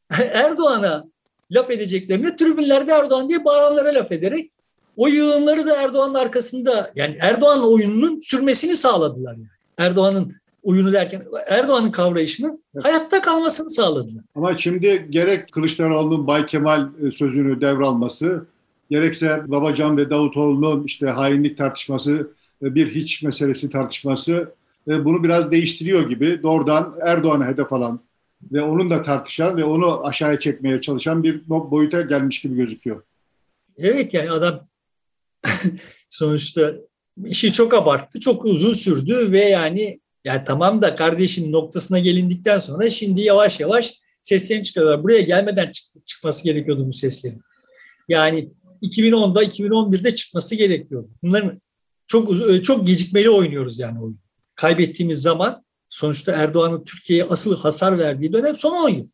Erdoğan'a 0.33 1.05
laf 1.51 1.69
edeceklerine 1.69 2.35
tribünlerde 2.35 2.91
Erdoğan 2.91 3.29
diye 3.29 3.45
bağıranlara 3.45 3.93
laf 3.93 4.11
ederek 4.11 4.51
o 4.97 5.07
yığınları 5.07 5.65
da 5.65 5.81
Erdoğan'ın 5.81 6.13
arkasında 6.13 6.91
yani 6.95 7.17
Erdoğan 7.21 7.73
oyununun 7.73 8.19
sürmesini 8.19 8.75
sağladılar. 8.75 9.33
Yani. 9.33 9.47
Erdoğan'ın 9.77 10.35
oyunu 10.63 10.93
derken 10.93 11.23
Erdoğan'ın 11.47 11.91
kavrayışının 11.91 12.63
evet. 12.75 12.85
hayatta 12.85 13.21
kalmasını 13.21 13.69
sağladılar. 13.69 14.23
Ama 14.35 14.57
şimdi 14.57 15.07
gerek 15.09 15.51
Kılıçdaroğlu'nun 15.51 16.27
Bay 16.27 16.45
Kemal 16.45 16.89
e, 17.07 17.11
sözünü 17.11 17.61
devralması, 17.61 18.45
gerekse 18.89 19.43
Babacan 19.47 19.97
ve 19.97 20.09
Davutoğlu'nun 20.09 20.83
işte 20.83 21.07
hainlik 21.07 21.57
tartışması 21.57 22.27
bir 22.61 22.95
hiç 22.95 23.23
meselesi 23.23 23.69
tartışması 23.69 24.53
bunu 24.87 25.23
biraz 25.23 25.51
değiştiriyor 25.51 26.09
gibi 26.09 26.43
doğrudan 26.43 26.97
Erdoğan'a 27.01 27.47
hedef 27.47 27.73
alan 27.73 27.99
ve 28.51 28.61
onun 28.61 28.89
da 28.89 29.01
tartışan 29.01 29.57
ve 29.57 29.63
onu 29.63 30.05
aşağıya 30.05 30.39
çekmeye 30.39 30.81
çalışan 30.81 31.23
bir 31.23 31.49
boyuta 31.49 32.01
gelmiş 32.01 32.41
gibi 32.41 32.55
gözüküyor. 32.55 33.03
Evet 33.77 34.13
yani 34.13 34.31
adam 34.31 34.67
sonuçta 36.09 36.73
işi 37.25 37.51
çok 37.51 37.73
abarttı, 37.73 38.19
çok 38.19 38.45
uzun 38.45 38.73
sürdü 38.73 39.31
ve 39.31 39.41
yani 39.41 39.99
ya 40.25 40.43
tamam 40.43 40.81
da 40.81 40.95
kardeşin 40.95 41.51
noktasına 41.51 41.99
gelindikten 41.99 42.59
sonra 42.59 42.89
şimdi 42.89 43.21
yavaş 43.21 43.59
yavaş 43.59 44.01
seslerini 44.21 44.63
çıkarıyorlar. 44.63 45.03
Buraya 45.03 45.21
gelmeden 45.21 45.71
çık- 45.71 46.05
çıkması 46.05 46.43
gerekiyordu 46.43 46.87
bu 46.87 46.93
seslerin. 46.93 47.41
Yani 48.09 48.49
2010'da 48.81 49.43
2011'de 49.43 50.15
çıkması 50.15 50.55
gerekiyordu. 50.55 51.09
Bunların 51.23 51.59
çok 52.07 52.49
e, 52.49 52.61
çok 52.61 52.87
gecikmeli 52.87 53.29
oynuyoruz 53.29 53.79
yani 53.79 54.01
oyun. 54.01 54.19
Kaybettiğimiz 54.55 55.21
zaman 55.21 55.63
sonuçta 55.89 56.31
Erdoğan'ın 56.31 56.83
Türkiye'ye 56.83 57.25
asıl 57.29 57.57
hasar 57.57 57.99
verdiği 57.99 58.33
dönem 58.33 58.55
son 58.55 58.71
10 58.71 58.89
yıl. 58.89 59.07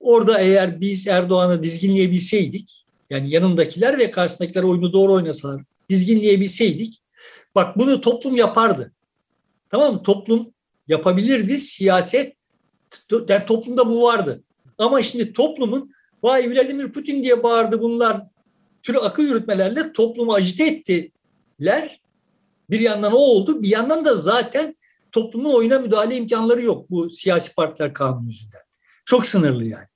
Orada 0.00 0.38
eğer 0.38 0.80
biz 0.80 1.08
Erdoğan'ı 1.08 1.62
dizginleyebilseydik, 1.62 2.86
yani 3.10 3.30
yanındakiler 3.30 3.98
ve 3.98 4.10
karşısındakiler 4.10 4.62
oyunu 4.62 4.92
doğru 4.92 5.12
oynasalar, 5.12 5.62
dizginleyebilseydik, 5.90 7.02
bak 7.54 7.78
bunu 7.78 8.00
toplum 8.00 8.36
yapardı. 8.36 8.92
Tamam 9.70 9.94
mı? 9.94 10.02
Toplum 10.02 10.52
yapabilirdi, 10.88 11.58
siyaset, 11.58 12.36
yani 13.28 13.46
toplumda 13.46 13.90
bu 13.90 14.02
vardı. 14.02 14.42
Ama 14.78 15.02
şimdi 15.02 15.32
toplumun 15.32 15.94
vay 16.22 16.50
Vladimir 16.50 16.92
Putin 16.92 17.24
diye 17.24 17.42
bağırdı 17.42 17.80
bunlar 17.80 18.22
tür 18.82 18.94
akıl 18.94 19.22
yürütmelerle 19.22 19.92
toplumu 19.92 20.34
agite 20.34 20.66
ettiler. 20.66 22.00
Bir 22.70 22.80
yandan 22.80 23.12
o 23.12 23.16
oldu. 23.16 23.62
Bir 23.62 23.68
yandan 23.68 24.04
da 24.04 24.14
zaten 24.14 24.76
toplumun 25.12 25.54
oyuna 25.54 25.78
müdahale 25.78 26.16
imkanları 26.16 26.62
yok 26.62 26.90
bu 26.90 27.10
siyasi 27.10 27.54
partiler 27.54 27.94
kanunu 27.94 28.26
yüzünden. 28.26 28.60
Çok 29.04 29.26
sınırlı 29.26 29.64
yani. 29.64 29.86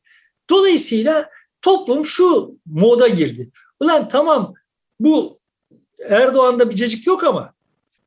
Dolayısıyla 0.51 1.31
toplum 1.62 2.07
şu 2.07 2.59
moda 2.66 3.09
girdi. 3.09 3.51
Ulan 3.81 4.09
tamam 4.09 4.55
bu 5.01 5.39
Erdoğan'da 6.09 6.71
bir 6.71 6.75
cacık 6.75 7.07
yok 7.07 7.25
ama 7.25 7.55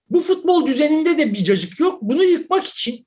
Bu 0.09 0.21
futbol 0.21 0.65
düzeninde 0.65 1.17
de 1.17 1.33
bir 1.33 1.43
cacık 1.43 1.79
yok. 1.79 2.01
Bunu 2.01 2.23
yıkmak 2.23 2.65
için 2.65 3.05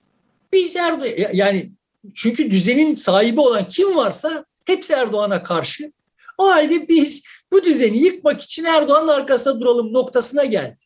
biz 0.52 0.76
Erdoğan 0.76 1.10
yani 1.32 1.72
çünkü 2.14 2.50
düzenin 2.50 2.94
sahibi 2.94 3.40
olan 3.40 3.68
kim 3.68 3.96
varsa 3.96 4.44
hepsi 4.64 4.92
Erdoğan'a 4.92 5.42
karşı. 5.42 5.92
O 6.38 6.50
halde 6.50 6.88
biz 6.88 7.24
bu 7.52 7.64
düzeni 7.64 7.98
yıkmak 7.98 8.42
için 8.42 8.64
Erdoğan'ın 8.64 9.08
arkasında 9.08 9.60
duralım 9.60 9.92
noktasına 9.92 10.44
geldi. 10.44 10.84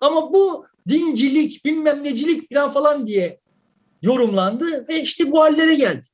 Ama 0.00 0.32
bu 0.32 0.66
dincilik, 0.88 1.64
bilmem 1.64 2.04
necilik 2.04 2.54
falan 2.54 2.70
falan 2.70 3.06
diye 3.06 3.40
yorumlandı 4.02 4.88
ve 4.88 5.02
işte 5.02 5.32
bu 5.32 5.40
hallere 5.42 5.74
geldi. 5.74 6.06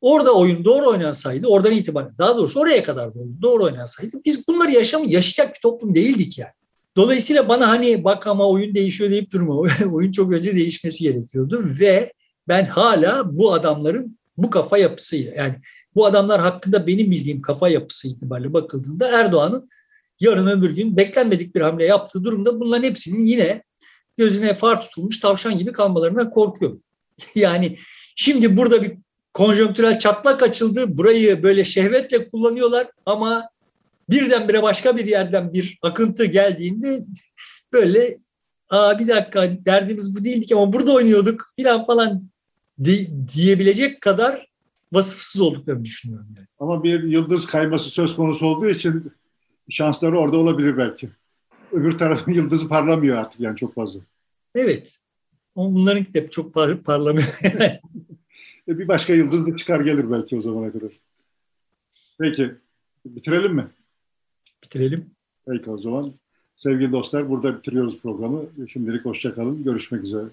Orada 0.00 0.34
oyun 0.34 0.64
doğru 0.64 0.88
oynansaydı, 0.88 1.46
oradan 1.46 1.72
itibaren, 1.72 2.14
daha 2.18 2.36
doğrusu 2.36 2.60
oraya 2.60 2.82
kadar 2.82 3.14
doğru, 3.14 3.28
doğru 3.42 3.64
oynansaydı 3.64 4.16
biz 4.24 4.48
bunları 4.48 4.70
yaşam, 4.70 5.02
yaşayacak 5.04 5.54
bir 5.54 5.60
toplum 5.60 5.94
değildik 5.94 6.38
yani. 6.38 6.52
Dolayısıyla 6.96 7.48
bana 7.48 7.68
hani 7.68 8.04
bak 8.04 8.26
ama 8.26 8.48
oyun 8.48 8.74
değişiyor 8.74 9.10
deyip 9.10 9.32
durma. 9.32 9.56
oyun 9.92 10.12
çok 10.12 10.32
önce 10.32 10.56
değişmesi 10.56 11.04
gerekiyordu 11.04 11.64
ve 11.80 12.12
ben 12.48 12.64
hala 12.64 13.38
bu 13.38 13.52
adamların 13.52 14.18
bu 14.36 14.50
kafa 14.50 14.78
yapısı 14.78 15.16
yani 15.16 15.54
bu 15.94 16.06
adamlar 16.06 16.40
hakkında 16.40 16.86
benim 16.86 17.10
bildiğim 17.10 17.42
kafa 17.42 17.68
yapısı 17.68 18.08
itibariyle 18.08 18.52
bakıldığında 18.52 19.20
Erdoğan'ın 19.20 19.68
yarın 20.24 20.46
öbür 20.46 20.70
gün 20.70 20.96
beklenmedik 20.96 21.54
bir 21.54 21.60
hamle 21.60 21.84
yaptığı 21.84 22.24
durumda 22.24 22.60
bunların 22.60 22.84
hepsinin 22.84 23.24
yine 23.24 23.62
gözüne 24.16 24.54
far 24.54 24.80
tutulmuş 24.80 25.20
tavşan 25.20 25.58
gibi 25.58 25.72
kalmalarına 25.72 26.30
korkuyorum. 26.30 26.82
yani 27.34 27.78
şimdi 28.16 28.56
burada 28.56 28.82
bir 28.82 28.92
konjonktürel 29.32 29.98
çatlak 29.98 30.42
açıldı. 30.42 30.98
Burayı 30.98 31.42
böyle 31.42 31.64
şehvetle 31.64 32.28
kullanıyorlar 32.28 32.86
ama 33.06 33.48
birdenbire 34.10 34.62
başka 34.62 34.96
bir 34.96 35.06
yerden 35.06 35.52
bir 35.52 35.78
akıntı 35.82 36.24
geldiğinde 36.24 37.04
böyle 37.72 38.16
Aa, 38.70 38.98
bir 38.98 39.08
dakika 39.08 39.64
derdimiz 39.66 40.16
bu 40.16 40.24
değildik 40.24 40.52
ama 40.52 40.72
burada 40.72 40.92
oynuyorduk 40.94 41.46
filan 41.56 41.86
falan 41.86 42.30
diyebilecek 43.34 44.00
kadar 44.00 44.48
vasıfsız 44.92 45.40
olduklarını 45.40 45.84
düşünüyorum. 45.84 46.28
Yani. 46.36 46.46
Ama 46.58 46.84
bir 46.84 47.02
yıldız 47.02 47.46
kayması 47.46 47.90
söz 47.90 48.16
konusu 48.16 48.46
olduğu 48.46 48.68
için 48.68 49.12
şansları 49.70 50.18
orada 50.18 50.36
olabilir 50.36 50.76
belki. 50.76 51.10
Öbür 51.72 51.98
tarafın 51.98 52.32
yıldızı 52.32 52.68
parlamıyor 52.68 53.16
artık 53.16 53.40
yani 53.40 53.56
çok 53.56 53.74
fazla. 53.74 54.00
Evet. 54.54 54.98
Bunların 55.56 56.06
hep 56.12 56.32
çok 56.32 56.54
par 56.54 56.82
parlamıyor. 56.82 57.38
E, 58.68 58.78
bir 58.78 58.88
başka 58.88 59.14
yıldız 59.14 59.46
da 59.46 59.56
çıkar 59.56 59.80
gelir 59.80 60.10
belki 60.10 60.36
o 60.36 60.40
zamana 60.40 60.72
kadar. 60.72 60.92
Peki. 62.18 62.54
Bitirelim 63.04 63.54
mi? 63.54 63.66
Bitirelim. 64.64 65.10
Peki 65.46 65.70
o 65.70 65.78
zaman. 65.78 66.12
Sevgili 66.56 66.92
dostlar 66.92 67.30
burada 67.30 67.58
bitiriyoruz 67.58 68.00
programı. 68.00 68.42
Şimdilik 68.68 69.04
hoşçakalın. 69.04 69.64
Görüşmek 69.64 70.04
üzere. 70.04 70.24